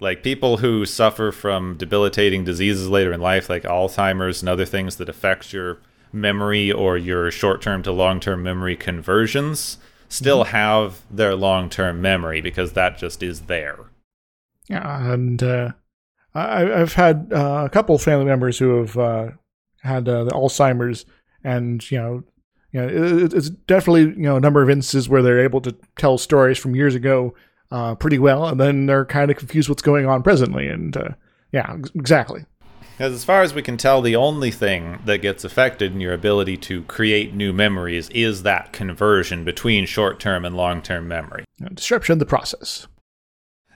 Like 0.00 0.22
people 0.22 0.56
who 0.56 0.86
suffer 0.86 1.30
from 1.30 1.76
debilitating 1.76 2.42
diseases 2.44 2.88
later 2.88 3.12
in 3.12 3.20
life, 3.20 3.50
like 3.50 3.64
Alzheimer's 3.64 4.40
and 4.40 4.48
other 4.48 4.64
things 4.64 4.96
that 4.96 5.10
affect 5.10 5.52
your 5.52 5.78
memory 6.12 6.72
or 6.72 6.96
your 6.96 7.30
short-term 7.30 7.82
to 7.82 7.92
long-term 7.92 8.42
memory 8.42 8.76
conversions, 8.76 9.76
still 10.08 10.42
mm-hmm. 10.42 10.56
have 10.56 11.02
their 11.10 11.36
long-term 11.36 12.00
memory 12.00 12.40
because 12.40 12.72
that 12.72 12.96
just 12.96 13.22
is 13.22 13.42
there. 13.42 13.78
Yeah, 14.68 15.12
and 15.12 15.42
uh, 15.42 15.72
I, 16.34 16.60
have 16.60 16.94
had 16.94 17.30
uh, 17.32 17.64
a 17.66 17.68
couple 17.70 17.94
of 17.94 18.02
family 18.02 18.24
members 18.24 18.58
who 18.58 18.78
have 18.78 18.96
uh, 18.96 19.30
had 19.82 20.08
uh, 20.08 20.24
the 20.24 20.30
Alzheimer's, 20.30 21.04
and 21.44 21.88
you 21.90 21.98
know, 21.98 22.22
you 22.72 22.80
know, 22.80 22.88
it, 22.88 23.34
it's 23.34 23.50
definitely 23.50 24.02
you 24.02 24.22
know 24.22 24.36
a 24.36 24.40
number 24.40 24.62
of 24.62 24.70
instances 24.70 25.08
where 25.08 25.22
they're 25.22 25.44
able 25.44 25.60
to 25.62 25.76
tell 25.98 26.18
stories 26.18 26.56
from 26.56 26.74
years 26.74 26.94
ago 26.94 27.34
uh, 27.70 27.94
pretty 27.94 28.18
well, 28.18 28.46
and 28.46 28.60
then 28.60 28.86
they're 28.86 29.04
kind 29.04 29.30
of 29.30 29.36
confused 29.36 29.68
what's 29.68 29.82
going 29.82 30.06
on 30.06 30.22
presently, 30.22 30.66
and 30.68 30.96
uh, 30.96 31.10
yeah, 31.52 31.76
exactly. 31.94 32.44
Because 33.00 33.14
as 33.14 33.24
far 33.24 33.40
as 33.42 33.54
we 33.54 33.62
can 33.62 33.78
tell, 33.78 34.02
the 34.02 34.16
only 34.16 34.50
thing 34.50 34.98
that 35.06 35.22
gets 35.22 35.42
affected 35.42 35.92
in 35.92 36.00
your 36.00 36.12
ability 36.12 36.58
to 36.58 36.82
create 36.82 37.32
new 37.32 37.50
memories 37.52 38.10
is 38.10 38.42
that 38.42 38.74
conversion 38.74 39.42
between 39.42 39.86
short-term 39.86 40.44
and 40.44 40.54
long-term 40.54 41.08
memory. 41.08 41.44
Disruption 41.72 42.12
of 42.14 42.18
the 42.18 42.26
process. 42.26 42.86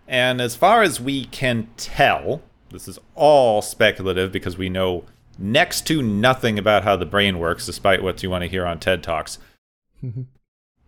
And 0.07 0.43
as 0.43 0.57
far 0.57 0.83
as 0.83 1.01
we 1.01 1.25
can 1.25 1.69
tell, 1.79 2.43
this 2.69 2.87
is 2.87 2.99
all 3.15 3.63
speculative 3.63 4.31
because 4.31 4.59
we 4.59 4.69
know 4.69 5.05
next 5.39 5.87
to 5.87 6.03
nothing 6.03 6.59
about 6.59 6.85
how 6.85 6.97
the 6.97 7.07
brain 7.07 7.39
works, 7.39 7.65
despite 7.65 8.03
what 8.03 8.23
you 8.23 8.29
want 8.29 8.43
to 8.43 8.49
hear 8.51 8.67
on 8.67 8.79
TED 8.79 9.03
Talks. 9.03 9.39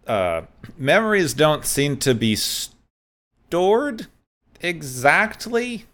uh, 0.07 0.43
memories 0.77 1.33
don't 1.33 1.65
seem 1.65 1.97
to 1.97 2.15
be 2.15 2.37
stored 3.47 4.07
exactly 4.61 5.85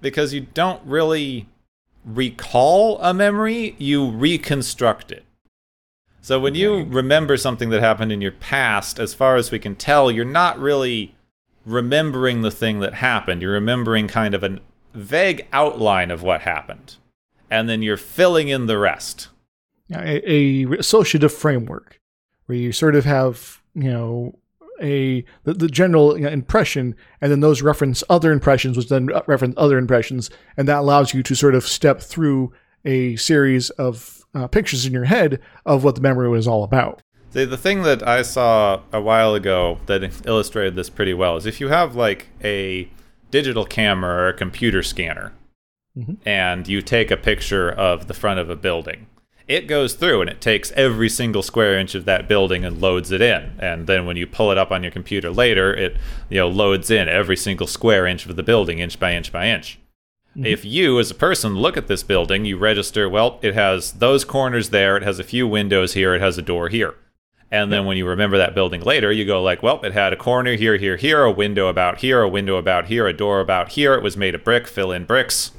because 0.00 0.34
you 0.34 0.42
don't 0.52 0.82
really 0.84 1.48
recall 2.04 2.98
a 3.00 3.14
memory, 3.14 3.74
you 3.78 4.10
reconstruct 4.10 5.10
it. 5.10 5.24
So 6.20 6.38
when 6.38 6.54
you 6.54 6.84
remember 6.84 7.36
something 7.36 7.70
that 7.70 7.80
happened 7.80 8.12
in 8.12 8.20
your 8.20 8.32
past, 8.32 8.98
as 8.98 9.14
far 9.14 9.36
as 9.36 9.50
we 9.50 9.58
can 9.58 9.76
tell, 9.76 10.10
you're 10.10 10.24
not 10.24 10.58
really 10.58 11.14
remembering 11.64 12.42
the 12.42 12.50
thing 12.50 12.80
that 12.80 12.94
happened. 12.94 13.40
You're 13.40 13.52
remembering 13.52 14.08
kind 14.08 14.34
of 14.34 14.42
a 14.42 14.58
vague 14.92 15.46
outline 15.52 16.10
of 16.10 16.22
what 16.22 16.42
happened. 16.42 16.96
And 17.50 17.68
then 17.68 17.82
you're 17.82 17.96
filling 17.96 18.48
in 18.48 18.66
the 18.66 18.78
rest. 18.78 19.28
A, 19.90 20.30
a 20.30 20.78
associative 20.78 21.32
framework 21.32 22.00
where 22.46 22.58
you 22.58 22.72
sort 22.72 22.94
of 22.94 23.04
have, 23.04 23.62
you 23.74 23.90
know, 23.90 24.38
a 24.80 25.24
the, 25.44 25.54
the 25.54 25.68
general 25.68 26.16
you 26.16 26.24
know, 26.24 26.30
impression, 26.30 26.94
and 27.20 27.30
then 27.30 27.40
those 27.40 27.62
reference 27.62 28.02
other 28.08 28.32
impressions, 28.32 28.76
which 28.76 28.88
then 28.88 29.10
reference 29.26 29.54
other 29.56 29.78
impressions, 29.78 30.30
and 30.56 30.68
that 30.68 30.78
allows 30.78 31.14
you 31.14 31.22
to 31.22 31.34
sort 31.34 31.54
of 31.54 31.64
step 31.64 32.00
through 32.00 32.52
a 32.84 33.16
series 33.16 33.70
of 33.70 34.24
uh, 34.34 34.46
pictures 34.46 34.84
in 34.84 34.92
your 34.92 35.04
head 35.04 35.40
of 35.64 35.84
what 35.84 35.94
the 35.94 36.00
memory 36.00 36.28
was 36.28 36.46
all 36.46 36.64
about. 36.64 37.00
The, 37.32 37.46
the 37.46 37.56
thing 37.56 37.82
that 37.82 38.06
I 38.06 38.22
saw 38.22 38.80
a 38.92 39.00
while 39.00 39.34
ago 39.34 39.78
that 39.86 40.26
illustrated 40.26 40.76
this 40.76 40.90
pretty 40.90 41.14
well 41.14 41.36
is 41.36 41.46
if 41.46 41.60
you 41.60 41.68
have 41.68 41.96
like 41.96 42.28
a 42.42 42.88
digital 43.30 43.64
camera 43.64 44.14
or 44.14 44.28
a 44.28 44.34
computer 44.34 44.82
scanner 44.82 45.32
mm-hmm. 45.96 46.14
and 46.24 46.68
you 46.68 46.80
take 46.80 47.10
a 47.10 47.16
picture 47.16 47.70
of 47.70 48.06
the 48.06 48.14
front 48.14 48.38
of 48.38 48.50
a 48.50 48.56
building, 48.56 49.06
it 49.46 49.66
goes 49.66 49.94
through 49.94 50.22
and 50.22 50.30
it 50.30 50.40
takes 50.40 50.72
every 50.72 51.08
single 51.08 51.42
square 51.42 51.78
inch 51.78 51.94
of 51.94 52.04
that 52.06 52.28
building 52.28 52.64
and 52.64 52.80
loads 52.80 53.10
it 53.10 53.20
in. 53.20 53.52
And 53.58 53.86
then 53.86 54.06
when 54.06 54.16
you 54.16 54.26
pull 54.26 54.50
it 54.50 54.58
up 54.58 54.70
on 54.70 54.82
your 54.82 54.92
computer 54.92 55.30
later, 55.30 55.74
it 55.74 55.96
you 56.28 56.38
know 56.38 56.48
loads 56.48 56.90
in 56.90 57.08
every 57.08 57.36
single 57.36 57.66
square 57.66 58.06
inch 58.06 58.26
of 58.26 58.36
the 58.36 58.42
building 58.42 58.78
inch 58.78 58.98
by 58.98 59.14
inch 59.14 59.30
by 59.30 59.48
inch. 59.48 59.78
Mm-hmm. 60.30 60.46
If 60.46 60.64
you, 60.64 60.98
as 60.98 61.10
a 61.10 61.14
person, 61.14 61.56
look 61.56 61.76
at 61.76 61.86
this 61.86 62.02
building, 62.02 62.44
you 62.44 62.56
register, 62.58 63.08
well, 63.08 63.38
it 63.40 63.54
has 63.54 63.92
those 63.92 64.24
corners 64.24 64.70
there, 64.70 64.96
it 64.96 65.04
has 65.04 65.20
a 65.20 65.24
few 65.24 65.46
windows 65.46 65.94
here, 65.94 66.14
it 66.14 66.20
has 66.20 66.36
a 66.38 66.42
door 66.42 66.68
here. 66.68 66.96
And 67.52 67.72
then 67.72 67.84
when 67.84 67.96
you 67.96 68.04
remember 68.04 68.36
that 68.36 68.52
building 68.52 68.80
later, 68.80 69.12
you 69.12 69.24
go 69.24 69.40
like, 69.40 69.62
well, 69.62 69.80
it 69.84 69.92
had 69.92 70.12
a 70.12 70.16
corner 70.16 70.56
here, 70.56 70.76
here, 70.76 70.96
here, 70.96 71.22
a 71.22 71.30
window 71.30 71.68
about 71.68 71.98
here, 71.98 72.20
a 72.20 72.28
window 72.28 72.56
about 72.56 72.86
here, 72.86 73.06
a 73.06 73.12
door 73.12 73.38
about 73.38 73.72
here. 73.72 73.94
It 73.94 74.02
was 74.02 74.16
made 74.16 74.34
of 74.34 74.42
brick, 74.42 74.66
fill 74.66 74.90
in 74.90 75.04
bricks. 75.04 75.52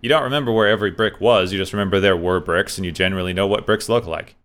You 0.00 0.08
don't 0.08 0.22
remember 0.22 0.52
where 0.52 0.68
every 0.68 0.90
brick 0.90 1.20
was, 1.20 1.52
you 1.52 1.58
just 1.58 1.72
remember 1.72 1.98
there 1.98 2.16
were 2.16 2.40
bricks, 2.40 2.78
and 2.78 2.84
you 2.84 2.92
generally 2.92 3.32
know 3.32 3.46
what 3.46 3.66
bricks 3.66 3.88
look 3.88 4.06
like. 4.06 4.36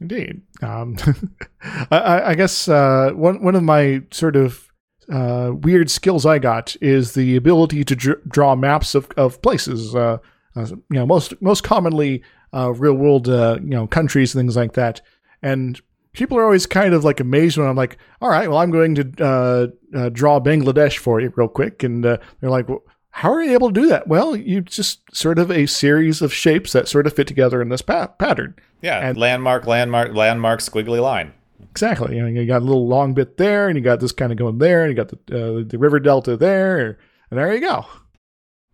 Indeed. 0.00 0.42
Um, 0.62 0.96
I, 1.90 2.22
I, 2.26 2.34
guess 2.34 2.68
uh, 2.68 3.10
one, 3.14 3.42
one 3.42 3.54
of 3.54 3.62
my 3.62 4.02
sort 4.10 4.34
of 4.34 4.70
uh, 5.10 5.52
weird 5.54 5.90
skills 5.90 6.24
I 6.24 6.38
got 6.38 6.74
is 6.80 7.14
the 7.14 7.36
ability 7.36 7.84
to 7.84 7.96
dr- 7.96 8.28
draw 8.28 8.54
maps 8.54 8.94
of, 8.94 9.08
of 9.16 9.42
places. 9.42 9.94
Uh, 9.94 10.18
uh, 10.56 10.66
you 10.66 10.80
know, 10.90 11.06
most 11.06 11.40
most 11.40 11.62
commonly 11.62 12.22
uh, 12.52 12.72
real 12.72 12.94
world 12.94 13.28
uh, 13.28 13.58
you 13.62 13.70
know 13.70 13.86
countries 13.86 14.32
things 14.32 14.56
like 14.56 14.72
that. 14.72 15.00
And 15.42 15.80
people 16.12 16.38
are 16.38 16.44
always 16.44 16.66
kind 16.66 16.92
of 16.92 17.04
like 17.04 17.20
amazed 17.20 17.56
when 17.56 17.68
I'm 17.68 17.76
like, 17.76 17.98
all 18.20 18.28
right, 18.28 18.48
well, 18.48 18.58
I'm 18.58 18.70
going 18.70 18.94
to 18.96 19.04
draw 19.04 20.40
Bangladesh 20.40 20.98
for 20.98 21.20
you 21.20 21.32
real 21.36 21.48
quick, 21.48 21.82
and 21.82 22.04
they're 22.04 22.20
like, 22.42 22.68
well, 22.68 22.82
how 23.10 23.32
are 23.32 23.42
you 23.42 23.52
able 23.52 23.72
to 23.72 23.80
do 23.80 23.88
that? 23.88 24.08
Well, 24.08 24.36
you 24.36 24.60
just 24.60 25.00
sort 25.14 25.38
of 25.38 25.50
a 25.50 25.66
series 25.66 26.22
of 26.22 26.32
shapes 26.32 26.72
that 26.72 26.88
sort 26.88 27.06
of 27.06 27.12
fit 27.12 27.26
together 27.26 27.60
in 27.60 27.68
this 27.68 27.82
pa- 27.82 28.06
pattern. 28.06 28.54
Yeah, 28.82 28.98
and 28.98 29.18
landmark, 29.18 29.66
landmark, 29.66 30.14
landmark, 30.14 30.60
squiggly 30.60 31.02
line. 31.02 31.32
Exactly. 31.70 32.16
You, 32.16 32.22
know, 32.22 32.28
you 32.28 32.46
got 32.46 32.62
a 32.62 32.64
little 32.64 32.88
long 32.88 33.14
bit 33.14 33.36
there, 33.36 33.68
and 33.68 33.76
you 33.76 33.82
got 33.82 34.00
this 34.00 34.12
kind 34.12 34.32
of 34.32 34.38
going 34.38 34.58
there, 34.58 34.82
and 34.82 34.90
you 34.90 34.96
got 34.96 35.08
the 35.08 35.16
uh, 35.60 35.64
the 35.66 35.78
river 35.78 36.00
delta 36.00 36.36
there, 36.36 36.98
and 37.30 37.38
there 37.38 37.52
you 37.52 37.60
go. 37.60 37.86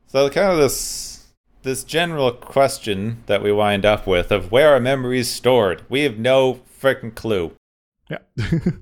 So 0.07 0.29
kind 0.31 0.53
of 0.53 0.59
this 0.59 1.27
this 1.63 1.83
general 1.83 2.33
question 2.33 3.25
that 3.27 3.43
we 3.43 3.53
wind 3.53 3.85
up 3.85 4.07
with 4.07 4.31
of 4.31 4.53
where 4.53 4.75
are 4.75 4.81
memories 4.81 5.29
stored? 5.29 5.83
We 5.89 6.03
have 6.03 6.19
no 6.19 6.61
freaking 6.81 7.15
clue. 7.15 7.53
Yeah. 8.09 8.19
you 8.37 8.81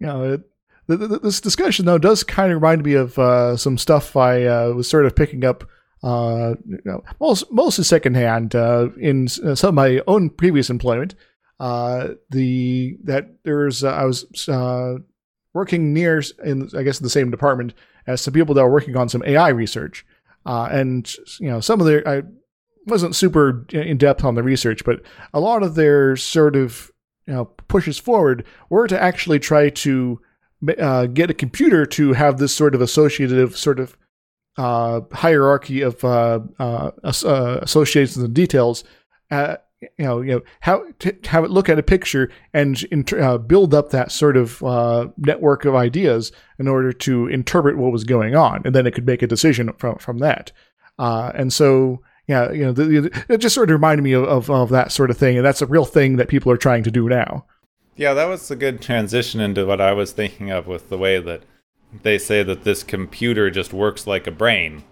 know, 0.00 0.32
it, 0.32 0.40
this 0.86 1.40
discussion 1.40 1.86
though 1.86 1.98
does 1.98 2.24
kind 2.24 2.52
of 2.52 2.60
remind 2.60 2.84
me 2.84 2.94
of 2.94 3.18
uh, 3.18 3.56
some 3.56 3.78
stuff 3.78 4.16
I 4.16 4.44
uh, 4.44 4.70
was 4.70 4.88
sort 4.88 5.06
of 5.06 5.16
picking 5.16 5.44
up. 5.44 5.64
Uh, 6.02 6.54
you 6.66 6.80
know, 6.84 7.04
most 7.20 7.44
mostly 7.52 7.84
secondhand 7.84 8.56
uh, 8.56 8.88
in 8.98 9.28
uh, 9.44 9.54
some 9.54 9.68
of 9.68 9.74
my 9.74 10.02
own 10.08 10.30
previous 10.30 10.68
employment 10.68 11.14
uh, 11.60 12.08
the 12.30 12.96
that 13.04 13.36
there's 13.44 13.84
I 13.84 14.04
was 14.04 14.24
working 15.54 15.94
near 15.94 16.22
in 16.44 16.70
I 16.76 16.82
guess 16.82 16.98
the 16.98 17.10
same 17.10 17.30
department 17.30 17.74
as 18.08 18.20
some 18.20 18.34
people 18.34 18.54
that 18.56 18.64
were 18.64 18.72
working 18.72 18.96
on 18.96 19.08
some 19.08 19.22
AI 19.24 19.50
research, 19.50 20.04
and 20.44 21.08
you 21.38 21.48
know 21.48 21.60
some 21.60 21.80
of 21.80 21.86
their 21.86 22.06
I 22.08 22.22
wasn't 22.86 23.14
super 23.14 23.64
in 23.72 23.96
depth 23.96 24.24
on 24.24 24.34
the 24.34 24.42
research, 24.42 24.84
but 24.84 25.02
a 25.32 25.38
lot 25.38 25.62
of 25.62 25.76
their 25.76 26.16
sort 26.16 26.56
of 26.56 26.90
you 27.28 27.34
know 27.34 27.44
pushes 27.44 27.96
forward 27.96 28.44
were 28.70 28.88
to 28.88 29.00
actually 29.00 29.38
try 29.38 29.70
to 29.70 30.20
uh, 30.78 31.06
get 31.06 31.30
a 31.30 31.34
computer 31.34 31.86
to 31.86 32.12
have 32.12 32.38
this 32.38 32.54
sort 32.54 32.74
of 32.74 32.80
associative 32.80 33.56
sort 33.56 33.80
of 33.80 33.96
uh, 34.58 35.00
hierarchy 35.12 35.80
of 35.80 36.04
uh, 36.04 36.40
uh, 36.58 36.90
uh 37.04 37.58
associations 37.62 38.22
and 38.22 38.34
details 38.34 38.84
you 39.98 40.04
know, 40.04 40.20
you 40.20 40.32
know, 40.32 40.42
how 40.60 40.84
to 41.00 41.16
have 41.24 41.44
it 41.44 41.50
look 41.50 41.68
at 41.68 41.78
a 41.78 41.82
picture 41.82 42.30
and 42.54 42.84
uh, 43.12 43.38
build 43.38 43.74
up 43.74 43.90
that 43.90 44.12
sort 44.12 44.36
of 44.36 44.62
uh, 44.62 45.08
network 45.16 45.64
of 45.64 45.74
ideas 45.74 46.32
in 46.58 46.68
order 46.68 46.92
to 46.92 47.26
interpret 47.26 47.76
what 47.76 47.92
was 47.92 48.04
going 48.04 48.34
on, 48.34 48.62
and 48.64 48.74
then 48.74 48.86
it 48.86 48.94
could 48.94 49.06
make 49.06 49.22
a 49.22 49.26
decision 49.26 49.72
from 49.78 49.96
from 49.98 50.18
that. 50.18 50.52
Uh, 50.98 51.32
and 51.34 51.52
so, 51.52 52.02
yeah, 52.28 52.52
you 52.52 52.64
know, 52.64 52.72
the, 52.72 52.84
the, 52.84 53.24
it 53.28 53.38
just 53.38 53.54
sort 53.54 53.70
of 53.70 53.74
reminded 53.74 54.02
me 54.02 54.12
of, 54.12 54.24
of, 54.24 54.50
of 54.50 54.68
that 54.68 54.92
sort 54.92 55.10
of 55.10 55.16
thing, 55.16 55.36
and 55.36 55.44
that's 55.44 55.62
a 55.62 55.66
real 55.66 55.84
thing 55.84 56.16
that 56.16 56.28
people 56.28 56.52
are 56.52 56.56
trying 56.56 56.84
to 56.84 56.90
do 56.90 57.08
now. 57.08 57.44
Yeah, 57.96 58.14
that 58.14 58.26
was 58.26 58.50
a 58.50 58.56
good 58.56 58.80
transition 58.80 59.40
into 59.40 59.66
what 59.66 59.80
I 59.80 59.92
was 59.92 60.12
thinking 60.12 60.50
of 60.50 60.66
with 60.66 60.88
the 60.88 60.98
way 60.98 61.20
that 61.20 61.42
they 62.02 62.18
say 62.18 62.42
that 62.42 62.64
this 62.64 62.82
computer 62.82 63.50
just 63.50 63.72
works 63.72 64.06
like 64.06 64.26
a 64.26 64.30
brain 64.30 64.82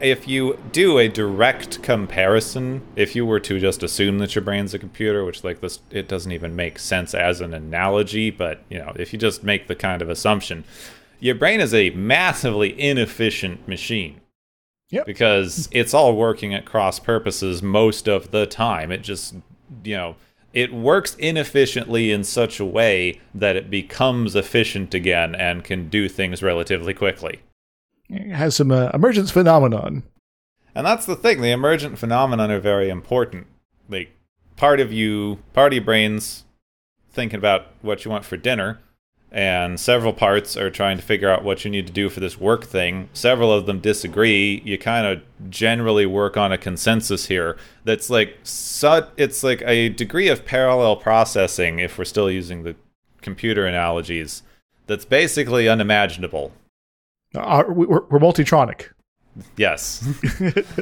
if 0.00 0.28
you 0.28 0.58
do 0.72 0.98
a 0.98 1.08
direct 1.08 1.82
comparison, 1.82 2.82
if 2.94 3.16
you 3.16 3.26
were 3.26 3.40
to 3.40 3.58
just 3.58 3.82
assume 3.82 4.18
that 4.18 4.34
your 4.34 4.42
brain's 4.42 4.74
a 4.74 4.78
computer, 4.78 5.24
which 5.24 5.42
like 5.42 5.60
this, 5.60 5.80
it 5.90 6.08
doesn't 6.08 6.32
even 6.32 6.54
make 6.54 6.78
sense 6.78 7.14
as 7.14 7.40
an 7.40 7.52
analogy, 7.52 8.30
but 8.30 8.62
you 8.68 8.78
know, 8.78 8.92
if 8.96 9.12
you 9.12 9.18
just 9.18 9.42
make 9.42 9.66
the 9.66 9.74
kind 9.74 10.02
of 10.02 10.08
assumption, 10.08 10.64
your 11.20 11.34
brain 11.34 11.60
is 11.60 11.74
a 11.74 11.90
massively 11.90 12.80
inefficient 12.80 13.66
machine. 13.66 14.20
Yep. 14.90 15.04
Because 15.04 15.68
it's 15.70 15.92
all 15.92 16.16
working 16.16 16.54
at 16.54 16.64
cross 16.64 16.98
purposes 16.98 17.62
most 17.62 18.08
of 18.08 18.30
the 18.30 18.46
time. 18.46 18.90
It 18.90 19.02
just, 19.02 19.34
you 19.84 19.96
know, 19.96 20.16
it 20.52 20.72
works 20.72 21.14
inefficiently 21.16 22.10
in 22.10 22.24
such 22.24 22.58
a 22.58 22.64
way 22.64 23.20
that 23.34 23.56
it 23.56 23.70
becomes 23.70 24.34
efficient 24.34 24.94
again 24.94 25.34
and 25.34 25.64
can 25.64 25.88
do 25.88 26.08
things 26.08 26.42
relatively 26.42 26.94
quickly. 26.94 27.40
It 28.08 28.34
has 28.34 28.56
some 28.56 28.70
uh, 28.70 28.90
emergence 28.94 29.30
phenomenon. 29.30 30.02
And 30.74 30.86
that's 30.86 31.06
the 31.06 31.16
thing. 31.16 31.40
The 31.40 31.50
emergent 31.50 31.98
phenomenon 31.98 32.50
are 32.50 32.60
very 32.60 32.88
important. 32.88 33.46
Like 33.88 34.14
part 34.56 34.80
of 34.80 34.92
you, 34.92 35.38
part 35.52 35.72
of 35.72 35.76
your 35.76 35.84
brains 35.84 36.44
thinking 37.10 37.38
about 37.38 37.66
what 37.82 38.04
you 38.04 38.10
want 38.10 38.24
for 38.24 38.36
dinner, 38.36 38.78
and 39.30 39.78
several 39.78 40.12
parts 40.12 40.56
are 40.56 40.70
trying 40.70 40.96
to 40.96 41.02
figure 41.02 41.30
out 41.30 41.44
what 41.44 41.64
you 41.64 41.70
need 41.70 41.86
to 41.86 41.92
do 41.92 42.08
for 42.08 42.20
this 42.20 42.40
work 42.40 42.64
thing. 42.64 43.10
Several 43.12 43.52
of 43.52 43.66
them 43.66 43.80
disagree. 43.80 44.62
You 44.64 44.78
kind 44.78 45.06
of 45.06 45.50
generally 45.50 46.06
work 46.06 46.36
on 46.36 46.50
a 46.50 46.58
consensus 46.58 47.26
here. 47.26 47.56
That's 47.84 48.08
like 48.08 48.38
su- 48.42 49.06
it's 49.16 49.42
like 49.42 49.62
a 49.66 49.90
degree 49.90 50.28
of 50.28 50.46
parallel 50.46 50.96
processing 50.96 51.78
if 51.78 51.98
we're 51.98 52.04
still 52.04 52.30
using 52.30 52.62
the 52.62 52.74
computer 53.20 53.66
analogies. 53.66 54.42
That's 54.86 55.04
basically 55.04 55.68
unimaginable. 55.68 56.52
Uh, 57.34 57.64
we're, 57.68 58.04
we're 58.06 58.18
Multitronic. 58.18 58.88
Yes. 59.56 60.06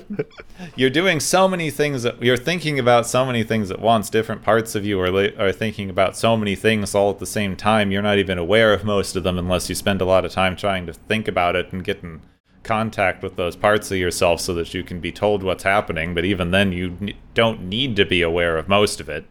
you're 0.77 0.91
doing 0.91 1.21
so 1.21 1.49
many 1.49 1.71
things 1.71 2.03
that 2.03 2.23
you're 2.23 2.37
thinking 2.37 2.79
about 2.79 3.07
so 3.07 3.25
many 3.25 3.43
things 3.43 3.71
at 3.71 3.81
once. 3.81 4.11
Different 4.11 4.43
parts 4.43 4.75
of 4.75 4.85
you 4.85 5.01
are 5.01 5.33
are 5.39 5.53
thinking 5.53 5.91
about 5.91 6.17
so 6.17 6.37
many 6.37 6.55
things 6.55 6.95
all 6.95 7.11
at 7.11 7.19
the 7.19 7.27
same 7.27 7.57
time. 7.57 7.91
You're 7.91 8.03
not 8.03 8.19
even 8.19 8.39
aware 8.39 8.73
of 8.73 8.85
most 8.85 9.17
of 9.17 9.23
them 9.25 9.39
unless 9.39 9.69
you 9.69 9.75
spend 9.75 10.01
a 10.01 10.05
lot 10.05 10.25
of 10.25 10.33
time 10.33 10.57
trying 10.57 10.87
to 10.87 10.93
think 10.93 11.29
about 11.29 11.57
it 11.57 11.73
and 11.73 11.85
get 11.85 12.03
in 12.03 12.23
contact 12.63 13.23
with 13.23 13.37
those 13.37 13.57
parts 13.57 13.91
of 13.91 13.97
yourself 13.97 14.41
so 14.41 14.53
that 14.55 14.75
you 14.75 14.83
can 14.83 15.01
be 15.01 15.13
told 15.13 15.43
what's 15.43 15.63
happening. 15.63 16.15
But 16.15 16.25
even 16.25 16.51
then, 16.51 16.73
you 16.73 17.15
don't 17.35 17.63
need 17.63 17.97
to 17.97 18.05
be 18.05 18.23
aware 18.23 18.59
of 18.59 18.69
most 18.69 19.01
of 19.01 19.09
it. 19.09 19.25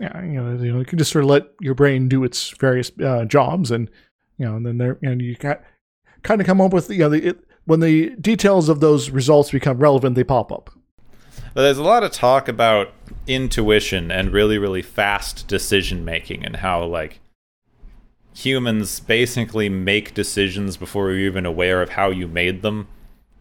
Yeah, 0.00 0.24
you 0.24 0.42
know, 0.42 0.62
you, 0.62 0.72
know, 0.72 0.78
you 0.80 0.84
can 0.84 0.98
just 0.98 1.12
sort 1.12 1.24
of 1.24 1.30
let 1.30 1.46
your 1.60 1.74
brain 1.74 2.08
do 2.08 2.24
its 2.24 2.50
various 2.50 2.90
uh, 3.00 3.24
jobs, 3.26 3.70
and 3.70 3.88
you 4.38 4.46
know, 4.46 4.56
and 4.56 4.66
then 4.66 4.78
there, 4.78 4.98
and 5.02 5.22
you 5.22 5.36
got 5.36 5.62
kind 6.22 6.40
of 6.40 6.46
come 6.46 6.60
up 6.60 6.72
with 6.72 6.90
you 6.90 6.98
know 6.98 7.10
the, 7.10 7.28
it, 7.28 7.44
when 7.66 7.80
the 7.80 8.10
details 8.16 8.68
of 8.68 8.80
those 8.80 9.10
results 9.10 9.50
become 9.50 9.78
relevant, 9.78 10.16
they 10.16 10.24
pop 10.24 10.52
up. 10.52 10.70
But 11.54 11.62
there's 11.62 11.78
a 11.78 11.84
lot 11.84 12.02
of 12.02 12.10
talk 12.10 12.48
about 12.48 12.92
intuition 13.26 14.10
and 14.10 14.32
really 14.32 14.58
really 14.58 14.82
fast 14.82 15.46
decision 15.48 16.04
making 16.04 16.44
and 16.44 16.56
how 16.56 16.84
like 16.84 17.20
humans 18.34 19.00
basically 19.00 19.68
make 19.68 20.12
decisions 20.14 20.76
before 20.76 21.10
you're 21.10 21.20
even 21.20 21.46
aware 21.46 21.80
of 21.80 21.90
how 21.90 22.10
you 22.10 22.26
made 22.26 22.62
them. 22.62 22.88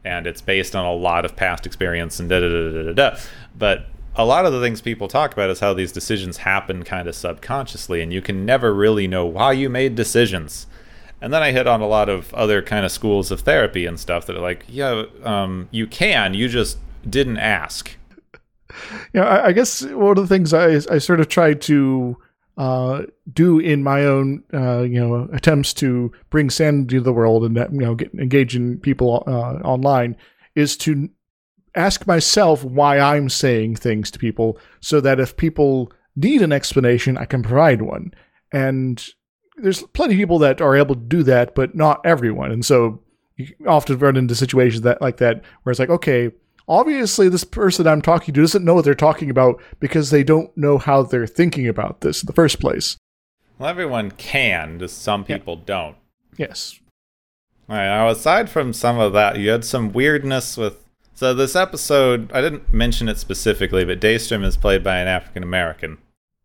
And 0.05 0.27
it's 0.27 0.41
based 0.41 0.75
on 0.75 0.85
a 0.85 0.93
lot 0.93 1.25
of 1.25 1.35
past 1.35 1.65
experience 1.65 2.19
and 2.19 2.29
da 2.29 2.39
da 2.39 2.47
da 2.47 2.71
da 2.71 2.83
da 2.83 2.93
da. 2.93 3.19
But 3.57 3.87
a 4.15 4.25
lot 4.25 4.45
of 4.45 4.53
the 4.53 4.61
things 4.61 4.79
people 4.79 5.07
talk 5.07 5.33
about 5.33 5.49
is 5.49 5.59
how 5.59 5.73
these 5.73 5.91
decisions 5.91 6.37
happen 6.37 6.83
kind 6.83 7.07
of 7.07 7.15
subconsciously 7.15 8.01
and 8.01 8.13
you 8.13 8.21
can 8.21 8.45
never 8.45 8.73
really 8.73 9.07
know 9.07 9.25
why 9.25 9.53
you 9.53 9.69
made 9.69 9.95
decisions 9.95 10.67
And 11.23 11.33
then 11.33 11.41
I 11.41 11.53
hit 11.53 11.67
on 11.67 11.79
a 11.79 11.87
lot 11.87 12.09
of 12.09 12.33
other 12.33 12.61
kind 12.61 12.85
of 12.85 12.91
schools 12.91 13.31
of 13.31 13.39
therapy 13.39 13.85
and 13.85 13.97
stuff 13.97 14.25
that 14.25 14.35
are 14.35 14.41
like, 14.41 14.65
yeah, 14.67 15.03
um, 15.23 15.69
you 15.71 15.87
can, 15.87 16.33
you 16.33 16.49
just 16.49 16.77
didn't 17.09 17.37
ask. 17.37 17.95
Yeah, 19.13 19.23
I, 19.23 19.47
I 19.47 19.51
guess 19.53 19.83
one 19.83 20.17
of 20.17 20.27
the 20.27 20.27
things 20.27 20.53
I, 20.53 20.81
I 20.93 20.97
sort 20.97 21.21
of 21.21 21.29
tried 21.29 21.61
to 21.61 22.17
uh, 22.57 23.03
do 23.31 23.57
in 23.57 23.83
my 23.83 24.03
own, 24.03 24.43
uh, 24.53 24.81
you 24.81 24.99
know, 24.99 25.29
attempts 25.31 25.73
to 25.75 26.11
bring 26.29 26.49
sanity 26.49 26.97
to 26.97 27.01
the 27.01 27.13
world 27.13 27.45
and 27.45 27.55
you 27.55 27.79
know, 27.79 27.95
get 27.95 28.13
engage 28.15 28.53
in 28.53 28.77
people 28.79 29.23
uh, 29.25 29.65
online 29.65 30.17
is 30.55 30.75
to 30.77 31.09
ask 31.73 32.05
myself 32.05 32.65
why 32.65 32.99
I'm 32.99 33.29
saying 33.29 33.77
things 33.77 34.11
to 34.11 34.19
people, 34.19 34.59
so 34.81 34.99
that 34.99 35.21
if 35.21 35.37
people 35.37 35.89
need 36.17 36.41
an 36.41 36.51
explanation, 36.51 37.17
I 37.17 37.23
can 37.23 37.43
provide 37.43 37.81
one. 37.81 38.13
And 38.51 39.01
there's 39.63 39.83
plenty 39.93 40.13
of 40.13 40.17
people 40.17 40.39
that 40.39 40.61
are 40.61 40.75
able 40.75 40.95
to 40.95 41.01
do 41.01 41.23
that, 41.23 41.55
but 41.55 41.75
not 41.75 42.01
everyone. 42.05 42.51
And 42.51 42.65
so 42.65 43.01
you 43.37 43.47
often 43.67 43.97
run 43.97 44.17
into 44.17 44.35
situations 44.35 44.81
that 44.81 45.01
like 45.01 45.17
that 45.17 45.41
where 45.63 45.71
it's 45.71 45.79
like, 45.79 45.89
okay, 45.89 46.31
obviously 46.67 47.29
this 47.29 47.43
person 47.43 47.87
I'm 47.87 48.01
talking 48.01 48.33
to 48.33 48.41
doesn't 48.41 48.63
know 48.63 48.75
what 48.75 48.85
they're 48.85 48.93
talking 48.93 49.29
about 49.29 49.61
because 49.79 50.09
they 50.09 50.23
don't 50.23 50.55
know 50.57 50.77
how 50.77 51.03
they're 51.03 51.27
thinking 51.27 51.67
about 51.67 52.01
this 52.01 52.21
in 52.21 52.27
the 52.27 52.33
first 52.33 52.59
place. 52.59 52.97
Well, 53.57 53.69
everyone 53.69 54.11
can, 54.11 54.79
just 54.79 55.01
some 55.01 55.23
people 55.23 55.55
yeah. 55.55 55.63
don't. 55.65 55.95
Yes. 56.37 56.79
All 57.69 57.75
right. 57.75 57.85
Now, 57.85 58.09
aside 58.09 58.49
from 58.49 58.73
some 58.73 58.99
of 58.99 59.13
that, 59.13 59.37
you 59.39 59.49
had 59.49 59.65
some 59.65 59.91
weirdness 59.93 60.57
with. 60.57 60.79
So 61.15 61.33
this 61.33 61.55
episode, 61.55 62.31
I 62.33 62.41
didn't 62.41 62.73
mention 62.73 63.07
it 63.07 63.19
specifically, 63.19 63.85
but 63.85 64.01
Daystrom 64.01 64.43
is 64.43 64.57
played 64.57 64.83
by 64.83 64.97
an 64.97 65.07
African 65.07 65.43
American, 65.43 65.99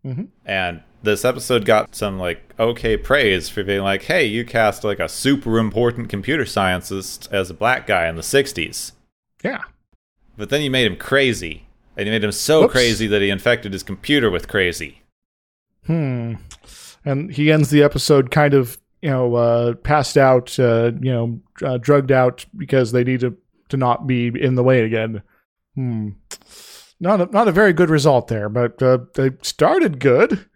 mm-hmm. 0.05 0.25
and 0.45 0.83
this 1.03 1.25
episode 1.25 1.65
got 1.65 1.95
some 1.95 2.19
like 2.19 2.55
okay 2.59 2.97
praise 2.97 3.49
for 3.49 3.63
being 3.63 3.83
like, 3.83 4.03
hey, 4.03 4.25
you 4.25 4.45
cast 4.45 4.85
like 4.85 4.99
a 5.01 5.09
super 5.09 5.59
important 5.59 6.09
computer 6.09 6.45
scientist 6.45 7.29
as 7.31 7.51
a 7.51 7.55
black 7.55 7.87
guy 7.87 8.09
in 8.09 8.17
the 8.17 8.23
'60s. 8.23 8.93
Yeah. 9.43 9.63
But 10.37 10.51
then 10.51 10.63
you 10.63 10.71
made 10.71 10.87
him 10.87 10.97
crazy, 10.97 11.67
and 11.97 12.07
you 12.07 12.13
made 12.13 12.25
him 12.25 12.33
so 12.33 12.65
Oops. 12.65 12.73
crazy 12.73 13.07
that 13.09 13.23
he 13.23 13.31
infected 13.31 13.73
his 13.73 13.83
computer 13.83 14.31
with 14.31 14.49
crazy. 14.49 15.03
Hmm. 15.87 16.35
And 17.05 17.33
he 17.33 17.51
ends 17.51 17.71
the 17.71 17.83
episode 17.83 18.31
kind 18.31 18.55
of, 18.55 18.79
you 19.03 19.11
know, 19.11 19.35
uh, 19.35 19.75
passed 19.75 20.17
out, 20.17 20.59
uh, 20.59 20.93
you 21.01 21.13
know, 21.13 21.41
uh, 21.65 21.79
drugged 21.79 22.13
out 22.13 22.45
because 22.57 22.93
they 22.93 23.05
need 23.05 23.21
to 23.21 23.37
to 23.71 23.77
not 23.77 24.07
be 24.07 24.29
in 24.29 24.55
the 24.55 24.63
way 24.63 24.83
again. 24.83 25.23
Hmm. 25.75 26.11
Not 27.01 27.21
a, 27.21 27.27
not 27.27 27.49
a 27.49 27.53
very 27.53 27.73
good 27.73 27.91
result 27.91 28.29
there, 28.29 28.49
but 28.49 28.83
uh, 28.83 28.99
they 29.15 29.31
started 29.43 30.01
good. 30.01 30.47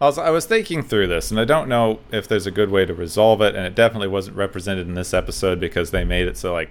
I 0.00 0.06
was, 0.06 0.18
I 0.18 0.30
was 0.30 0.44
thinking 0.44 0.82
through 0.82 1.06
this, 1.06 1.30
and 1.30 1.40
I 1.40 1.44
don't 1.44 1.68
know 1.68 2.00
if 2.12 2.28
there's 2.28 2.46
a 2.46 2.50
good 2.50 2.70
way 2.70 2.84
to 2.84 2.92
resolve 2.92 3.40
it, 3.40 3.54
and 3.54 3.64
it 3.64 3.74
definitely 3.74 4.08
wasn't 4.08 4.36
represented 4.36 4.86
in 4.88 4.94
this 4.94 5.14
episode 5.14 5.58
because 5.58 5.90
they 5.90 6.04
made 6.04 6.28
it 6.28 6.36
so 6.36 6.52
like 6.52 6.70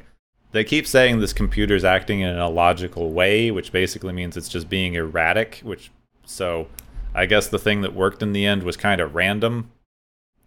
they 0.51 0.63
keep 0.63 0.88
saying 0.88 1.20
this 1.20 1.34
computer's 1.34 1.84
acting 1.84 2.22
in 2.22 2.30
an 2.30 2.39
illogical 2.39 3.11
way, 3.11 3.51
which 3.51 3.72
basically 3.74 4.13
means 4.13 4.38
it's 4.38 4.47
just 4.47 4.70
being 4.70 4.93
erratic. 4.93 5.59
Which 5.63 5.91
so 6.26 6.68
I 7.13 7.26
guess 7.26 7.47
the 7.47 7.59
thing 7.59 7.82
that 7.82 7.93
worked 7.93 8.22
in 8.22 8.32
the 8.32 8.45
end 8.45 8.63
was 8.63 8.78
kind 8.78 9.01
of 9.01 9.16
random 9.16 9.72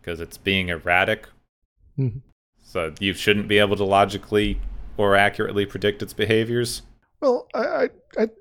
because 0.00 0.20
it's 0.20 0.38
being 0.38 0.68
erratic. 0.68 1.28
Mm-hmm. 1.98 2.20
So 2.62 2.94
you 3.00 3.12
shouldn't 3.12 3.48
be 3.48 3.58
able 3.58 3.76
to 3.76 3.84
logically 3.84 4.60
or 4.96 5.14
accurately 5.14 5.66
predict 5.66 6.02
its 6.02 6.12
behaviors. 6.12 6.82
Well, 7.20 7.46
I, 7.54 7.58
I, 7.58 7.82
I 7.84 7.88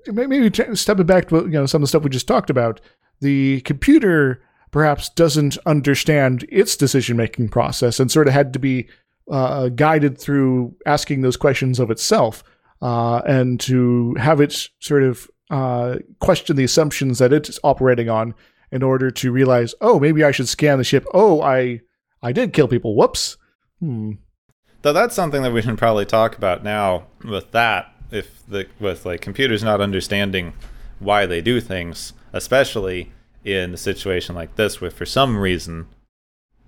maybe 0.06 0.50
stepping 0.74 1.06
back 1.06 1.28
to 1.28 1.36
you 1.36 1.48
know 1.48 1.66
some 1.66 1.82
of 1.82 1.84
the 1.84 1.88
stuff 1.88 2.02
we 2.02 2.10
just 2.10 2.28
talked 2.28 2.50
about. 2.50 2.80
The 3.20 3.60
computer 3.62 4.42
perhaps 4.70 5.08
doesn't 5.10 5.56
understand 5.66 6.46
its 6.48 6.76
decision 6.76 7.16
making 7.16 7.48
process 7.48 7.98
and 7.98 8.10
sort 8.10 8.28
of 8.28 8.34
had 8.34 8.52
to 8.52 8.58
be 8.58 8.88
uh, 9.30 9.68
guided 9.70 10.18
through 10.18 10.74
asking 10.86 11.22
those 11.22 11.36
questions 11.36 11.78
of 11.78 11.90
itself 11.90 12.44
uh, 12.82 13.18
and 13.26 13.60
to 13.60 14.14
have 14.14 14.40
it 14.40 14.68
sort 14.80 15.02
of 15.02 15.28
uh, 15.50 15.96
question 16.20 16.56
the 16.56 16.64
assumptions 16.64 17.18
that 17.18 17.32
it's 17.32 17.58
operating 17.64 18.08
on 18.08 18.34
in 18.70 18.82
order 18.82 19.10
to 19.10 19.32
realize, 19.32 19.74
oh, 19.80 19.98
maybe 19.98 20.22
I 20.22 20.30
should 20.30 20.48
scan 20.48 20.78
the 20.78 20.84
ship. 20.84 21.06
Oh, 21.14 21.40
I 21.40 21.80
I 22.22 22.32
did 22.32 22.52
kill 22.52 22.68
people. 22.68 22.96
Whoops. 22.96 23.36
Hmm. 23.80 24.12
Though 24.82 24.92
that's 24.92 25.14
something 25.14 25.42
that 25.42 25.52
we 25.52 25.62
can 25.62 25.76
probably 25.76 26.04
talk 26.04 26.36
about 26.36 26.62
now 26.62 27.06
with 27.24 27.50
that, 27.52 27.92
if 28.10 28.46
the 28.46 28.66
with 28.80 29.04
like 29.06 29.20
computers 29.20 29.62
not 29.62 29.80
understanding 29.80 30.54
why 30.98 31.26
they 31.26 31.40
do 31.40 31.60
things, 31.60 32.12
especially 32.32 33.12
in 33.44 33.74
a 33.74 33.78
situation 33.78 34.34
like 34.34 34.56
this, 34.56 34.80
where 34.80 34.90
for 34.90 35.06
some 35.06 35.36
reason 35.36 35.86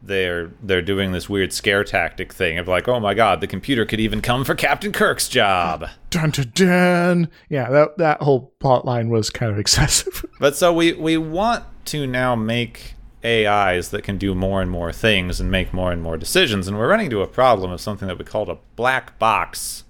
they're 0.02 0.50
they're 0.62 0.82
doing 0.82 1.12
this 1.12 1.28
weird 1.28 1.52
scare 1.52 1.84
tactic 1.84 2.32
thing 2.32 2.58
of 2.58 2.68
like, 2.68 2.88
oh 2.88 3.00
my 3.00 3.14
god, 3.14 3.40
the 3.40 3.46
computer 3.46 3.84
could 3.84 4.00
even 4.00 4.20
come 4.20 4.44
for 4.44 4.54
Captain 4.54 4.92
Kirk's 4.92 5.28
job. 5.28 5.88
Dun 6.10 6.30
dun 6.30 6.52
dun. 6.54 7.28
Yeah, 7.48 7.70
that 7.70 7.98
that 7.98 8.22
whole 8.22 8.52
plot 8.60 8.84
line 8.84 9.08
was 9.10 9.30
kind 9.30 9.52
of 9.52 9.58
excessive. 9.58 10.24
but 10.38 10.56
so 10.56 10.72
we 10.72 10.92
we 10.92 11.16
want 11.16 11.64
to 11.86 12.06
now 12.06 12.34
make 12.34 12.94
AIs 13.24 13.90
that 13.90 14.02
can 14.02 14.16
do 14.16 14.34
more 14.34 14.62
and 14.62 14.70
more 14.70 14.92
things 14.92 15.40
and 15.40 15.50
make 15.50 15.74
more 15.74 15.92
and 15.92 16.02
more 16.02 16.16
decisions, 16.16 16.66
and 16.66 16.78
we're 16.78 16.88
running 16.88 17.06
into 17.06 17.20
a 17.20 17.26
problem 17.26 17.70
of 17.70 17.80
something 17.80 18.08
that 18.08 18.18
we 18.18 18.24
called 18.24 18.48
a 18.48 18.58
black 18.76 19.18
box 19.18 19.84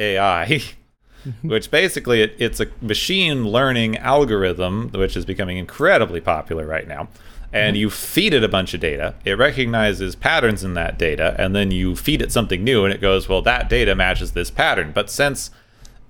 AI. 0.00 0.62
which 1.42 1.70
basically 1.70 2.22
it, 2.22 2.34
it's 2.38 2.60
a 2.60 2.66
machine 2.80 3.46
learning 3.46 3.94
algorithm 3.98 4.88
which 4.92 5.18
is 5.18 5.26
becoming 5.26 5.58
incredibly 5.58 6.18
popular 6.18 6.66
right 6.66 6.88
now 6.88 7.06
and 7.52 7.74
mm-hmm. 7.74 7.80
you 7.80 7.90
feed 7.90 8.34
it 8.34 8.44
a 8.44 8.48
bunch 8.48 8.74
of 8.74 8.80
data. 8.80 9.14
It 9.24 9.32
recognizes 9.32 10.14
patterns 10.14 10.62
in 10.62 10.74
that 10.74 10.98
data, 10.98 11.34
and 11.38 11.54
then 11.54 11.70
you 11.70 11.96
feed 11.96 12.22
it 12.22 12.32
something 12.32 12.62
new, 12.62 12.84
and 12.84 12.94
it 12.94 13.00
goes, 13.00 13.28
well, 13.28 13.42
that 13.42 13.68
data 13.68 13.94
matches 13.94 14.32
this 14.32 14.50
pattern. 14.50 14.92
But 14.92 15.10
since 15.10 15.50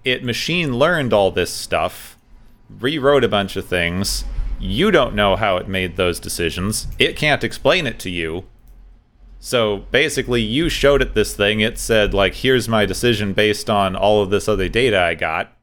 it 0.05 0.25
machine 0.25 0.79
learned 0.79 1.13
all 1.13 1.31
this 1.31 1.51
stuff, 1.51 2.19
rewrote 2.69 3.25
a 3.25 3.29
bunch 3.29 3.57
of 3.57 3.67
things, 3.67 4.25
you 4.59 4.91
don't 4.91 5.15
know 5.15 5.37
how 5.37 5.57
it 5.57 5.69
made 5.69 5.97
those 5.97 6.21
decisions. 6.21 6.87
It 6.99 7.17
can't 7.17 7.45
explain 7.45 7.87
it 7.87 7.99
to 8.01 8.11
you. 8.11 8.45
So 9.41 9.79
basically, 9.91 10.43
you 10.43 10.69
showed 10.69 11.03
it 11.03 11.15
this 11.15 11.35
thing. 11.35 11.61
It 11.61 11.79
said, 11.79 12.15
like, 12.15 12.35
here's 12.35 12.69
my 12.69 12.87
decision 12.87 13.33
based 13.33 13.69
on 13.69 13.97
all 13.97 14.23
of 14.23 14.31
this 14.31 14.49
other 14.49 14.69
data 14.69 15.01
I 15.01 15.15
got. 15.15 15.57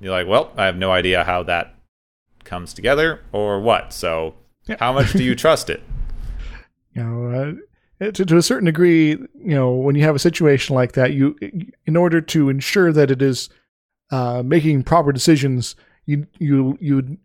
You're 0.00 0.12
like, 0.12 0.26
well, 0.26 0.52
I 0.56 0.64
have 0.64 0.76
no 0.76 0.90
idea 0.90 1.24
how 1.24 1.42
that 1.44 1.74
comes 2.44 2.72
together 2.72 3.20
or 3.32 3.60
what. 3.60 3.92
So 3.92 4.34
yeah. 4.68 4.76
How 4.78 4.92
much 4.92 5.12
do 5.12 5.24
you 5.24 5.34
trust 5.34 5.70
it? 5.70 5.82
You 6.92 7.02
know, 7.02 7.58
uh, 8.00 8.10
to, 8.12 8.24
to 8.24 8.36
a 8.36 8.42
certain 8.42 8.66
degree, 8.66 9.10
you 9.10 9.54
know, 9.54 9.72
when 9.72 9.96
you 9.96 10.02
have 10.02 10.14
a 10.14 10.20
situation 10.20 10.74
like 10.74 10.92
that, 10.92 11.14
you, 11.14 11.36
in 11.86 11.96
order 11.96 12.20
to 12.20 12.48
ensure 12.48 12.92
that 12.92 13.10
it 13.10 13.22
is 13.22 13.48
uh, 14.10 14.42
making 14.44 14.82
proper 14.84 15.12
decisions, 15.12 15.74
you 16.06 16.26
you 16.38 16.78
you 16.80 17.18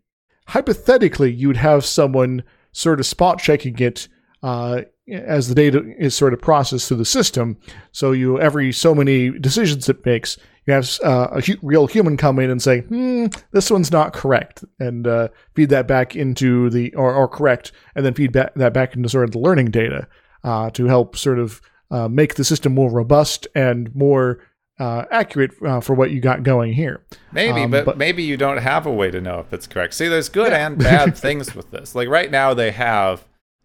hypothetically 0.48 1.32
you'd 1.32 1.56
have 1.56 1.84
someone 1.84 2.42
sort 2.72 3.00
of 3.00 3.06
spot 3.06 3.38
checking 3.38 3.78
it 3.78 4.08
uh, 4.42 4.82
as 5.08 5.48
the 5.48 5.54
data 5.54 5.82
is 5.98 6.14
sort 6.14 6.32
of 6.32 6.40
processed 6.40 6.88
through 6.88 6.96
the 6.98 7.04
system. 7.04 7.58
So 7.92 8.12
you 8.12 8.40
every 8.40 8.72
so 8.72 8.94
many 8.94 9.30
decisions 9.30 9.88
it 9.88 10.04
makes, 10.04 10.38
you 10.66 10.72
have 10.72 10.98
uh, 11.04 11.28
a 11.32 11.40
hu- 11.40 11.58
real 11.62 11.86
human 11.86 12.16
come 12.16 12.38
in 12.38 12.50
and 12.50 12.62
say, 12.62 12.80
"Hmm, 12.80 13.26
this 13.52 13.70
one's 13.70 13.92
not 13.92 14.12
correct," 14.12 14.64
and 14.78 15.06
uh, 15.06 15.28
feed 15.54 15.68
that 15.70 15.86
back 15.86 16.16
into 16.16 16.70
the 16.70 16.94
or, 16.94 17.14
or 17.14 17.28
correct, 17.28 17.72
and 17.94 18.04
then 18.04 18.14
feed 18.14 18.32
back, 18.32 18.54
that 18.54 18.72
back 18.72 18.94
into 18.94 19.08
sort 19.08 19.24
of 19.24 19.32
the 19.32 19.38
learning 19.38 19.70
data 19.70 20.08
uh, 20.42 20.70
to 20.70 20.86
help 20.86 21.16
sort 21.16 21.38
of 21.38 21.60
uh, 21.90 22.08
make 22.08 22.36
the 22.36 22.44
system 22.44 22.74
more 22.74 22.90
robust 22.90 23.46
and 23.54 23.94
more 23.94 24.40
uh, 24.78 25.04
accurate 25.10 25.52
uh, 25.64 25.80
for 25.80 25.94
what 25.94 26.10
you 26.10 26.20
got 26.20 26.42
going 26.42 26.72
here. 26.72 27.04
Maybe, 27.32 27.62
um, 27.62 27.70
but, 27.70 27.84
but, 27.84 27.98
maybe 27.98 28.22
you 28.22 28.36
don't 28.36 28.58
have 28.58 28.86
a 28.86 28.92
way 28.92 29.10
to 29.10 29.20
know 29.20 29.40
if 29.40 29.52
it's 29.52 29.66
correct. 29.66 29.94
See, 29.94 30.08
there's 30.08 30.28
good 30.28 30.50
yeah. 30.50 30.66
and 30.66 30.78
bad 30.78 31.16
things 31.16 31.54
with 31.54 31.70
this. 31.70 31.94
Like 31.94 32.08
right 32.08 32.30
now, 32.30 32.54
they 32.54 32.72
have 32.72 33.24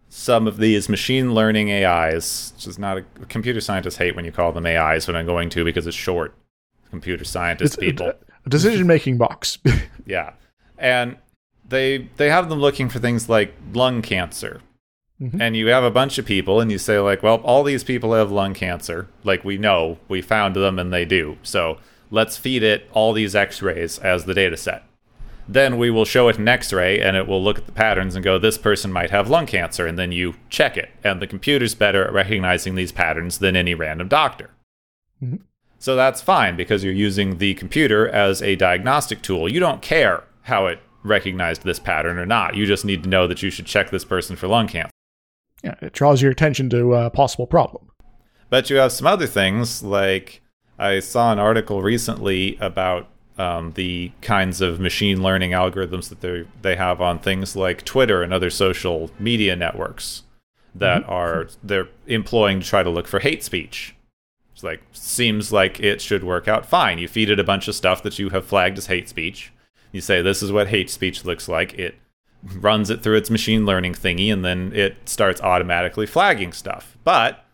some 0.10 0.48
of 0.48 0.58
these 0.58 0.90
machine 0.90 1.34
learning 1.34 1.72
AIs, 1.72 2.54
which 2.56 2.68
is 2.68 2.80
not 2.80 2.98
a 2.98 3.02
computer 3.28 3.62
scientists 3.62 3.98
hate 3.98 4.16
when 4.16 4.26
you 4.26 4.32
call 4.32 4.52
them 4.52 4.66
AIs, 4.66 5.06
but 5.06 5.16
I'm 5.16 5.28
going 5.28 5.50
to 5.52 5.64
because 5.64 5.86
it's 5.88 5.96
short 5.96 6.34
computer 6.90 7.24
scientist 7.24 7.76
it's 7.76 7.80
people. 7.80 8.12
A 8.46 8.50
decision 8.50 8.88
making 8.88 9.18
box. 9.18 9.60
yeah. 10.06 10.34
And 10.78 11.18
they 11.68 12.10
they 12.18 12.30
have 12.30 12.50
them 12.50 12.60
looking 12.60 12.90
for 12.90 13.00
things 13.00 13.30
like 13.30 13.54
lung 13.74 14.02
cancer. 14.02 14.62
Mm-hmm. 15.22 15.42
And 15.42 15.56
you 15.56 15.68
have 15.68 15.84
a 15.84 15.92
bunch 15.92 16.18
of 16.18 16.26
people 16.26 16.60
and 16.62 16.72
you 16.72 16.78
say 16.78 16.98
like, 17.00 17.22
well, 17.22 17.36
all 17.38 17.64
these 17.64 17.84
people 17.84 18.14
have 18.14 18.32
lung 18.32 18.54
cancer. 18.54 19.08
Like 19.24 19.44
we 19.44 19.58
know, 19.58 20.00
we 20.08 20.22
found 20.22 20.56
them 20.56 20.80
and 20.80 20.92
they 20.92 21.06
do. 21.06 21.38
So, 21.44 21.78
let's 22.10 22.38
feed 22.38 22.64
it 22.64 22.90
all 22.94 23.12
these 23.12 23.36
x-rays 23.36 24.00
as 24.00 24.26
the 24.26 24.34
data 24.34 24.56
set. 24.56 24.84
Then 25.52 25.80
we 25.80 25.90
will 25.90 26.06
show 26.06 26.28
it 26.28 26.38
an 26.38 26.48
x-ray 26.48 27.02
and 27.02 27.18
it 27.18 27.28
will 27.28 27.44
look 27.44 27.58
at 27.58 27.66
the 27.66 27.72
patterns 27.72 28.14
and 28.14 28.24
go 28.24 28.38
this 28.38 28.56
person 28.56 28.94
might 28.94 29.10
have 29.10 29.32
lung 29.32 29.48
cancer 29.48 29.88
and 29.88 29.98
then 29.98 30.12
you 30.12 30.36
check 30.52 30.78
it 30.78 30.92
and 31.04 31.20
the 31.20 31.26
computer's 31.26 31.74
better 31.74 32.06
at 32.06 32.14
recognizing 32.14 32.76
these 32.76 32.92
patterns 32.92 33.40
than 33.40 33.56
any 33.56 33.74
random 33.74 34.08
doctor. 34.08 34.52
Mm-hmm. 35.24 35.38
So 35.80 35.96
that's 35.96 36.22
fine 36.22 36.56
because 36.56 36.84
you're 36.84 36.94
using 36.94 37.40
the 37.40 37.56
computer 37.56 38.08
as 38.08 38.44
a 38.44 38.58
diagnostic 38.58 39.24
tool. 39.24 39.52
You 39.52 39.60
don't 39.60 39.82
care 39.82 40.24
how 40.44 40.68
it 40.68 40.80
recognized 41.02 41.64
this 41.64 41.80
pattern 41.80 42.20
or 42.20 42.28
not. 42.28 42.56
You 42.56 42.68
just 42.68 42.86
need 42.86 43.02
to 43.02 43.10
know 43.10 43.26
that 43.26 43.42
you 43.42 43.50
should 43.50 43.66
check 43.66 43.90
this 43.90 44.06
person 44.06 44.36
for 44.36 44.48
lung 44.48 44.68
cancer. 44.68 44.92
yeah, 45.64 45.76
it 45.82 45.94
draws 45.94 46.22
your 46.22 46.32
attention 46.32 46.70
to 46.70 46.94
a 46.94 47.10
possible 47.10 47.48
problem. 47.48 47.90
But 48.52 48.70
you 48.70 48.76
have 48.76 48.92
some 48.92 49.08
other 49.08 49.26
things, 49.26 49.82
like 49.82 50.42
I 50.78 51.00
saw 51.00 51.32
an 51.32 51.40
article 51.40 51.82
recently 51.82 52.56
about 52.60 53.08
um, 53.40 53.72
the 53.72 54.12
kinds 54.22 54.60
of 54.60 54.80
machine 54.80 55.24
learning 55.24 55.52
algorithms 55.52 56.10
that 56.10 56.20
they 56.20 56.46
they 56.62 56.76
have 56.76 57.02
on 57.02 57.18
things 57.18 57.56
like 57.56 57.86
Twitter 57.86 58.22
and 58.22 58.34
other 58.34 58.50
social 58.50 59.10
media 59.18 59.56
networks 59.56 60.24
that 60.76 61.04
mm-hmm. 61.04 61.12
are 61.12 61.48
they're 61.64 61.88
employing 62.06 62.60
to 62.60 62.68
try 62.68 62.84
to 62.84 62.90
look 62.90 63.08
for 63.08 63.20
hate 63.20 63.44
speech. 63.44 63.96
It's 64.54 64.64
like 64.64 64.84
seems 64.92 65.54
like 65.54 65.80
it 65.80 66.02
should 66.02 66.24
work 66.24 66.50
out 66.50 66.66
fine. 66.66 67.00
You 67.00 67.08
feed 67.08 67.30
it 67.30 67.40
a 67.40 67.46
bunch 67.46 67.70
of 67.70 67.76
stuff 67.76 68.04
that 68.04 68.20
you 68.20 68.30
have 68.30 68.46
flagged 68.46 68.78
as 68.78 68.88
hate 68.88 69.08
speech. 69.08 69.54
You 69.94 70.02
say 70.02 70.22
this 70.22 70.44
is 70.44 70.52
what 70.52 70.68
hate 70.68 70.90
speech 70.90 71.24
looks 71.24 71.48
like. 71.48 71.74
It 71.80 71.96
runs 72.44 72.90
it 72.90 73.02
through 73.02 73.16
its 73.16 73.30
machine 73.30 73.66
learning 73.66 73.94
thingy, 73.94 74.32
and 74.32 74.44
then 74.44 74.74
it 74.76 74.98
starts 75.08 75.40
automatically 75.42 76.06
flagging 76.06 76.52
stuff. 76.52 76.98
But 77.06 77.46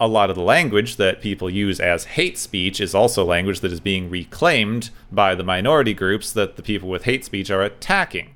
a 0.00 0.08
lot 0.08 0.30
of 0.30 0.36
the 0.36 0.42
language 0.42 0.96
that 0.96 1.20
people 1.20 1.50
use 1.50 1.78
as 1.78 2.04
hate 2.04 2.38
speech 2.38 2.80
is 2.80 2.94
also 2.94 3.22
language 3.22 3.60
that 3.60 3.70
is 3.70 3.80
being 3.80 4.08
reclaimed 4.08 4.88
by 5.12 5.34
the 5.34 5.44
minority 5.44 5.92
groups 5.92 6.32
that 6.32 6.56
the 6.56 6.62
people 6.62 6.88
with 6.88 7.04
hate 7.04 7.24
speech 7.24 7.50
are 7.50 7.62
attacking. 7.62 8.34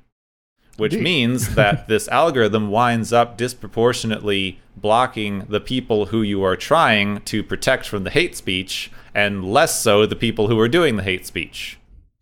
Which 0.77 0.93
Indeed. 0.93 1.03
means 1.03 1.55
that 1.55 1.87
this 1.87 2.07
algorithm 2.09 2.69
winds 2.69 3.11
up 3.11 3.35
disproportionately 3.35 4.59
blocking 4.77 5.45
the 5.49 5.59
people 5.59 6.07
who 6.07 6.21
you 6.21 6.43
are 6.43 6.55
trying 6.55 7.21
to 7.21 7.43
protect 7.43 7.87
from 7.87 8.03
the 8.03 8.11
hate 8.11 8.35
speech 8.37 8.91
and 9.15 9.51
less 9.51 9.81
so 9.81 10.05
the 10.05 10.15
people 10.15 10.47
who 10.47 10.59
are 10.59 10.67
doing 10.67 10.97
the 10.97 11.03
hate 11.03 11.25
speech. 11.25 11.79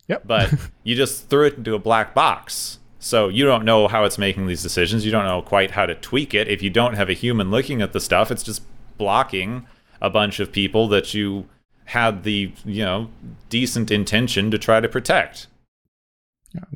Yep. 0.08 0.22
But 0.26 0.54
you 0.84 0.94
just 0.94 1.28
threw 1.28 1.46
it 1.46 1.58
into 1.58 1.74
a 1.74 1.78
black 1.78 2.14
box. 2.14 2.78
So 2.98 3.28
you 3.28 3.44
don't 3.44 3.66
know 3.66 3.88
how 3.88 4.04
it's 4.04 4.16
making 4.16 4.46
these 4.46 4.62
decisions. 4.62 5.04
You 5.04 5.12
don't 5.12 5.26
know 5.26 5.42
quite 5.42 5.72
how 5.72 5.84
to 5.84 5.94
tweak 5.94 6.32
it. 6.32 6.48
If 6.48 6.62
you 6.62 6.70
don't 6.70 6.94
have 6.94 7.10
a 7.10 7.12
human 7.12 7.50
looking 7.50 7.82
at 7.82 7.92
the 7.92 8.00
stuff, 8.00 8.30
it's 8.30 8.42
just 8.42 8.62
blocking 8.96 9.66
a 10.00 10.10
bunch 10.10 10.40
of 10.40 10.52
people 10.52 10.88
that 10.88 11.14
you 11.14 11.48
had 11.86 12.24
the, 12.24 12.52
you 12.64 12.84
know, 12.84 13.10
decent 13.48 13.90
intention 13.90 14.50
to 14.50 14.58
try 14.58 14.80
to 14.80 14.88
protect. 14.88 15.46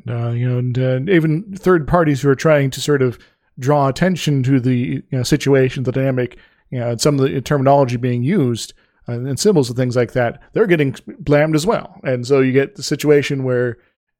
Uh, 0.07 0.29
you 0.31 0.47
know, 0.47 0.57
and 0.57 0.77
uh, 0.77 0.99
even 1.11 1.55
third 1.55 1.87
parties 1.87 2.21
who 2.21 2.29
are 2.29 2.35
trying 2.35 2.69
to 2.69 2.81
sort 2.81 3.01
of 3.01 3.17
draw 3.57 3.87
attention 3.87 4.43
to 4.43 4.59
the 4.59 4.75
you 4.75 5.03
know, 5.11 5.23
situation, 5.23 5.83
the 5.83 5.91
dynamic, 5.91 6.37
you 6.69 6.79
know, 6.79 6.91
and 6.91 7.01
some 7.01 7.19
of 7.19 7.29
the 7.29 7.41
terminology 7.41 7.97
being 7.97 8.23
used 8.23 8.73
uh, 9.07 9.13
and 9.13 9.39
symbols 9.39 9.69
and 9.69 9.77
things 9.77 9.95
like 9.95 10.13
that, 10.13 10.41
they're 10.53 10.67
getting 10.67 10.95
blamed 11.19 11.55
as 11.55 11.65
well. 11.65 11.99
And 12.03 12.27
so 12.27 12.41
you 12.41 12.51
get 12.51 12.75
the 12.75 12.83
situation 12.83 13.43
where 13.43 13.77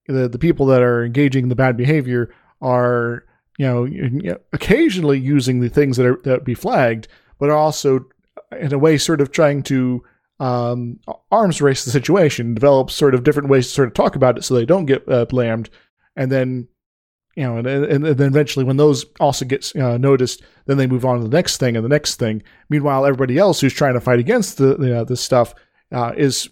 the 0.08 0.28
the 0.28 0.40
people 0.40 0.66
that 0.68 0.82
are 0.82 1.06
engaging 1.06 1.44
in 1.44 1.50
the 1.50 1.56
bad 1.56 1.78
behavior 1.78 2.34
are 2.62 3.26
you 3.58 3.68
know 3.68 4.38
occasionally 4.54 5.20
using 5.20 5.60
the 5.60 5.70
things 5.70 5.98
that 5.98 6.06
are 6.06 6.20
that 6.24 6.44
be 6.44 6.56
flagged, 6.56 7.08
but 7.40 7.50
are 7.50 7.58
also 7.58 8.06
in 8.60 8.74
a 8.74 8.80
way 8.80 8.98
sort 8.98 9.22
of 9.22 9.32
trying 9.32 9.64
to 9.64 10.04
um, 10.40 11.00
arms 11.32 11.62
race 11.62 11.84
the 11.84 11.92
situation, 11.92 12.54
develop 12.54 12.92
sort 12.92 13.14
of 13.14 13.24
different 13.24 13.50
ways 13.50 13.68
to 13.68 13.74
sort 13.74 13.88
of 13.88 13.94
talk 13.94 14.16
about 14.16 14.38
it 14.38 14.44
so 14.44 14.54
they 14.54 14.66
don't 14.66 14.86
get 14.86 15.10
uh, 15.10 15.26
blamed, 15.26 15.70
and 16.16 16.32
then 16.32 16.68
you 17.36 17.44
know, 17.44 17.58
and, 17.58 17.68
and, 17.68 17.86
and, 17.86 18.18
then 18.18 18.28
eventually 18.28 18.66
when 18.66 18.78
those 18.78 19.06
also 19.20 19.46
get 19.46 19.74
uh, 19.78 19.98
noticed, 19.98 20.42
then 20.66 20.78
they 20.78 20.88
move 20.88 21.06
on 21.06 21.18
to 21.18 21.24
the 21.24 21.30
next 21.30 21.58
thing 21.58 21.76
and 21.76 21.86
the 21.86 21.90
next 21.90 22.16
thing. 22.16 22.44
Meanwhile, 22.70 23.06
everybody 23.06 23.38
else 23.38 23.62
who's 23.62 23.74
trying 23.74 23.94
to 23.94 24.02
fight 24.02 24.20
against 24.20 24.58
the 24.58 24.78
you 24.78 24.90
know, 24.90 25.04
this 25.06 25.22
stuff 25.22 25.54
uh, 25.92 26.14
is 26.18 26.50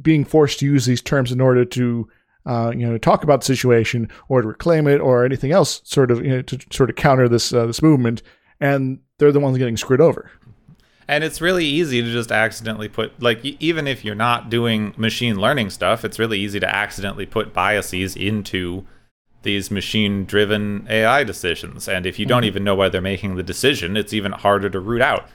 being 0.00 0.24
forced 0.24 0.60
to 0.60 0.66
use 0.66 0.86
these 0.86 1.02
terms 1.02 1.32
in 1.32 1.40
order 1.40 1.64
to 1.64 2.08
uh, 2.46 2.72
you 2.76 2.86
know, 2.86 2.98
talk 2.98 3.24
about 3.24 3.40
the 3.40 3.46
situation 3.46 4.08
or 4.28 4.42
to 4.42 4.48
reclaim 4.48 4.86
it 4.86 5.00
or 5.00 5.24
anything 5.24 5.52
else, 5.52 5.80
sort 5.84 6.10
of 6.10 6.24
you 6.24 6.30
know, 6.30 6.42
to 6.42 6.58
sort 6.70 6.90
of 6.90 6.96
counter 6.96 7.28
this 7.28 7.52
uh, 7.52 7.66
this 7.66 7.82
movement, 7.82 8.22
and 8.60 8.98
they're 9.18 9.32
the 9.32 9.40
ones 9.40 9.58
getting 9.58 9.76
screwed 9.76 10.00
over. 10.00 10.30
And 11.06 11.22
it's 11.22 11.40
really 11.40 11.66
easy 11.66 12.00
to 12.02 12.10
just 12.10 12.32
accidentally 12.32 12.88
put, 12.88 13.20
like, 13.22 13.44
even 13.44 13.86
if 13.86 14.04
you're 14.04 14.14
not 14.14 14.48
doing 14.48 14.94
machine 14.96 15.36
learning 15.36 15.70
stuff, 15.70 16.04
it's 16.04 16.18
really 16.18 16.38
easy 16.38 16.58
to 16.60 16.74
accidentally 16.74 17.26
put 17.26 17.52
biases 17.52 18.16
into 18.16 18.86
these 19.42 19.70
machine 19.70 20.24
driven 20.24 20.86
AI 20.88 21.22
decisions. 21.22 21.88
And 21.88 22.06
if 22.06 22.18
you 22.18 22.24
mm-hmm. 22.24 22.30
don't 22.30 22.44
even 22.44 22.64
know 22.64 22.74
why 22.74 22.88
they're 22.88 23.02
making 23.02 23.36
the 23.36 23.42
decision, 23.42 23.96
it's 23.96 24.14
even 24.14 24.32
harder 24.32 24.70
to 24.70 24.80
root 24.80 25.02
out. 25.02 25.28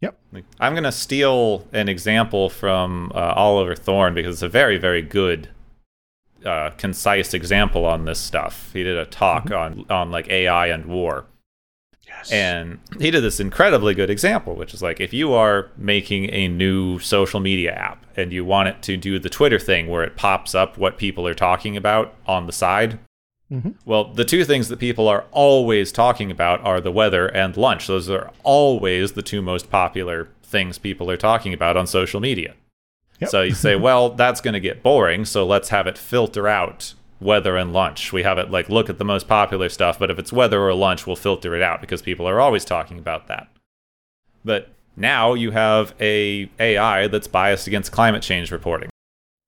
Yep. 0.00 0.18
I'm 0.58 0.72
going 0.72 0.82
to 0.82 0.92
steal 0.92 1.68
an 1.72 1.88
example 1.88 2.48
from 2.48 3.12
uh, 3.14 3.34
Oliver 3.36 3.76
Thorn 3.76 4.14
because 4.14 4.36
it's 4.36 4.42
a 4.42 4.48
very, 4.48 4.76
very 4.76 5.02
good 5.02 5.48
uh, 6.44 6.70
concise 6.70 7.34
example 7.34 7.84
on 7.84 8.04
this 8.04 8.18
stuff. 8.18 8.70
He 8.72 8.82
did 8.82 8.96
a 8.96 9.04
talk 9.04 9.44
mm-hmm. 9.44 9.90
on 9.90 9.90
on 9.90 10.10
like 10.10 10.28
AI 10.28 10.66
and 10.68 10.86
war. 10.86 11.26
Yes. 12.18 12.32
And 12.32 12.78
he 13.00 13.10
did 13.10 13.22
this 13.22 13.40
incredibly 13.40 13.94
good 13.94 14.10
example, 14.10 14.54
which 14.54 14.74
is 14.74 14.82
like 14.82 15.00
if 15.00 15.12
you 15.12 15.32
are 15.32 15.70
making 15.76 16.30
a 16.32 16.48
new 16.48 16.98
social 16.98 17.40
media 17.40 17.72
app 17.72 18.04
and 18.16 18.32
you 18.32 18.44
want 18.44 18.68
it 18.68 18.82
to 18.82 18.96
do 18.96 19.18
the 19.18 19.30
Twitter 19.30 19.58
thing 19.58 19.88
where 19.88 20.04
it 20.04 20.16
pops 20.16 20.54
up 20.54 20.78
what 20.78 20.98
people 20.98 21.26
are 21.26 21.34
talking 21.34 21.76
about 21.76 22.14
on 22.26 22.46
the 22.46 22.52
side. 22.52 22.98
Mm-hmm. 23.50 23.70
Well, 23.84 24.04
the 24.04 24.24
two 24.24 24.44
things 24.44 24.68
that 24.68 24.78
people 24.78 25.08
are 25.08 25.24
always 25.30 25.92
talking 25.92 26.30
about 26.30 26.60
are 26.64 26.80
the 26.80 26.92
weather 26.92 27.26
and 27.26 27.56
lunch. 27.56 27.86
Those 27.86 28.08
are 28.08 28.30
always 28.44 29.12
the 29.12 29.22
two 29.22 29.42
most 29.42 29.68
popular 29.70 30.28
things 30.42 30.78
people 30.78 31.10
are 31.10 31.16
talking 31.16 31.52
about 31.52 31.76
on 31.76 31.86
social 31.86 32.20
media. 32.20 32.54
Yep. 33.20 33.30
So 33.30 33.42
you 33.42 33.54
say, 33.54 33.76
well, 33.86 34.10
that's 34.10 34.40
going 34.40 34.54
to 34.54 34.60
get 34.60 34.82
boring, 34.82 35.24
so 35.24 35.44
let's 35.44 35.70
have 35.70 35.86
it 35.86 35.98
filter 35.98 36.48
out 36.48 36.94
weather 37.22 37.56
and 37.56 37.72
lunch. 37.72 38.12
We 38.12 38.22
have 38.22 38.38
it 38.38 38.50
like 38.50 38.68
look 38.68 38.90
at 38.90 38.98
the 38.98 39.04
most 39.04 39.28
popular 39.28 39.68
stuff, 39.68 39.98
but 39.98 40.10
if 40.10 40.18
it's 40.18 40.32
weather 40.32 40.60
or 40.62 40.74
lunch, 40.74 41.06
we'll 41.06 41.16
filter 41.16 41.54
it 41.54 41.62
out 41.62 41.80
because 41.80 42.02
people 42.02 42.28
are 42.28 42.40
always 42.40 42.64
talking 42.64 42.98
about 42.98 43.28
that. 43.28 43.48
But 44.44 44.70
now 44.96 45.34
you 45.34 45.52
have 45.52 45.94
a 46.00 46.50
AI 46.58 47.06
that's 47.08 47.28
biased 47.28 47.66
against 47.66 47.92
climate 47.92 48.22
change 48.22 48.50
reporting. 48.50 48.90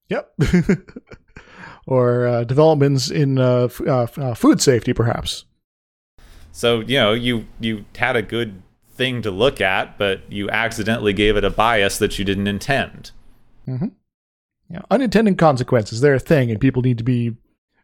Yep. 0.09 0.33
or 1.87 2.27
uh, 2.27 2.45
developments 2.45 3.11
in 3.11 3.39
uh, 3.39 3.65
f- 3.65 3.81
uh, 3.81 4.07
uh, 4.17 4.35
food 4.35 4.61
safety, 4.61 4.93
perhaps. 4.93 5.45
So 6.53 6.81
you 6.81 6.99
know 6.99 7.13
you 7.13 7.47
you 7.61 7.85
had 7.97 8.17
a 8.17 8.23
good 8.23 8.63
thing 8.93 9.23
to 9.23 9.31
look 9.31 9.61
at, 9.61 9.99
but 9.99 10.21
you 10.31 10.49
accidentally 10.51 11.13
gave 11.13 11.37
it 11.37 11.45
a 11.45 11.51
bias 11.51 11.99
that 11.99 12.19
you 12.19 12.25
didn't 12.25 12.47
intend. 12.47 13.11
Mm-hmm. 13.67 13.89
Yeah, 14.71 14.83
unintended 14.91 15.37
consequences, 15.37 16.01
they're 16.01 16.15
a 16.15 16.21
thing, 16.21 16.51
and 16.51 16.61
people 16.61 16.81
need 16.83 16.99
to 16.99 17.05
be 17.05 17.37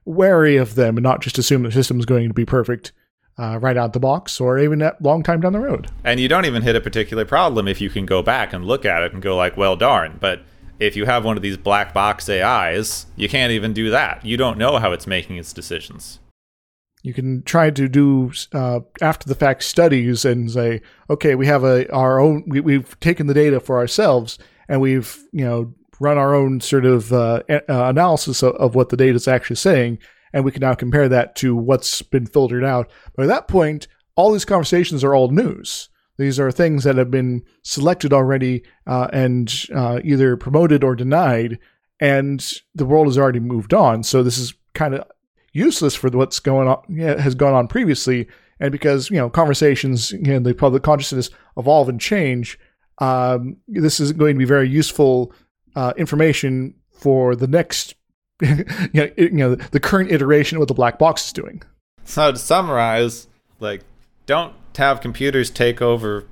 wary 0.04 0.56
of 0.56 0.74
them 0.74 0.96
and 0.96 1.04
not 1.04 1.20
just 1.20 1.38
assume 1.38 1.62
the 1.62 1.72
system 1.72 1.98
is 1.98 2.06
going 2.06 2.28
to 2.28 2.34
be 2.34 2.46
perfect 2.46 2.92
uh, 3.38 3.58
right 3.58 3.76
out 3.76 3.92
the 3.92 4.00
box 4.00 4.40
or 4.40 4.58
even 4.58 4.82
a 4.82 4.94
long 5.00 5.22
time 5.22 5.40
down 5.40 5.52
the 5.52 5.60
road. 5.60 5.90
And 6.04 6.20
you 6.20 6.28
don't 6.28 6.44
even 6.44 6.62
hit 6.62 6.76
a 6.76 6.80
particular 6.80 7.24
problem 7.24 7.68
if 7.68 7.80
you 7.80 7.88
can 7.88 8.06
go 8.06 8.22
back 8.22 8.52
and 8.52 8.64
look 8.64 8.84
at 8.84 9.02
it 9.02 9.12
and 9.12 9.22
go 9.22 9.36
like, 9.36 9.56
well, 9.56 9.76
darn. 9.76 10.18
But 10.20 10.42
if 10.78 10.96
you 10.96 11.06
have 11.06 11.24
one 11.24 11.36
of 11.36 11.42
these 11.42 11.56
black 11.56 11.94
box 11.94 12.28
AIs, 12.28 13.06
you 13.16 13.28
can't 13.28 13.52
even 13.52 13.72
do 13.72 13.90
that. 13.90 14.24
You 14.24 14.36
don't 14.36 14.58
know 14.58 14.78
how 14.78 14.92
it's 14.92 15.06
making 15.06 15.36
its 15.36 15.52
decisions. 15.52 16.20
You 17.02 17.14
can 17.14 17.42
try 17.44 17.70
to 17.70 17.88
do 17.88 18.32
uh, 18.52 18.80
after 19.00 19.26
the 19.26 19.34
fact 19.34 19.62
studies 19.62 20.26
and 20.26 20.50
say, 20.50 20.82
okay, 21.08 21.34
we 21.34 21.46
have 21.46 21.64
a 21.64 21.90
our 21.90 22.20
own. 22.20 22.44
We, 22.46 22.60
we've 22.60 22.98
taken 23.00 23.26
the 23.26 23.32
data 23.32 23.58
for 23.58 23.78
ourselves 23.78 24.38
and 24.68 24.80
we've 24.80 25.18
you 25.32 25.44
know 25.44 25.74
run 26.00 26.18
our 26.18 26.34
own 26.34 26.60
sort 26.60 26.84
of 26.84 27.12
uh, 27.12 27.42
uh, 27.48 27.60
analysis 27.68 28.42
of, 28.42 28.54
of, 28.56 28.74
what 28.74 28.88
the 28.88 28.96
data 28.96 29.14
is 29.14 29.28
actually 29.28 29.56
saying, 29.56 29.98
and 30.32 30.44
we 30.44 30.50
can 30.50 30.60
now 30.60 30.74
compare 30.74 31.08
that 31.08 31.36
to 31.36 31.54
what's 31.54 32.02
been 32.02 32.26
filtered 32.26 32.64
out. 32.64 32.90
But 33.14 33.24
at 33.24 33.28
that 33.28 33.48
point, 33.48 33.86
all 34.16 34.32
these 34.32 34.44
conversations 34.44 35.04
are 35.04 35.14
old 35.14 35.32
news. 35.32 35.88
These 36.18 36.40
are 36.40 36.50
things 36.50 36.84
that 36.84 36.96
have 36.96 37.10
been 37.10 37.42
selected 37.62 38.12
already 38.12 38.64
uh, 38.86 39.08
and 39.12 39.52
uh, 39.74 40.00
either 40.02 40.36
promoted 40.36 40.82
or 40.82 40.96
denied, 40.96 41.58
and 42.00 42.52
the 42.74 42.86
world 42.86 43.06
has 43.06 43.18
already 43.18 43.40
moved 43.40 43.72
on. 43.72 44.02
So 44.02 44.22
this 44.22 44.38
is 44.38 44.54
kind 44.74 44.94
of 44.94 45.04
useless 45.52 45.94
for 45.94 46.08
what's 46.10 46.40
going 46.40 46.68
on 46.68 46.96
has 46.98 47.34
gone 47.34 47.54
on 47.54 47.68
previously, 47.68 48.26
and 48.58 48.72
because 48.72 49.10
you 49.10 49.16
know 49.16 49.30
conversations, 49.30 50.12
you 50.12 50.20
know, 50.20 50.40
the 50.40 50.54
public 50.54 50.82
consciousness 50.82 51.30
evolve 51.56 51.88
and 51.88 52.00
change 52.00 52.58
um, 53.00 53.56
this 53.66 53.98
isn't 53.98 54.18
going 54.18 54.34
to 54.34 54.38
be 54.38 54.44
very 54.44 54.68
useful 54.68 55.32
uh, 55.80 55.94
information 55.96 56.74
for 56.92 57.34
the 57.34 57.46
next, 57.46 57.94
you, 58.42 58.66
know, 58.92 59.08
you 59.16 59.30
know, 59.30 59.54
the 59.54 59.80
current 59.80 60.12
iteration 60.12 60.56
of 60.56 60.60
what 60.60 60.68
the 60.68 60.74
black 60.74 60.98
box 60.98 61.24
is 61.26 61.32
doing. 61.32 61.62
So 62.04 62.32
to 62.32 62.38
summarize, 62.38 63.28
like, 63.60 63.80
don't 64.26 64.52
have 64.76 65.00
computers 65.00 65.48
take 65.48 65.80
over 65.80 66.26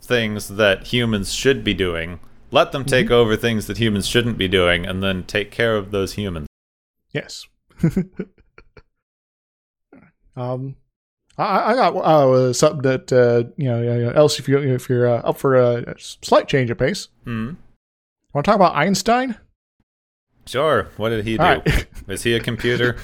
things 0.00 0.46
that 0.48 0.86
humans 0.86 1.32
should 1.32 1.64
be 1.64 1.74
doing. 1.74 2.20
Let 2.52 2.70
them 2.70 2.84
take 2.84 3.06
mm-hmm. 3.06 3.14
over 3.14 3.36
things 3.36 3.66
that 3.66 3.78
humans 3.78 4.06
shouldn't 4.06 4.38
be 4.38 4.46
doing, 4.46 4.86
and 4.86 5.02
then 5.02 5.24
take 5.24 5.50
care 5.50 5.74
of 5.74 5.90
those 5.90 6.12
humans. 6.12 6.46
Yes. 7.12 7.48
um, 10.36 10.76
I, 11.36 11.72
I 11.72 11.74
got 11.74 11.96
uh, 11.96 12.52
something 12.52 12.82
that 12.82 13.12
uh, 13.12 13.50
you 13.56 13.68
know, 13.68 14.10
else 14.10 14.38
if 14.38 14.48
you 14.48 14.58
if 14.58 14.88
you're 14.88 15.08
uh, 15.08 15.22
up 15.22 15.38
for 15.38 15.56
a 15.56 15.96
slight 15.98 16.46
change 16.46 16.70
of 16.70 16.78
pace. 16.78 17.08
Hmm. 17.24 17.54
Want 18.32 18.44
to 18.44 18.50
talk 18.50 18.56
about 18.56 18.76
Einstein? 18.76 19.36
Sure. 20.46 20.88
What 20.96 21.10
did 21.10 21.24
he 21.24 21.36
do? 21.36 21.42
Right. 21.42 21.86
Is 22.08 22.22
he 22.22 22.34
a 22.34 22.40
computer? 22.40 22.96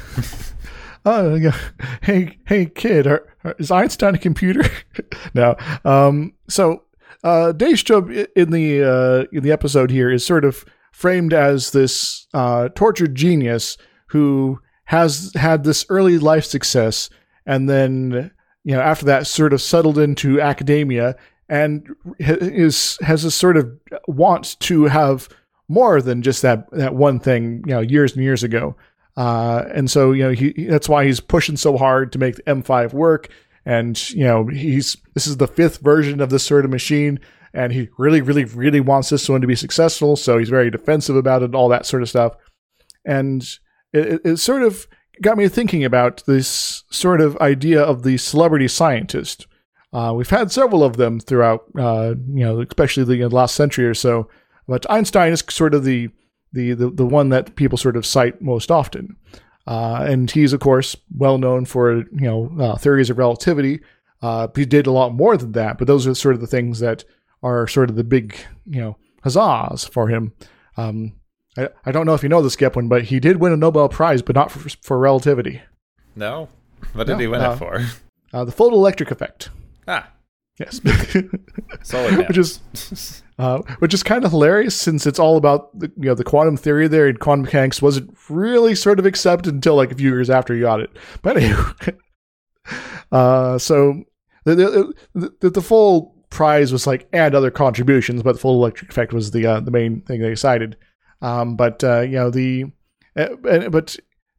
oh 1.04 1.34
yeah, 1.34 1.56
hey 2.02 2.38
hey 2.46 2.66
kid, 2.66 3.06
are, 3.06 3.26
are, 3.44 3.54
is 3.58 3.70
Einstein 3.70 4.16
a 4.16 4.18
computer? 4.18 4.68
no. 5.34 5.54
Um, 5.84 6.34
so 6.48 6.82
uh, 7.22 7.52
in 7.58 8.50
the 8.50 8.82
uh, 8.82 9.36
in 9.36 9.42
the 9.42 9.52
episode 9.52 9.90
here 9.90 10.10
is 10.10 10.26
sort 10.26 10.44
of 10.44 10.64
framed 10.92 11.32
as 11.32 11.70
this 11.70 12.26
uh, 12.34 12.68
tortured 12.74 13.14
genius 13.14 13.76
who 14.08 14.60
has 14.86 15.32
had 15.34 15.64
this 15.64 15.86
early 15.88 16.18
life 16.18 16.44
success 16.44 17.08
and 17.46 17.68
then 17.68 18.30
you 18.64 18.74
know 18.74 18.80
after 18.80 19.04
that 19.04 19.26
sort 19.26 19.52
of 19.52 19.62
settled 19.62 19.98
into 19.98 20.40
academia 20.40 21.14
and 21.48 21.94
is 22.18 22.98
has 23.00 23.24
a 23.24 23.30
sort 23.30 23.56
of 23.56 23.70
want 24.06 24.58
to 24.60 24.84
have 24.84 25.28
more 25.68 26.00
than 26.00 26.22
just 26.22 26.42
that 26.42 26.70
that 26.72 26.94
one 26.94 27.20
thing 27.20 27.62
you 27.66 27.74
know 27.74 27.80
years 27.80 28.14
and 28.14 28.22
years 28.22 28.42
ago. 28.42 28.76
Uh, 29.16 29.64
and 29.74 29.90
so 29.90 30.12
you 30.12 30.24
know 30.24 30.30
he 30.30 30.66
that's 30.66 30.88
why 30.88 31.04
he's 31.04 31.20
pushing 31.20 31.56
so 31.56 31.76
hard 31.76 32.12
to 32.12 32.18
make 32.18 32.36
the 32.36 32.42
M5 32.42 32.92
work. 32.92 33.28
And 33.64 34.10
you 34.10 34.24
know 34.24 34.46
he's 34.46 34.96
this 35.14 35.26
is 35.26 35.38
the 35.38 35.48
fifth 35.48 35.78
version 35.78 36.20
of 36.20 36.30
this 36.30 36.44
sort 36.44 36.64
of 36.64 36.70
machine. 36.70 37.18
And 37.54 37.72
he 37.72 37.88
really 37.96 38.20
really 38.20 38.44
really 38.44 38.80
wants 38.80 39.08
this 39.08 39.28
one 39.28 39.40
to 39.40 39.46
be 39.46 39.56
successful. 39.56 40.16
So 40.16 40.38
he's 40.38 40.50
very 40.50 40.70
defensive 40.70 41.16
about 41.16 41.42
it 41.42 41.54
all 41.54 41.68
that 41.68 41.86
sort 41.86 42.02
of 42.02 42.08
stuff. 42.08 42.36
And 43.04 43.42
it, 43.92 44.20
it 44.24 44.36
sort 44.36 44.62
of 44.62 44.86
got 45.22 45.38
me 45.38 45.48
thinking 45.48 45.84
about 45.84 46.22
this 46.26 46.84
sort 46.90 47.20
of 47.20 47.36
idea 47.38 47.82
of 47.82 48.02
the 48.02 48.18
celebrity 48.18 48.68
scientist 48.68 49.46
uh, 49.92 50.12
we've 50.14 50.30
had 50.30 50.52
several 50.52 50.84
of 50.84 50.96
them 50.96 51.18
throughout 51.20 51.64
uh, 51.78 52.14
you 52.32 52.44
know 52.44 52.60
especially 52.60 53.04
the 53.04 53.28
last 53.28 53.54
century 53.54 53.86
or 53.86 53.94
so 53.94 54.28
but 54.66 54.90
einstein 54.90 55.32
is 55.32 55.42
sort 55.48 55.74
of 55.74 55.84
the 55.84 56.08
the, 56.52 56.72
the, 56.72 56.90
the 56.90 57.06
one 57.06 57.28
that 57.28 57.56
people 57.56 57.76
sort 57.76 57.96
of 57.96 58.06
cite 58.06 58.40
most 58.40 58.70
often 58.70 59.16
uh, 59.66 60.06
and 60.08 60.30
he's 60.30 60.52
of 60.54 60.60
course 60.60 60.96
well 61.16 61.36
known 61.36 61.64
for 61.66 61.96
you 61.96 62.06
know 62.12 62.50
uh, 62.58 62.76
theories 62.76 63.10
of 63.10 63.18
relativity. 63.18 63.80
Uh, 64.22 64.48
he 64.56 64.64
did 64.64 64.86
a 64.86 64.90
lot 64.90 65.14
more 65.14 65.36
than 65.36 65.52
that, 65.52 65.76
but 65.78 65.86
those 65.86 66.06
are 66.06 66.14
sort 66.14 66.34
of 66.34 66.40
the 66.40 66.46
things 66.46 66.80
that 66.80 67.04
are 67.42 67.68
sort 67.68 67.90
of 67.90 67.94
the 67.96 68.02
big 68.02 68.34
you 68.66 68.80
know 68.80 68.96
huzzahs 69.24 69.88
for 69.88 70.08
him. 70.08 70.32
Um, 70.78 71.12
I, 71.58 71.68
I 71.84 71.92
don't 71.92 72.06
know 72.06 72.14
if 72.14 72.22
you 72.22 72.30
know 72.30 72.40
this, 72.40 72.56
Gepwin, 72.56 72.88
but 72.88 73.04
he 73.04 73.20
did 73.20 73.36
win 73.36 73.52
a 73.52 73.56
Nobel 73.58 73.90
Prize, 73.90 74.22
but 74.22 74.34
not 74.34 74.50
for, 74.50 74.68
for 74.82 74.98
relativity. 74.98 75.60
No, 76.16 76.48
what 76.94 77.06
did 77.06 77.12
No, 77.12 77.18
he 77.18 77.26
win 77.26 77.42
it 77.42 77.56
for? 77.56 77.84
Uh, 78.32 78.44
the 78.44 78.52
photoelectric 78.52 79.10
effect. 79.10 79.50
Ah, 79.88 80.12
Yes, 80.58 80.80
which 82.26 82.36
is 82.36 83.22
uh, 83.38 83.58
which 83.78 83.94
is 83.94 84.02
kind 84.02 84.24
of 84.24 84.32
hilarious 84.32 84.74
since 84.74 85.06
it's 85.06 85.20
all 85.20 85.36
about 85.36 85.78
the 85.78 85.86
you 85.96 86.06
know 86.06 86.14
the 86.14 86.24
quantum 86.24 86.56
theory 86.56 86.88
there 86.88 87.06
and 87.06 87.20
quantum 87.20 87.44
mechanics 87.44 87.80
wasn't 87.80 88.16
really 88.28 88.74
sort 88.74 88.98
of 88.98 89.06
accepted 89.06 89.54
until 89.54 89.76
like 89.76 89.92
a 89.92 89.94
few 89.94 90.10
years 90.10 90.30
after 90.30 90.54
he 90.54 90.60
got 90.60 90.80
it. 90.80 90.90
But 91.22 91.36
anyway, 91.36 91.62
uh, 93.12 93.58
so 93.58 94.02
the 94.44 94.92
the, 95.14 95.30
the 95.40 95.50
the 95.50 95.62
full 95.62 96.16
prize 96.30 96.72
was 96.72 96.88
like 96.88 97.08
and 97.12 97.36
other 97.36 97.52
contributions, 97.52 98.24
but 98.24 98.32
the 98.32 98.40
photoelectric 98.40 98.88
effect 98.88 99.12
was 99.12 99.30
the 99.30 99.46
uh, 99.46 99.60
the 99.60 99.70
main 99.70 100.00
thing 100.02 100.20
they 100.20 100.34
cited. 100.34 100.76
Um, 101.22 101.54
but 101.54 101.84
uh, 101.84 102.00
you 102.00 102.16
know 102.16 102.30
the 102.30 102.64
uh, 103.16 103.68
but 103.68 103.94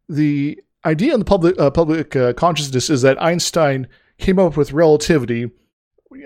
the 0.09 0.59
idea 0.85 1.13
in 1.13 1.19
the 1.19 1.25
public 1.25 1.57
uh, 1.57 1.71
public 1.71 2.13
uh, 2.17 2.33
consciousness 2.33 2.89
is 2.89 3.03
that 3.03 3.21
Einstein 3.21 3.87
came 4.19 4.39
up 4.39 4.57
with 4.57 4.73
relativity 4.73 5.51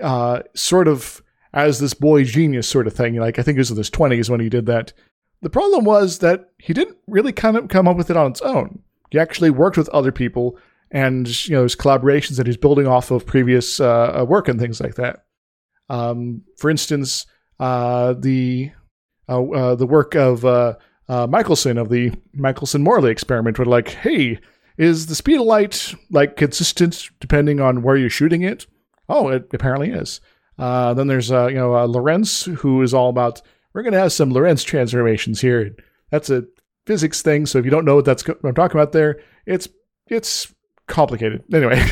uh, 0.02 0.42
sort 0.54 0.88
of 0.88 1.22
as 1.52 1.78
this 1.78 1.94
boy 1.94 2.24
genius 2.24 2.68
sort 2.68 2.86
of 2.86 2.94
thing. 2.94 3.16
Like 3.16 3.38
I 3.38 3.42
think 3.42 3.56
it 3.56 3.60
was 3.60 3.70
in 3.70 3.76
his 3.76 3.90
twenties 3.90 4.28
when 4.28 4.40
he 4.40 4.48
did 4.48 4.66
that. 4.66 4.92
The 5.42 5.50
problem 5.50 5.84
was 5.84 6.18
that 6.18 6.50
he 6.58 6.72
didn't 6.72 6.96
really 7.06 7.32
kind 7.32 7.56
of 7.56 7.68
come 7.68 7.86
up 7.86 7.96
with 7.96 8.10
it 8.10 8.16
on 8.16 8.30
its 8.30 8.40
own. 8.40 8.80
He 9.10 9.18
actually 9.18 9.50
worked 9.50 9.76
with 9.76 9.88
other 9.90 10.12
people 10.12 10.58
and 10.90 11.46
you 11.46 11.54
know 11.54 11.62
his 11.64 11.76
collaborations 11.76 12.36
that 12.36 12.46
he's 12.46 12.56
building 12.56 12.86
off 12.86 13.10
of 13.10 13.26
previous 13.26 13.80
uh, 13.80 14.24
work 14.26 14.48
and 14.48 14.58
things 14.60 14.80
like 14.80 14.94
that. 14.94 15.24
Um, 15.88 16.42
for 16.56 16.70
instance, 16.70 17.26
uh, 17.60 18.14
the 18.14 18.70
uh, 19.28 19.44
uh, 19.44 19.74
the 19.74 19.86
work 19.86 20.14
of 20.14 20.44
uh, 20.44 20.74
uh, 21.08 21.26
Michelson 21.26 21.78
of 21.78 21.88
the 21.88 22.12
Michelson-Morley 22.32 23.10
experiment, 23.10 23.58
where 23.58 23.66
like, 23.66 23.88
hey, 23.88 24.38
is 24.76 25.06
the 25.06 25.14
speed 25.14 25.40
of 25.40 25.46
light 25.46 25.94
like 26.10 26.36
consistent 26.36 27.10
depending 27.20 27.60
on 27.60 27.82
where 27.82 27.96
you're 27.96 28.10
shooting 28.10 28.42
it? 28.42 28.66
Oh, 29.08 29.28
it 29.28 29.48
apparently 29.52 29.90
is. 29.90 30.20
Uh, 30.58 30.94
then 30.94 31.06
there's 31.08 31.30
uh, 31.32 31.46
you 31.48 31.56
know 31.56 31.74
uh, 31.74 31.86
Lorentz, 31.86 32.44
who 32.44 32.82
is 32.82 32.94
all 32.94 33.10
about 33.10 33.42
we're 33.72 33.82
going 33.82 33.92
to 33.92 33.98
have 33.98 34.12
some 34.12 34.30
Lorentz 34.30 34.62
transformations 34.62 35.40
here. 35.40 35.74
That's 36.10 36.30
a 36.30 36.44
physics 36.86 37.22
thing, 37.22 37.46
so 37.46 37.58
if 37.58 37.64
you 37.64 37.70
don't 37.70 37.84
know 37.84 37.96
what 37.96 38.04
that's 38.04 38.26
what 38.26 38.38
I'm 38.44 38.54
talking 38.54 38.78
about 38.78 38.92
there, 38.92 39.20
it's 39.46 39.68
it's 40.06 40.54
complicated. 40.86 41.42
Anyway, 41.52 41.82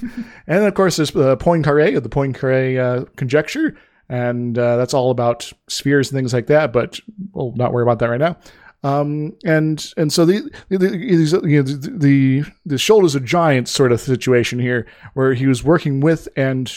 and 0.46 0.64
of 0.64 0.74
course 0.74 0.96
there's 0.96 1.12
the 1.12 1.36
Poincaré, 1.36 1.96
of 1.96 2.02
the 2.02 2.08
Poincaré 2.08 2.78
uh, 2.78 3.04
conjecture, 3.16 3.76
and 4.08 4.58
uh, 4.58 4.76
that's 4.76 4.94
all 4.94 5.10
about 5.10 5.52
spheres 5.68 6.10
and 6.10 6.18
things 6.18 6.32
like 6.32 6.46
that. 6.46 6.72
But 6.72 6.98
we'll 7.32 7.54
not 7.54 7.72
worry 7.72 7.82
about 7.82 8.00
that 8.00 8.10
right 8.10 8.20
now. 8.20 8.36
Um, 8.84 9.36
and 9.44 9.92
and 9.96 10.12
so 10.12 10.24
the 10.24 10.50
the, 10.68 10.96
you 10.96 11.62
know, 11.62 11.62
the 11.62 12.44
the 12.64 12.78
shoulders 12.78 13.14
of 13.14 13.24
giants 13.24 13.72
sort 13.72 13.90
of 13.90 14.00
situation 14.00 14.60
here, 14.60 14.86
where 15.14 15.34
he 15.34 15.46
was 15.46 15.64
working 15.64 16.00
with 16.00 16.28
and 16.36 16.72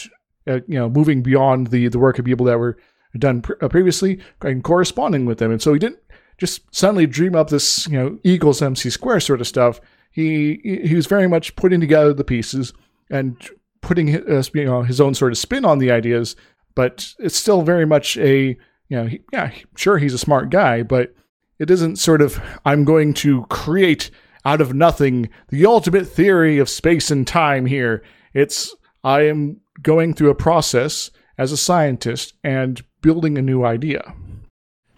uh, 0.48 0.60
you 0.66 0.78
know 0.78 0.88
moving 0.88 1.22
beyond 1.22 1.68
the 1.68 1.88
the 1.88 2.00
work 2.00 2.18
of 2.18 2.24
people 2.24 2.46
that 2.46 2.58
were 2.58 2.76
done 3.18 3.42
pre- 3.42 3.56
uh, 3.62 3.68
previously 3.68 4.20
and 4.40 4.64
corresponding 4.64 5.26
with 5.26 5.38
them, 5.38 5.52
and 5.52 5.62
so 5.62 5.72
he 5.72 5.78
didn't 5.78 6.00
just 6.38 6.62
suddenly 6.74 7.06
dream 7.06 7.36
up 7.36 7.50
this 7.50 7.86
you 7.86 7.96
know 7.96 8.18
equals 8.24 8.60
MC 8.60 8.90
square 8.90 9.20
sort 9.20 9.40
of 9.40 9.46
stuff. 9.46 9.80
He 10.10 10.60
he 10.84 10.96
was 10.96 11.06
very 11.06 11.28
much 11.28 11.54
putting 11.54 11.80
together 11.80 12.12
the 12.12 12.24
pieces 12.24 12.72
and 13.10 13.36
putting 13.80 14.08
his, 14.08 14.50
you 14.54 14.64
know 14.64 14.82
his 14.82 15.00
own 15.00 15.14
sort 15.14 15.30
of 15.30 15.38
spin 15.38 15.64
on 15.64 15.78
the 15.78 15.92
ideas, 15.92 16.34
but 16.74 17.14
it's 17.20 17.36
still 17.36 17.62
very 17.62 17.86
much 17.86 18.16
a 18.16 18.56
you 18.88 18.96
know 18.96 19.06
he, 19.06 19.20
yeah 19.32 19.52
sure 19.76 19.98
he's 19.98 20.14
a 20.14 20.18
smart 20.18 20.50
guy, 20.50 20.82
but 20.82 21.14
it 21.62 21.70
isn't 21.70 21.96
sort 21.96 22.20
of 22.20 22.42
I'm 22.64 22.84
going 22.84 23.14
to 23.14 23.44
create 23.44 24.10
out 24.44 24.60
of 24.60 24.74
nothing 24.74 25.30
the 25.48 25.64
ultimate 25.64 26.08
theory 26.08 26.58
of 26.58 26.68
space 26.68 27.10
and 27.10 27.24
time 27.24 27.66
here. 27.66 28.02
It's 28.34 28.74
I 29.04 29.22
am 29.22 29.60
going 29.80 30.12
through 30.12 30.30
a 30.30 30.34
process 30.34 31.12
as 31.38 31.52
a 31.52 31.56
scientist 31.56 32.34
and 32.42 32.82
building 33.00 33.38
a 33.38 33.42
new 33.42 33.64
idea. 33.64 34.12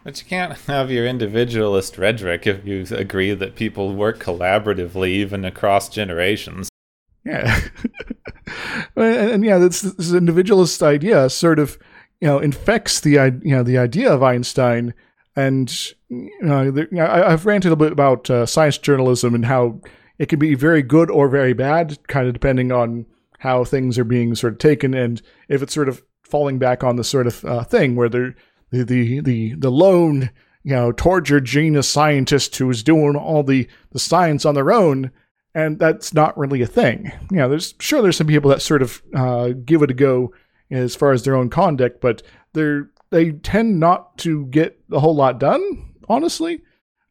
But 0.05 0.21
you 0.21 0.27
can't 0.27 0.53
have 0.53 0.91
your 0.91 1.07
individualist 1.07 1.99
rhetoric 1.99 2.47
if 2.47 2.67
you 2.67 2.87
agree 2.91 3.35
that 3.35 3.57
people 3.57 3.95
work 3.95 4.19
collaboratively 4.19 5.09
even 5.09 5.45
across 5.45 5.89
generations. 5.91 6.71
Yeah, 7.25 7.59
and, 8.97 9.31
and, 9.31 9.45
yeah, 9.45 9.57
this, 9.57 9.81
this 9.81 10.13
individualist 10.13 10.83
idea 10.83 11.31
sort 11.31 11.59
of 11.59 11.79
you 12.21 12.29
know 12.29 12.39
infects 12.39 13.01
the 13.01 13.13
you 13.43 13.57
know 13.57 13.63
the 13.63 13.79
idea 13.79 14.13
of 14.13 14.23
Einstein, 14.23 14.93
and 15.37 15.95
you 16.23 16.47
know, 16.47 16.71
there, 16.71 16.89
I, 16.99 17.33
I've 17.33 17.47
ranted 17.47 17.73
a 17.73 17.77
bit 17.77 17.93
about 17.93 18.31
uh, 18.31 18.47
science 18.47 18.79
journalism 18.79 19.35
and 19.35 19.45
how 19.45 19.81
it 20.19 20.29
can 20.29 20.39
be 20.39 20.55
very 20.55 20.83
good 20.83 21.11
or 21.11 21.29
very 21.29 21.53
bad, 21.53 21.99
kind 22.09 22.27
of 22.27 22.33
depending 22.33 22.73
on 22.73 23.07
how 23.41 23.65
things 23.65 23.99
are 23.99 24.05
being 24.05 24.35
sort 24.35 24.55
of 24.55 24.59
taken, 24.59 24.95
and 24.95 25.21
if 25.49 25.63
it's 25.63 25.75
sort 25.75 25.89
of 25.89 26.03
falling 26.23 26.59
back 26.59 26.83
on 26.83 26.97
the 26.97 27.05
sort 27.05 27.27
of 27.27 27.45
uh, 27.45 27.65
thing 27.65 27.97
where 27.97 28.09
the 28.09 28.35
the 28.71 29.21
the 29.21 29.55
the 29.55 29.71
lone 29.71 30.31
you 30.63 30.75
know 30.75 30.91
tortured 30.93 31.45
genius 31.45 31.89
scientist 31.89 32.57
who 32.57 32.69
is 32.71 32.83
doing 32.83 33.17
all 33.17 33.43
the 33.43 33.69
the 33.93 33.99
science 33.99 34.45
on 34.45 34.55
their 34.55 34.73
own 34.73 35.11
and 35.55 35.79
that's 35.79 36.13
not 36.13 36.37
really 36.37 36.63
a 36.63 36.67
thing. 36.67 37.13
You 37.31 37.37
know 37.37 37.49
there's 37.49 37.75
sure 37.79 38.03
there's 38.03 38.17
some 38.17 38.27
people 38.27 38.51
that 38.51 38.63
sort 38.63 38.83
of 38.83 39.03
uh, 39.15 39.51
give 39.65 39.83
it 39.83 39.91
a 39.91 39.95
go 39.95 40.33
as 40.71 40.97
far 40.97 41.13
as 41.13 41.23
their 41.23 41.37
own 41.37 41.51
conduct 41.51 42.01
but 42.01 42.23
they're 42.55 42.89
they 43.11 43.33
tend 43.33 43.79
not 43.79 44.17
to 44.19 44.47
get 44.47 44.81
a 44.91 44.99
whole 44.99 45.15
lot 45.15 45.39
done 45.39 45.94
honestly 46.09 46.63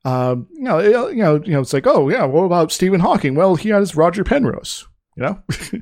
um, 0.06 0.48
you 0.54 0.64
know 0.64 0.80
you 0.80 1.16
know 1.18 1.36
you 1.44 1.52
know 1.52 1.62
it's 1.62 1.74
like 1.74 1.88
oh 1.88 2.10
yeah 2.10 2.26
what 2.26 2.44
about 2.44 2.72
Stephen 2.72 3.00
Hawking? 3.00 3.36
Well 3.36 3.56
he 3.56 3.70
has 3.70 3.96
Roger 3.96 4.24
Penrose 4.24 4.88
you 5.16 5.24
know? 5.24 5.42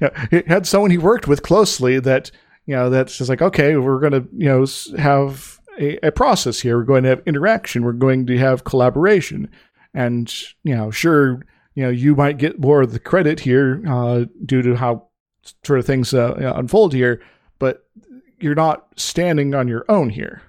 Yeah, 0.00 0.26
he 0.30 0.42
had 0.46 0.66
someone 0.66 0.90
he 0.90 0.98
worked 0.98 1.26
with 1.26 1.42
closely 1.42 1.98
that 2.00 2.30
you 2.66 2.74
know 2.74 2.90
that's 2.90 3.18
just 3.18 3.28
like 3.28 3.42
okay 3.42 3.76
we're 3.76 4.00
going 4.00 4.12
to 4.12 4.28
you 4.36 4.46
know 4.46 4.66
have 4.98 5.60
a, 5.78 6.06
a, 6.06 6.12
process 6.12 6.60
here. 6.60 6.78
We're 6.78 6.84
going 6.84 7.02
to 7.02 7.10
have 7.10 7.22
interaction. 7.26 7.84
We're 7.84 7.92
going 7.92 8.26
to 8.26 8.38
have 8.38 8.64
collaboration. 8.64 9.50
And 9.92 10.32
you 10.62 10.74
know 10.74 10.90
sure 10.90 11.40
you 11.74 11.82
know 11.82 11.90
you 11.90 12.14
might 12.14 12.38
get 12.38 12.60
more 12.60 12.82
of 12.82 12.92
the 12.92 12.98
credit 12.98 13.40
here 13.40 13.82
uh, 13.86 14.24
due 14.44 14.62
to 14.62 14.76
how 14.76 15.08
sort 15.64 15.78
of 15.78 15.86
things 15.86 16.14
uh, 16.14 16.52
unfold 16.56 16.94
here 16.94 17.20
but 17.58 17.86
you're 18.40 18.54
not 18.54 18.88
standing 18.96 19.54
on 19.54 19.68
your 19.68 19.84
own 19.90 20.08
here 20.08 20.40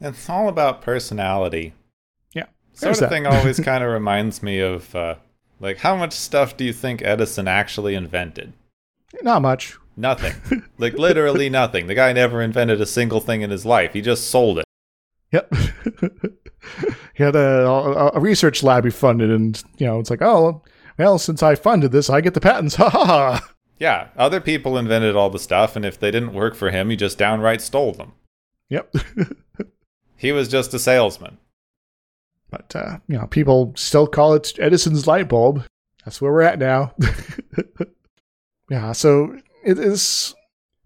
it's 0.00 0.28
all 0.28 0.48
about 0.48 0.82
personality 0.82 1.72
yeah 2.34 2.46
sort 2.72 3.00
of 3.00 3.08
thing 3.08 3.26
always 3.26 3.60
kind 3.60 3.82
of 3.82 3.90
reminds 3.90 4.42
me 4.42 4.60
of 4.60 4.94
uh, 4.94 5.14
like 5.60 5.78
how 5.78 5.96
much 5.96 6.12
stuff 6.12 6.56
do 6.56 6.64
you 6.64 6.72
think 6.72 7.02
edison 7.02 7.48
actually 7.48 7.94
invented 7.94 8.52
not 9.22 9.40
much 9.40 9.76
Nothing. 9.96 10.62
like 10.78 10.94
literally 10.94 11.48
nothing. 11.48 11.86
The 11.86 11.94
guy 11.94 12.12
never 12.12 12.42
invented 12.42 12.80
a 12.80 12.86
single 12.86 13.20
thing 13.20 13.42
in 13.42 13.50
his 13.50 13.64
life. 13.64 13.94
He 13.94 14.02
just 14.02 14.28
sold 14.28 14.58
it. 14.58 14.66
Yep. 15.32 15.52
he 17.14 17.22
had 17.22 17.34
a, 17.34 17.66
a, 17.66 18.10
a 18.14 18.20
research 18.20 18.62
lab 18.62 18.84
he 18.84 18.90
funded, 18.90 19.30
and 19.30 19.62
you 19.78 19.86
know, 19.86 19.98
it's 19.98 20.10
like, 20.10 20.22
oh, 20.22 20.62
well, 20.98 21.18
since 21.18 21.42
I 21.42 21.54
funded 21.54 21.92
this, 21.92 22.10
I 22.10 22.20
get 22.20 22.34
the 22.34 22.40
patents. 22.40 22.76
Ha 22.76 22.90
ha 22.90 23.04
ha. 23.04 23.50
Yeah, 23.78 24.08
other 24.16 24.40
people 24.40 24.78
invented 24.78 25.16
all 25.16 25.28
the 25.28 25.38
stuff, 25.38 25.76
and 25.76 25.84
if 25.84 26.00
they 26.00 26.10
didn't 26.10 26.32
work 26.32 26.54
for 26.54 26.70
him, 26.70 26.88
he 26.88 26.96
just 26.96 27.18
downright 27.18 27.60
stole 27.60 27.92
them. 27.92 28.12
Yep. 28.70 28.94
He 30.16 30.32
was 30.32 30.48
just 30.48 30.72
a 30.74 30.78
salesman. 30.78 31.38
but 32.50 32.74
uh, 32.74 32.98
you 33.08 33.18
know, 33.18 33.26
people 33.26 33.72
still 33.76 34.06
call 34.06 34.34
it 34.34 34.52
Edison's 34.58 35.06
light 35.06 35.28
bulb. 35.28 35.64
That's 36.04 36.20
where 36.20 36.32
we're 36.32 36.42
at 36.42 36.58
now. 36.58 36.94
yeah. 38.70 38.92
So 38.92 39.36
it 39.64 39.78
is. 39.78 40.34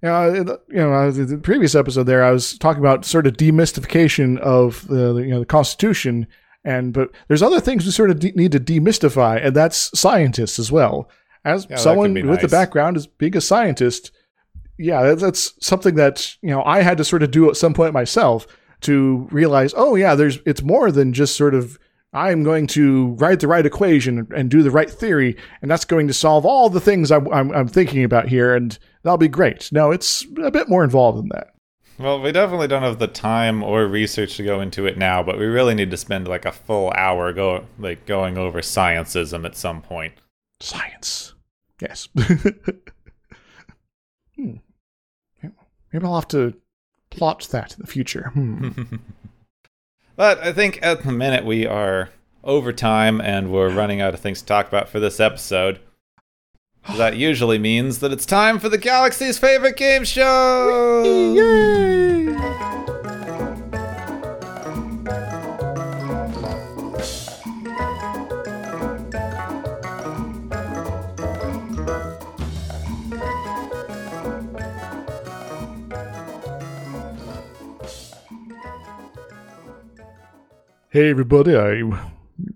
You 0.03 0.09
know, 0.09 0.33
it, 0.33 0.49
you 0.71 0.77
know, 0.77 1.11
the 1.11 1.37
previous 1.37 1.75
episode 1.75 2.05
there, 2.05 2.25
I 2.25 2.31
was 2.31 2.57
talking 2.57 2.81
about 2.81 3.05
sort 3.05 3.27
of 3.27 3.35
demystification 3.35 4.39
of 4.39 4.87
the 4.89 5.17
you 5.17 5.29
know 5.29 5.41
the 5.41 5.47
Constitution, 5.47 6.27
and 6.65 6.95
but 6.95 7.11
there's 7.29 7.43
other 7.43 7.61
things 7.61 7.85
we 7.85 7.91
sort 7.91 8.11
of 8.11 8.19
de- 8.19 8.33
need 8.33 8.53
to 8.53 8.61
demystify, 8.61 9.45
and 9.45 9.55
that's 9.55 9.91
scientists 9.99 10.59
as 10.59 10.73
well. 10.73 11.11
As 11.45 11.67
Yeah, 11.69 11.77
someone 11.77 12.15
with 12.15 12.41
the 12.41 12.49
background 12.49 12.97
as 12.97 13.07
being 13.07 13.37
a 13.37 13.43
scientist, 13.43 14.11
yeah, 14.79 15.03
that- 15.03 15.19
that's 15.21 15.53
something 15.65 15.97
that 15.97 16.35
you 16.41 16.49
know 16.51 16.63
I 16.65 16.81
had 16.81 16.97
to 16.97 17.05
sort 17.05 17.23
of 17.23 17.31
do 17.31 17.51
at 17.51 17.57
some 17.59 17.75
point 17.75 17.93
myself 17.93 18.47
to 18.83 19.29
realize, 19.31 19.75
oh 19.77 19.95
yeah, 19.95 20.15
there's 20.15 20.39
it's 20.47 20.63
more 20.63 20.91
than 20.91 21.13
just 21.13 21.37
sort 21.37 21.55
of 21.55 21.79
I'm 22.13 22.43
going 22.43 22.67
to 22.69 23.11
write 23.19 23.41
the 23.41 23.49
right 23.49 23.65
equation 23.65 24.27
and 24.35 24.51
do 24.51 24.63
the 24.63 24.71
right 24.71 24.91
theory, 24.91 25.37
and 25.63 25.71
that's 25.71 25.85
going 25.85 26.09
to 26.09 26.15
solve 26.15 26.45
all 26.45 26.69
the 26.69 26.81
things 26.81 27.13
I'm, 27.13 27.33
I'm, 27.33 27.53
I'm 27.53 27.69
thinking 27.69 28.03
about 28.03 28.29
here, 28.29 28.55
and 28.55 28.77
that'll 29.03 29.17
be 29.17 29.29
great. 29.29 29.71
No, 29.71 29.93
it's 29.93 30.27
a 30.43 30.51
bit 30.51 30.69
more 30.69 30.83
involved 30.83 31.19
than 31.19 31.29
that. 31.29 31.55
Well, 31.99 32.21
we 32.21 32.33
definitely 32.33 32.67
don't 32.67 32.83
have 32.83 32.99
the 32.99 33.07
time 33.07 33.63
or 33.63 33.87
research 33.87 34.37
to 34.39 34.43
go 34.43 34.61
into 34.61 34.87
it 34.87 34.99
now, 34.99 35.23
but 35.23 35.39
we 35.39 35.45
really 35.45 35.75
need 35.75 35.91
to 35.93 35.97
spend 35.97 36.27
like 36.27 36.47
a 36.47 36.53
full 36.53 36.91
hour 36.97 37.33
go 37.33 37.67
like 37.79 38.07
going 38.07 38.39
over 38.39 38.61
scientism 38.61 39.45
at 39.45 39.55
some 39.55 39.83
point. 39.83 40.15
Science, 40.61 41.35
yes. 41.81 42.09
hmm. 44.37 44.55
Maybe 45.93 46.05
I'll 46.05 46.15
have 46.15 46.29
to 46.29 46.55
plot 47.11 47.49
that 47.51 47.75
in 47.75 47.81
the 47.81 47.87
future. 47.87 48.31
Hmm. 48.35 48.71
But 50.17 50.39
I 50.41 50.53
think 50.53 50.79
at 50.83 51.03
the 51.03 51.13
minute 51.13 51.47
we 51.47 51.67
are 51.67 52.11
over 52.45 52.75
time 52.75 53.23
and 53.23 53.51
we're 53.51 53.71
running 53.71 54.03
out 54.03 54.13
of 54.13 54.21
things 54.21 54.41
to 54.41 54.47
talk 54.47 54.69
about 54.69 54.91
for 54.91 55.01
this 55.01 55.19
episode. 55.19 55.81
That 56.97 57.17
usually 57.17 57.59
means 57.59 58.01
that 58.01 58.13
it's 58.13 58.27
time 58.27 58.59
for 58.59 58.69
the 58.69 58.77
galaxy's 58.77 59.39
favorite 59.39 59.79
game 59.79 60.05
show. 60.05 61.03
Yay! 61.35 62.70
Hey 80.93 81.09
everybody, 81.09 81.57
I, 81.57 81.83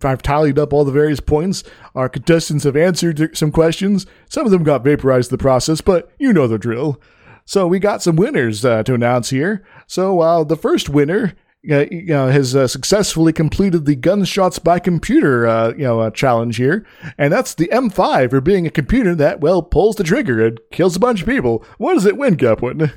I've 0.02 0.20
tallied 0.20 0.58
up 0.58 0.72
all 0.72 0.84
the 0.84 0.90
various 0.90 1.20
points. 1.20 1.62
Our 1.94 2.08
contestants 2.08 2.64
have 2.64 2.76
answered 2.76 3.38
some 3.38 3.52
questions. 3.52 4.06
Some 4.28 4.44
of 4.44 4.50
them 4.50 4.64
got 4.64 4.82
vaporized 4.82 5.30
in 5.30 5.38
the 5.38 5.40
process, 5.40 5.80
but 5.80 6.10
you 6.18 6.32
know 6.32 6.48
the 6.48 6.58
drill. 6.58 7.00
So 7.44 7.68
we 7.68 7.78
got 7.78 8.02
some 8.02 8.16
winners 8.16 8.64
uh, 8.64 8.82
to 8.82 8.94
announce 8.94 9.30
here. 9.30 9.64
So 9.86 10.20
uh, 10.20 10.42
the 10.42 10.56
first 10.56 10.88
winner 10.88 11.34
uh, 11.70 11.84
you 11.92 12.06
know, 12.06 12.26
has 12.26 12.56
uh, 12.56 12.66
successfully 12.66 13.32
completed 13.32 13.84
the 13.84 13.94
gunshots 13.94 14.58
by 14.58 14.80
computer 14.80 15.46
uh, 15.46 15.68
you 15.68 15.84
know 15.84 16.00
uh, 16.00 16.10
challenge 16.10 16.56
here, 16.56 16.84
and 17.16 17.32
that's 17.32 17.54
the 17.54 17.68
M5 17.68 18.30
for 18.30 18.40
being 18.40 18.66
a 18.66 18.70
computer 18.70 19.14
that 19.14 19.42
well 19.42 19.62
pulls 19.62 19.94
the 19.94 20.02
trigger 20.02 20.44
and 20.44 20.58
kills 20.72 20.96
a 20.96 21.00
bunch 21.00 21.20
of 21.20 21.28
people. 21.28 21.64
What 21.78 21.94
does 21.94 22.04
it 22.04 22.16
win, 22.16 22.36
Gepwin? 22.36 22.94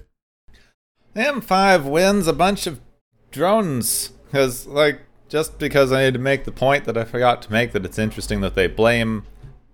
M5 1.16 1.84
wins 1.84 2.26
a 2.26 2.34
bunch 2.34 2.66
of 2.66 2.82
drones 3.30 4.14
because, 4.26 4.66
like, 4.66 5.02
just 5.30 5.60
because 5.60 5.92
I 5.92 6.06
need 6.06 6.14
to 6.14 6.20
make 6.20 6.46
the 6.46 6.52
point 6.52 6.86
that 6.86 6.98
I 6.98 7.04
forgot 7.04 7.42
to 7.44 7.52
make 7.52 7.72
that 7.74 7.86
it's 7.86 8.00
interesting 8.00 8.42
that 8.42 8.56
they 8.56 8.68
blame, 8.68 9.26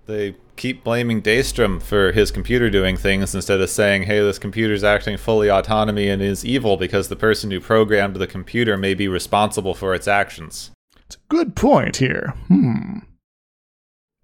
they 0.06 0.36
keep 0.56 0.84
blaming 0.84 1.22
Daystrom 1.22 1.82
for 1.82 2.12
his 2.12 2.32
computer 2.32 2.70
doing 2.70 2.97
things 2.97 3.34
instead 3.34 3.62
of 3.62 3.70
saying, 3.70 4.04
hey, 4.04 4.20
this 4.20 4.39
computer's 4.39 4.84
acting 4.84 5.18
fully 5.18 5.49
autonomy 5.49 6.08
and 6.10 6.22
is 6.22 6.45
evil 6.45 6.78
because 6.78 7.08
the 7.08 7.16
person 7.16 7.51
who 7.51 7.60
programmed 7.60 8.16
the 8.16 8.28
computer 8.28 8.78
may 8.78 8.93
be 8.93 9.08
responsible 9.08 9.74
for 9.74 9.93
its 9.93 10.08
actions. 10.08 10.72
It's 11.06 11.16
a 11.16 11.20
good 11.30 11.56
point 11.56 11.97
here. 11.97 12.34
Hmm. 12.47 12.99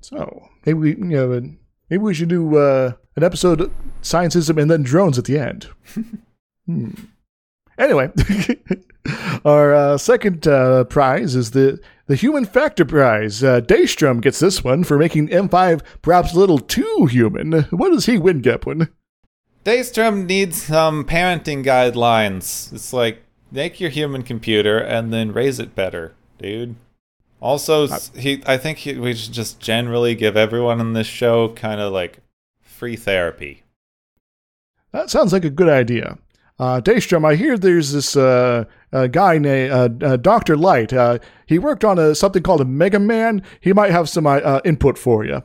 So 0.02 0.50
maybe 0.66 0.80
we, 0.80 0.90
you 0.92 0.96
know, 0.98 1.42
maybe 1.90 2.04
we 2.04 2.14
should 2.14 2.30
do 2.30 2.58
uh, 2.58 2.94
an 3.16 3.24
episode 3.24 3.62
of 3.62 3.72
scientism 4.02 4.62
and 4.62 4.72
then 4.72 4.84
drones 4.84 5.18
at 5.18 5.26
the 5.26 5.38
end. 5.38 5.68
hmm. 6.66 6.92
Anyway, 7.80 8.12
our 9.46 9.74
uh, 9.74 9.98
second 9.98 10.46
uh, 10.48 10.84
prize 10.84 11.36
is 11.36 11.52
the 11.52 11.80
the 12.08 12.16
human 12.16 12.44
factor 12.46 12.84
prize. 12.86 13.44
Uh, 13.44 13.62
Daystrom 13.62 14.20
gets 14.22 14.40
this 14.40 14.64
one 14.64 14.84
for 14.84 14.98
making 14.98 15.30
M5 15.30 15.82
perhaps 16.02 16.34
a 16.34 16.40
little 16.40 16.60
too 16.60 17.08
human. 17.10 17.52
What 17.70 17.92
does 17.92 18.06
he 18.08 18.18
win, 18.18 18.42
Gepwin? 18.42 18.90
Daystrom 19.64 20.26
needs 20.26 20.64
some 20.64 21.06
parenting 21.06 21.64
guidelines. 21.64 22.74
It's 22.74 22.92
like, 22.94 23.24
make 23.52 23.80
your 23.80 23.92
human 23.92 24.24
computer 24.24 24.78
and 24.80 25.14
then 25.14 25.32
raise 25.34 25.60
it 25.60 25.76
better, 25.76 26.14
dude. 26.40 26.76
Also, 27.42 27.84
s- 27.86 28.12
he, 28.18 28.42
I 28.46 28.58
think 28.58 28.80
he, 28.80 28.96
we 28.98 29.14
should 29.14 29.34
just 29.34 29.60
generally 29.60 30.16
give 30.16 30.36
everyone 30.36 30.82
in 30.82 30.94
this 30.94 31.08
show 31.08 31.50
kind 31.50 31.80
of 31.80 31.94
like 31.94 32.20
free 32.62 32.96
therapy. 32.96 33.64
That 34.92 35.10
sounds 35.12 35.32
like 35.32 35.46
a 35.46 35.50
good 35.52 35.70
idea. 35.70 36.18
Uh, 36.60 36.82
Daystrom, 36.82 37.26
I 37.26 37.36
hear 37.36 37.58
there's 37.58 37.94
this 37.94 38.18
uh, 38.18 38.66
uh, 38.92 39.08
guy 39.08 39.38
named 39.38 39.72
uh, 39.72 39.90
uh, 40.06 40.18
Dr. 40.18 40.58
Light. 40.58 40.92
Uh, 40.92 41.20
he 41.46 41.58
worked 41.58 41.86
on 41.86 41.98
a, 41.98 42.14
something 42.14 42.44
called 42.44 42.60
a 42.60 42.66
Mega 42.66 43.00
Man. 43.00 43.42
He 43.62 43.72
might 43.72 43.92
have 43.92 44.10
some 44.10 44.28
input 44.66 44.98
for 44.98 45.24
you. 45.24 45.44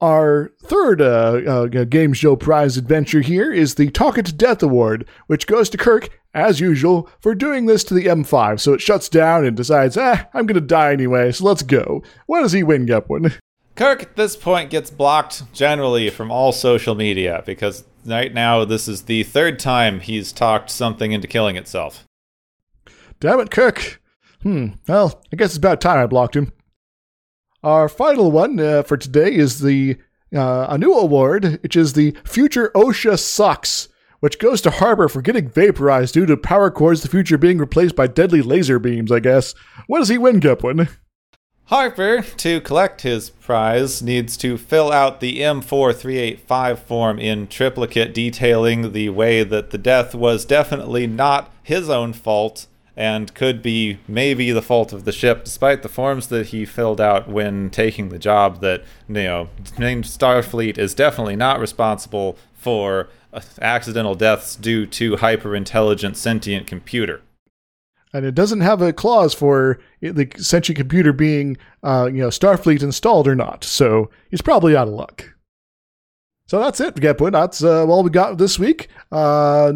Our 0.00 0.52
third 0.62 1.90
Game 1.90 2.12
Show 2.12 2.36
Prize 2.36 2.76
adventure 2.76 3.20
here 3.20 3.52
is 3.52 3.74
the 3.74 3.90
Talk 3.90 4.18
It 4.18 4.26
to 4.26 4.32
Death 4.32 4.62
Award, 4.62 5.08
which 5.26 5.46
goes 5.46 5.68
to 5.70 5.78
Kirk, 5.78 6.08
as 6.34 6.60
usual, 6.60 7.08
for 7.20 7.34
doing 7.34 7.66
this 7.66 7.84
to 7.84 7.94
the 7.94 8.06
M5. 8.06 8.58
So 8.58 8.72
it 8.72 8.80
shuts 8.80 9.08
down 9.08 9.44
and 9.44 9.56
decides, 9.56 9.96
ah, 9.96 10.26
I'm 10.34 10.48
to 10.48 10.60
die 10.60 10.92
anyway, 10.92 11.30
so 11.32 11.44
let's 11.44 11.62
go. 11.62 12.02
What 12.26 12.42
does 12.42 12.52
he 12.52 12.62
win, 12.62 12.86
Gepwin? 12.86 13.38
Kirk 13.74 14.02
at 14.02 14.16
this 14.16 14.36
point 14.36 14.70
gets 14.70 14.90
blocked 14.90 15.52
generally 15.52 16.10
from 16.10 16.30
all 16.30 16.52
social 16.52 16.94
media 16.94 17.42
because 17.46 17.84
right 18.04 18.32
now 18.32 18.64
this 18.64 18.88
is 18.88 19.02
the 19.02 19.22
third 19.22 19.58
time 19.58 20.00
he's 20.00 20.32
talked 20.32 20.70
something 20.70 21.12
into 21.12 21.28
killing 21.28 21.56
itself. 21.56 22.06
Damn 23.20 23.40
it, 23.40 23.50
Kirk. 23.50 24.00
Hmm. 24.42 24.70
Well, 24.88 25.22
I 25.32 25.36
guess 25.36 25.50
it's 25.50 25.56
about 25.56 25.80
time 25.80 25.98
I 25.98 26.06
blocked 26.06 26.36
him. 26.36 26.52
Our 27.62 27.88
final 27.88 28.32
one 28.32 28.58
uh, 28.58 28.82
for 28.82 28.96
today 28.96 29.32
is 29.32 29.60
the 29.60 29.96
uh, 30.34 30.66
a 30.68 30.78
new 30.78 30.92
award, 30.92 31.60
which 31.62 31.76
is 31.76 31.92
the 31.92 32.16
Future 32.24 32.70
OSHA 32.74 33.18
Sucks, 33.18 33.88
which 34.20 34.38
goes 34.38 34.60
to 34.62 34.70
Harper 34.70 35.08
for 35.08 35.22
getting 35.22 35.48
vaporized 35.48 36.14
due 36.14 36.26
to 36.26 36.36
power 36.36 36.70
cords 36.70 37.02
the 37.02 37.08
future 37.08 37.38
being 37.38 37.58
replaced 37.58 37.94
by 37.94 38.06
deadly 38.06 38.42
laser 38.42 38.78
beams, 38.78 39.12
I 39.12 39.20
guess. 39.20 39.54
What 39.86 39.98
does 39.98 40.08
he 40.08 40.18
win, 40.18 40.40
Gepwin? 40.40 40.88
Harper, 41.66 42.22
to 42.22 42.60
collect 42.60 43.00
his 43.00 43.30
prize, 43.30 44.02
needs 44.02 44.36
to 44.36 44.58
fill 44.58 44.92
out 44.92 45.20
the 45.20 45.40
M4385 45.40 46.78
form 46.78 47.18
in 47.18 47.46
triplicate 47.46 48.12
detailing 48.12 48.92
the 48.92 49.08
way 49.08 49.42
that 49.42 49.70
the 49.70 49.78
death 49.78 50.14
was 50.14 50.44
definitely 50.44 51.06
not 51.06 51.50
his 51.62 51.88
own 51.88 52.12
fault 52.12 52.66
and 52.96 53.32
could 53.34 53.62
be 53.62 53.98
maybe 54.06 54.50
the 54.50 54.60
fault 54.60 54.92
of 54.92 55.04
the 55.04 55.12
ship, 55.12 55.44
despite 55.44 55.82
the 55.82 55.88
forms 55.88 56.26
that 56.28 56.48
he 56.48 56.64
filled 56.64 57.00
out 57.00 57.28
when 57.28 57.70
taking 57.70 58.10
the 58.10 58.18
job 58.18 58.60
that, 58.60 58.82
you 59.08 59.14
know, 59.14 59.48
named 59.78 60.04
Starfleet 60.04 60.76
is 60.76 60.94
definitely 60.94 61.36
not 61.36 61.58
responsible 61.58 62.36
for 62.52 63.08
uh, 63.32 63.40
accidental 63.62 64.14
deaths 64.14 64.56
due 64.56 64.84
to 64.84 65.16
hyper 65.16 65.56
intelligent 65.56 66.16
sentient 66.16 66.66
computer. 66.66 67.22
And 68.12 68.26
it 68.26 68.34
doesn't 68.34 68.60
have 68.60 68.82
a 68.82 68.92
clause 68.92 69.32
for 69.32 69.80
the 70.00 70.30
sentient 70.36 70.76
computer 70.76 71.12
being, 71.12 71.56
uh, 71.82 72.10
you 72.12 72.20
know, 72.20 72.28
Starfleet 72.28 72.82
installed 72.82 73.26
or 73.26 73.34
not. 73.34 73.64
So 73.64 74.10
he's 74.30 74.42
probably 74.42 74.76
out 74.76 74.88
of 74.88 74.94
luck. 74.94 75.34
So 76.46 76.60
that's 76.60 76.80
it, 76.80 76.96
Gepwin. 76.96 77.32
That's 77.32 77.64
uh, 77.64 77.86
all 77.86 78.02
we 78.02 78.10
got 78.10 78.36
this 78.36 78.58
week. 78.58 78.88
Uh, 79.10 79.72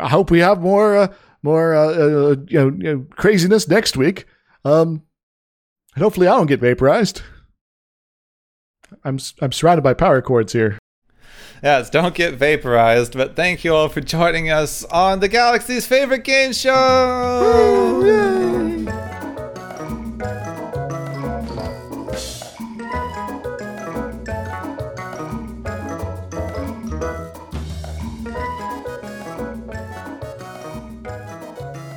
I 0.00 0.08
hope 0.08 0.30
we 0.30 0.38
have 0.38 0.62
more, 0.62 0.96
uh, 0.96 1.14
more, 1.42 1.74
uh, 1.74 1.88
uh, 1.88 2.36
you, 2.48 2.58
know, 2.58 2.76
you 2.78 2.94
know, 2.94 3.06
craziness 3.10 3.68
next 3.68 3.96
week. 3.96 4.24
Um, 4.64 5.02
and 5.94 6.02
hopefully, 6.02 6.26
I 6.26 6.36
don't 6.36 6.46
get 6.46 6.60
vaporized. 6.60 7.20
I'm 9.04 9.18
I'm 9.40 9.52
surrounded 9.52 9.82
by 9.82 9.92
power 9.92 10.22
cords 10.22 10.52
here. 10.54 10.78
Yes, 11.64 11.88
don't 11.88 12.14
get 12.14 12.34
vaporized. 12.34 13.16
But 13.16 13.36
thank 13.36 13.64
you 13.64 13.74
all 13.74 13.88
for 13.88 14.02
joining 14.02 14.50
us 14.50 14.84
on 14.84 15.20
the 15.20 15.28
galaxy's 15.28 15.86
favorite 15.86 16.22
game 16.22 16.52
show. 16.52 18.02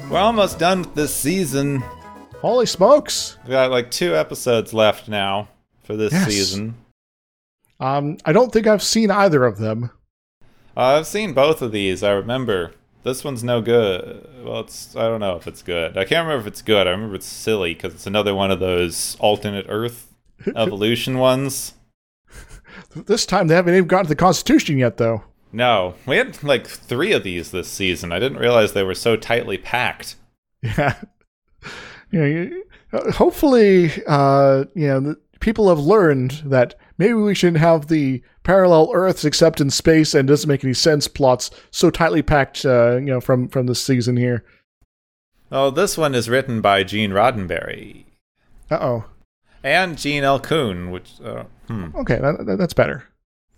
We're 0.09 0.17
almost 0.17 0.59
done 0.59 0.83
with 0.83 0.95
this 0.95 1.13
season. 1.13 1.83
Holy 2.39 2.65
smokes! 2.65 3.37
We 3.43 3.49
got 3.49 3.69
like 3.69 3.91
two 3.91 4.15
episodes 4.15 4.73
left 4.73 5.09
now 5.09 5.49
for 5.83 5.97
this 5.97 6.13
yes. 6.13 6.25
season. 6.25 6.75
Um, 7.79 8.17
I 8.25 8.33
don't 8.33 8.51
think 8.51 8.67
I've 8.67 8.83
seen 8.83 9.11
either 9.11 9.43
of 9.45 9.57
them. 9.57 9.91
Uh, 10.75 10.97
I've 10.97 11.07
seen 11.07 11.33
both 11.33 11.61
of 11.61 11.71
these. 11.71 12.03
I 12.03 12.11
remember 12.11 12.73
this 13.03 13.23
one's 13.23 13.43
no 13.43 13.61
good. 13.61 14.27
Well, 14.43 14.61
it's 14.61 14.95
I 14.95 15.03
don't 15.03 15.19
know 15.19 15.35
if 15.35 15.47
it's 15.47 15.61
good. 15.61 15.97
I 15.97 16.03
can't 16.05 16.25
remember 16.25 16.41
if 16.41 16.47
it's 16.47 16.61
good. 16.61 16.87
I 16.87 16.91
remember 16.91 17.15
it's 17.15 17.25
silly 17.25 17.73
because 17.73 17.93
it's 17.93 18.07
another 18.07 18.35
one 18.35 18.51
of 18.51 18.59
those 18.59 19.15
alternate 19.19 19.65
Earth 19.69 20.13
evolution 20.55 21.17
ones. 21.17 21.73
This 22.95 23.25
time 23.25 23.47
they 23.47 23.55
haven't 23.55 23.75
even 23.75 23.87
gotten 23.87 24.05
to 24.05 24.09
the 24.09 24.15
Constitution 24.15 24.77
yet, 24.77 24.97
though. 24.97 25.23
No, 25.51 25.95
we 26.05 26.17
had 26.17 26.43
like 26.43 26.67
three 26.67 27.13
of 27.13 27.23
these 27.23 27.51
this 27.51 27.67
season. 27.67 28.11
I 28.11 28.19
didn't 28.19 28.39
realize 28.39 28.73
they 28.73 28.83
were 28.83 28.93
so 28.93 29.15
tightly 29.15 29.57
packed. 29.57 30.15
Yeah. 30.61 30.95
You 32.09 32.21
know, 32.21 32.99
uh, 32.99 33.11
hopefully, 33.11 33.91
uh, 34.07 34.63
you 34.75 34.87
know, 34.87 35.15
people 35.41 35.67
have 35.67 35.79
learned 35.79 36.41
that 36.45 36.75
maybe 36.97 37.13
we 37.13 37.35
shouldn't 37.35 37.57
have 37.61 37.87
the 37.87 38.21
parallel 38.43 38.91
Earths 38.93 39.25
except 39.25 39.59
in 39.61 39.69
space 39.69 40.13
and 40.13 40.27
doesn't 40.27 40.47
make 40.47 40.63
any 40.63 40.73
sense 40.73 41.07
plots 41.07 41.49
so 41.71 41.89
tightly 41.89 42.21
packed, 42.21 42.65
uh, 42.65 42.95
you 42.95 43.01
know, 43.07 43.21
from 43.21 43.47
from 43.47 43.67
this 43.67 43.81
season 43.83 44.17
here. 44.17 44.43
Oh, 45.51 45.69
this 45.69 45.97
one 45.97 46.13
is 46.15 46.29
written 46.29 46.59
by 46.61 46.83
Gene 46.83 47.11
Roddenberry 47.11 48.05
Uh 48.69 48.77
oh. 48.81 49.05
and 49.63 49.97
Gene 49.97 50.23
L. 50.23 50.39
Coon, 50.39 50.91
which 50.91 51.13
uh, 51.23 51.43
hmm, 51.67 51.87
Okay, 51.95 52.17
that, 52.19 52.45
that- 52.45 52.57
that's 52.57 52.73
better. 52.73 53.05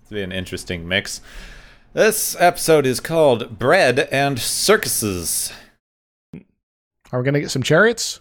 it's 0.02 0.12
be 0.12 0.22
an 0.22 0.32
interesting 0.32 0.88
mix. 0.88 1.22
This 1.94 2.36
episode 2.40 2.86
is 2.86 3.00
called 3.00 3.58
Bread 3.58 4.00
and 4.12 4.38
Circuses. 4.38 5.52
Are 7.12 7.20
we 7.20 7.26
gonna 7.26 7.40
get 7.40 7.50
some 7.50 7.64
chariots? 7.64 8.20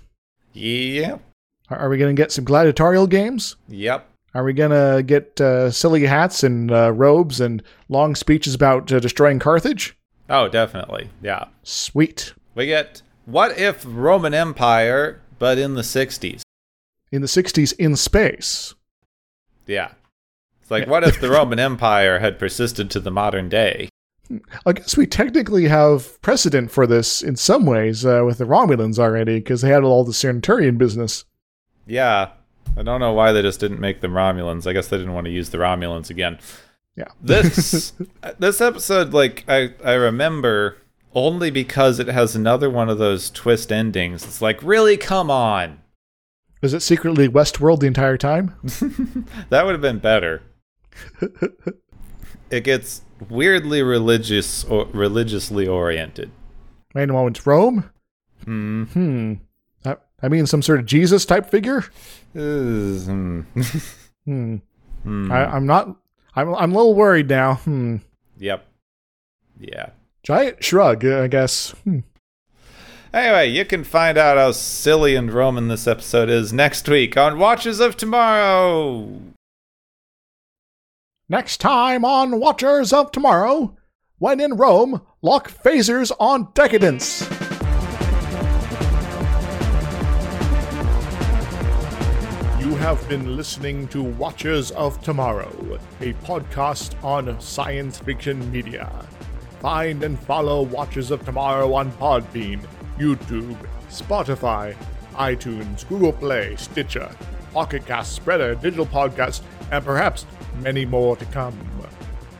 Yep, 0.54 1.20
Are, 1.68 1.78
are 1.78 1.88
we 1.90 1.98
gonna 1.98 2.14
get 2.14 2.32
some 2.32 2.44
gladiatorial 2.46 3.06
games? 3.06 3.56
yep. 3.68 4.08
Are 4.38 4.44
we 4.44 4.52
gonna 4.52 5.02
get 5.02 5.40
uh, 5.40 5.68
silly 5.72 6.06
hats 6.06 6.44
and 6.44 6.70
uh, 6.70 6.92
robes 6.92 7.40
and 7.40 7.60
long 7.88 8.14
speeches 8.14 8.54
about 8.54 8.92
uh, 8.92 9.00
destroying 9.00 9.40
Carthage? 9.40 9.96
Oh, 10.30 10.46
definitely. 10.46 11.10
Yeah. 11.20 11.46
Sweet. 11.64 12.34
We 12.54 12.66
get 12.66 13.02
what 13.24 13.58
if 13.58 13.84
Roman 13.84 14.34
Empire, 14.34 15.20
but 15.40 15.58
in 15.58 15.74
the 15.74 15.82
60s? 15.82 16.42
In 17.10 17.20
the 17.20 17.26
'60s, 17.26 17.72
in 17.80 17.96
space. 17.96 18.76
Yeah. 19.66 19.90
It's 20.62 20.70
like, 20.70 20.86
what 20.86 21.02
if 21.02 21.20
the 21.20 21.30
Roman 21.30 21.58
Empire 21.58 22.20
had 22.20 22.38
persisted 22.38 22.92
to 22.92 23.00
the 23.00 23.10
modern 23.10 23.48
day? 23.48 23.88
I 24.64 24.72
guess 24.72 24.96
we 24.96 25.08
technically 25.08 25.66
have 25.66 26.22
precedent 26.22 26.70
for 26.70 26.86
this 26.86 27.22
in 27.22 27.34
some 27.34 27.66
ways 27.66 28.06
uh, 28.06 28.22
with 28.24 28.38
the 28.38 28.44
Romulans 28.44 29.00
already, 29.00 29.40
because 29.40 29.62
they 29.62 29.70
had 29.70 29.82
all 29.82 30.04
the 30.04 30.14
Centurion 30.14 30.78
business. 30.78 31.24
Yeah. 31.88 32.28
I 32.76 32.82
don't 32.82 33.00
know 33.00 33.12
why 33.12 33.32
they 33.32 33.42
just 33.42 33.60
didn't 33.60 33.80
make 33.80 34.00
them 34.00 34.12
Romulans. 34.12 34.66
I 34.66 34.72
guess 34.72 34.88
they 34.88 34.98
didn't 34.98 35.14
want 35.14 35.26
to 35.26 35.32
use 35.32 35.50
the 35.50 35.58
Romulans 35.58 36.10
again. 36.10 36.38
Yeah. 36.96 37.08
This 37.20 37.92
this 38.38 38.60
episode, 38.60 39.12
like 39.12 39.44
I 39.48 39.74
I 39.84 39.92
remember 39.92 40.78
only 41.14 41.50
because 41.50 41.98
it 41.98 42.08
has 42.08 42.36
another 42.36 42.68
one 42.68 42.88
of 42.88 42.98
those 42.98 43.30
twist 43.30 43.72
endings. 43.72 44.24
It's 44.24 44.42
like, 44.42 44.62
really, 44.62 44.96
come 44.96 45.30
on. 45.30 45.80
Was 46.60 46.74
it 46.74 46.80
secretly 46.80 47.28
Westworld 47.28 47.80
the 47.80 47.86
entire 47.86 48.16
time? 48.16 48.54
That 49.48 49.64
would 49.64 49.72
have 49.72 49.80
been 49.80 49.98
better. 49.98 50.42
it 52.50 52.64
gets 52.64 53.02
weirdly 53.28 53.82
religious 53.82 54.64
or 54.64 54.86
religiously 54.86 55.66
oriented. 55.66 56.30
Wait 56.94 57.08
a 57.08 57.12
moment, 57.12 57.44
Rome? 57.46 57.90
Hmm. 58.44 58.84
Hmm. 58.84 59.34
I, 59.84 59.96
I 60.22 60.28
mean, 60.28 60.46
some 60.46 60.62
sort 60.62 60.80
of 60.80 60.86
Jesus 60.86 61.24
type 61.24 61.48
figure? 61.50 61.84
Hmm. 62.32 63.40
Hmm. 64.24 64.56
Hmm. 65.02 65.32
I, 65.32 65.46
I'm 65.46 65.66
not. 65.66 65.96
I'm, 66.36 66.54
I'm 66.54 66.72
a 66.72 66.76
little 66.76 66.94
worried 66.94 67.28
now. 67.28 67.54
Hmm. 67.54 67.96
Yep. 68.38 68.66
Yeah. 69.58 69.90
Giant 70.22 70.62
shrug, 70.62 71.04
I 71.04 71.26
guess. 71.28 71.70
Hmm. 71.84 72.00
Anyway, 73.12 73.48
you 73.48 73.64
can 73.64 73.84
find 73.84 74.18
out 74.18 74.36
how 74.36 74.52
silly 74.52 75.14
and 75.16 75.32
Roman 75.32 75.68
this 75.68 75.86
episode 75.86 76.28
is 76.28 76.52
next 76.52 76.86
week 76.88 77.16
on 77.16 77.38
Watchers 77.38 77.80
of 77.80 77.96
Tomorrow. 77.96 79.20
Next 81.30 81.58
time 81.58 82.04
on 82.04 82.38
Watchers 82.38 82.92
of 82.92 83.10
Tomorrow, 83.10 83.76
when 84.18 84.40
in 84.40 84.54
Rome, 84.54 85.00
lock 85.22 85.50
phasers 85.50 86.12
on 86.20 86.48
decadence. 86.52 87.26
Have 92.78 93.06
been 93.08 93.36
listening 93.36 93.88
to 93.88 94.02
Watchers 94.02 94.70
of 94.70 95.02
Tomorrow, 95.02 95.78
a 96.00 96.12
podcast 96.24 96.94
on 97.04 97.38
science 97.40 97.98
fiction 97.98 98.50
media. 98.52 98.90
Find 99.60 100.02
and 100.04 100.18
follow 100.18 100.62
Watchers 100.62 101.10
of 101.10 101.24
Tomorrow 101.24 101.74
on 101.74 101.90
Podbean, 101.92 102.60
YouTube, 102.96 103.56
Spotify, 103.90 104.76
iTunes, 105.14 105.86
Google 105.88 106.12
Play, 106.12 106.54
Stitcher, 106.56 107.10
Pocket 107.52 107.84
Cast, 107.84 108.24
Spreaker, 108.24 108.58
Digital 108.58 108.86
Podcast, 108.86 109.42
and 109.72 109.84
perhaps 109.84 110.24
many 110.62 110.86
more 110.86 111.16
to 111.16 111.24
come. 111.26 111.58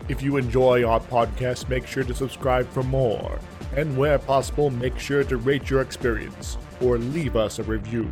If 0.08 0.22
you 0.22 0.36
enjoy 0.36 0.84
our 0.84 1.00
podcast, 1.00 1.68
make 1.68 1.86
sure 1.86 2.04
to 2.04 2.14
subscribe 2.14 2.66
for 2.70 2.84
more. 2.84 3.38
And 3.76 3.98
where 3.98 4.18
possible, 4.18 4.70
make 4.70 4.98
sure 4.98 5.24
to 5.24 5.36
rate 5.36 5.68
your 5.68 5.82
experience 5.82 6.56
or 6.80 6.96
leave 6.96 7.36
us 7.36 7.58
a 7.58 7.64
review. 7.64 8.08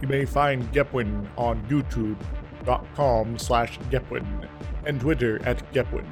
You 0.00 0.08
may 0.08 0.24
find 0.24 0.70
Gepwin 0.72 1.28
on 1.36 1.60
youtube.com 1.66 3.38
slash 3.38 3.78
Gepwin 3.90 4.48
and 4.86 5.00
Twitter 5.00 5.40
at 5.44 5.72
Gepwin. 5.72 6.06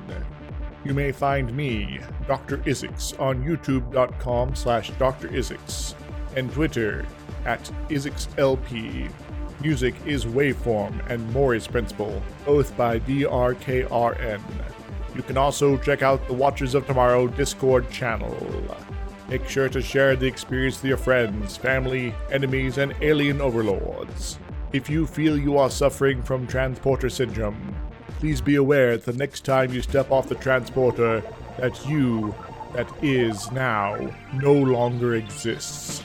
You 0.84 0.94
may 0.94 1.12
find 1.12 1.54
me, 1.56 2.00
Dr. 2.26 2.58
Isix, 2.58 3.18
on 3.20 3.42
youtube.com 3.42 4.54
slash 4.54 4.90
Dr. 4.98 5.28
Isix 5.28 5.94
and 6.36 6.52
Twitter 6.52 7.04
at 7.44 7.60
IsixLP. 7.88 9.10
Music 9.62 9.94
is 10.04 10.24
Waveform 10.24 11.08
and 11.08 11.32
Maury's 11.32 11.66
Principle, 11.66 12.22
both 12.44 12.76
by 12.76 12.98
DRKRN. 13.00 14.40
You 15.14 15.22
can 15.22 15.36
also 15.38 15.78
check 15.78 16.02
out 16.02 16.26
the 16.26 16.34
Watchers 16.34 16.74
of 16.74 16.86
Tomorrow 16.86 17.28
Discord 17.28 17.90
channel. 17.90 18.36
Make 19.28 19.48
sure 19.48 19.68
to 19.68 19.82
share 19.82 20.14
the 20.14 20.26
experience 20.26 20.76
with 20.76 20.88
your 20.88 20.96
friends, 20.96 21.56
family, 21.56 22.14
enemies, 22.30 22.78
and 22.78 22.94
alien 23.00 23.40
overlords. 23.40 24.38
If 24.72 24.88
you 24.88 25.06
feel 25.06 25.36
you 25.36 25.58
are 25.58 25.70
suffering 25.70 26.22
from 26.22 26.46
transporter 26.46 27.08
syndrome, 27.08 27.74
please 28.20 28.40
be 28.40 28.54
aware 28.54 28.96
that 28.96 29.04
the 29.04 29.12
next 29.12 29.44
time 29.44 29.72
you 29.72 29.82
step 29.82 30.12
off 30.12 30.28
the 30.28 30.36
transporter, 30.36 31.22
that 31.58 31.86
you, 31.86 32.34
that 32.74 32.88
is 33.02 33.50
now, 33.50 33.96
no 34.34 34.52
longer 34.52 35.16
exists. 35.16 36.04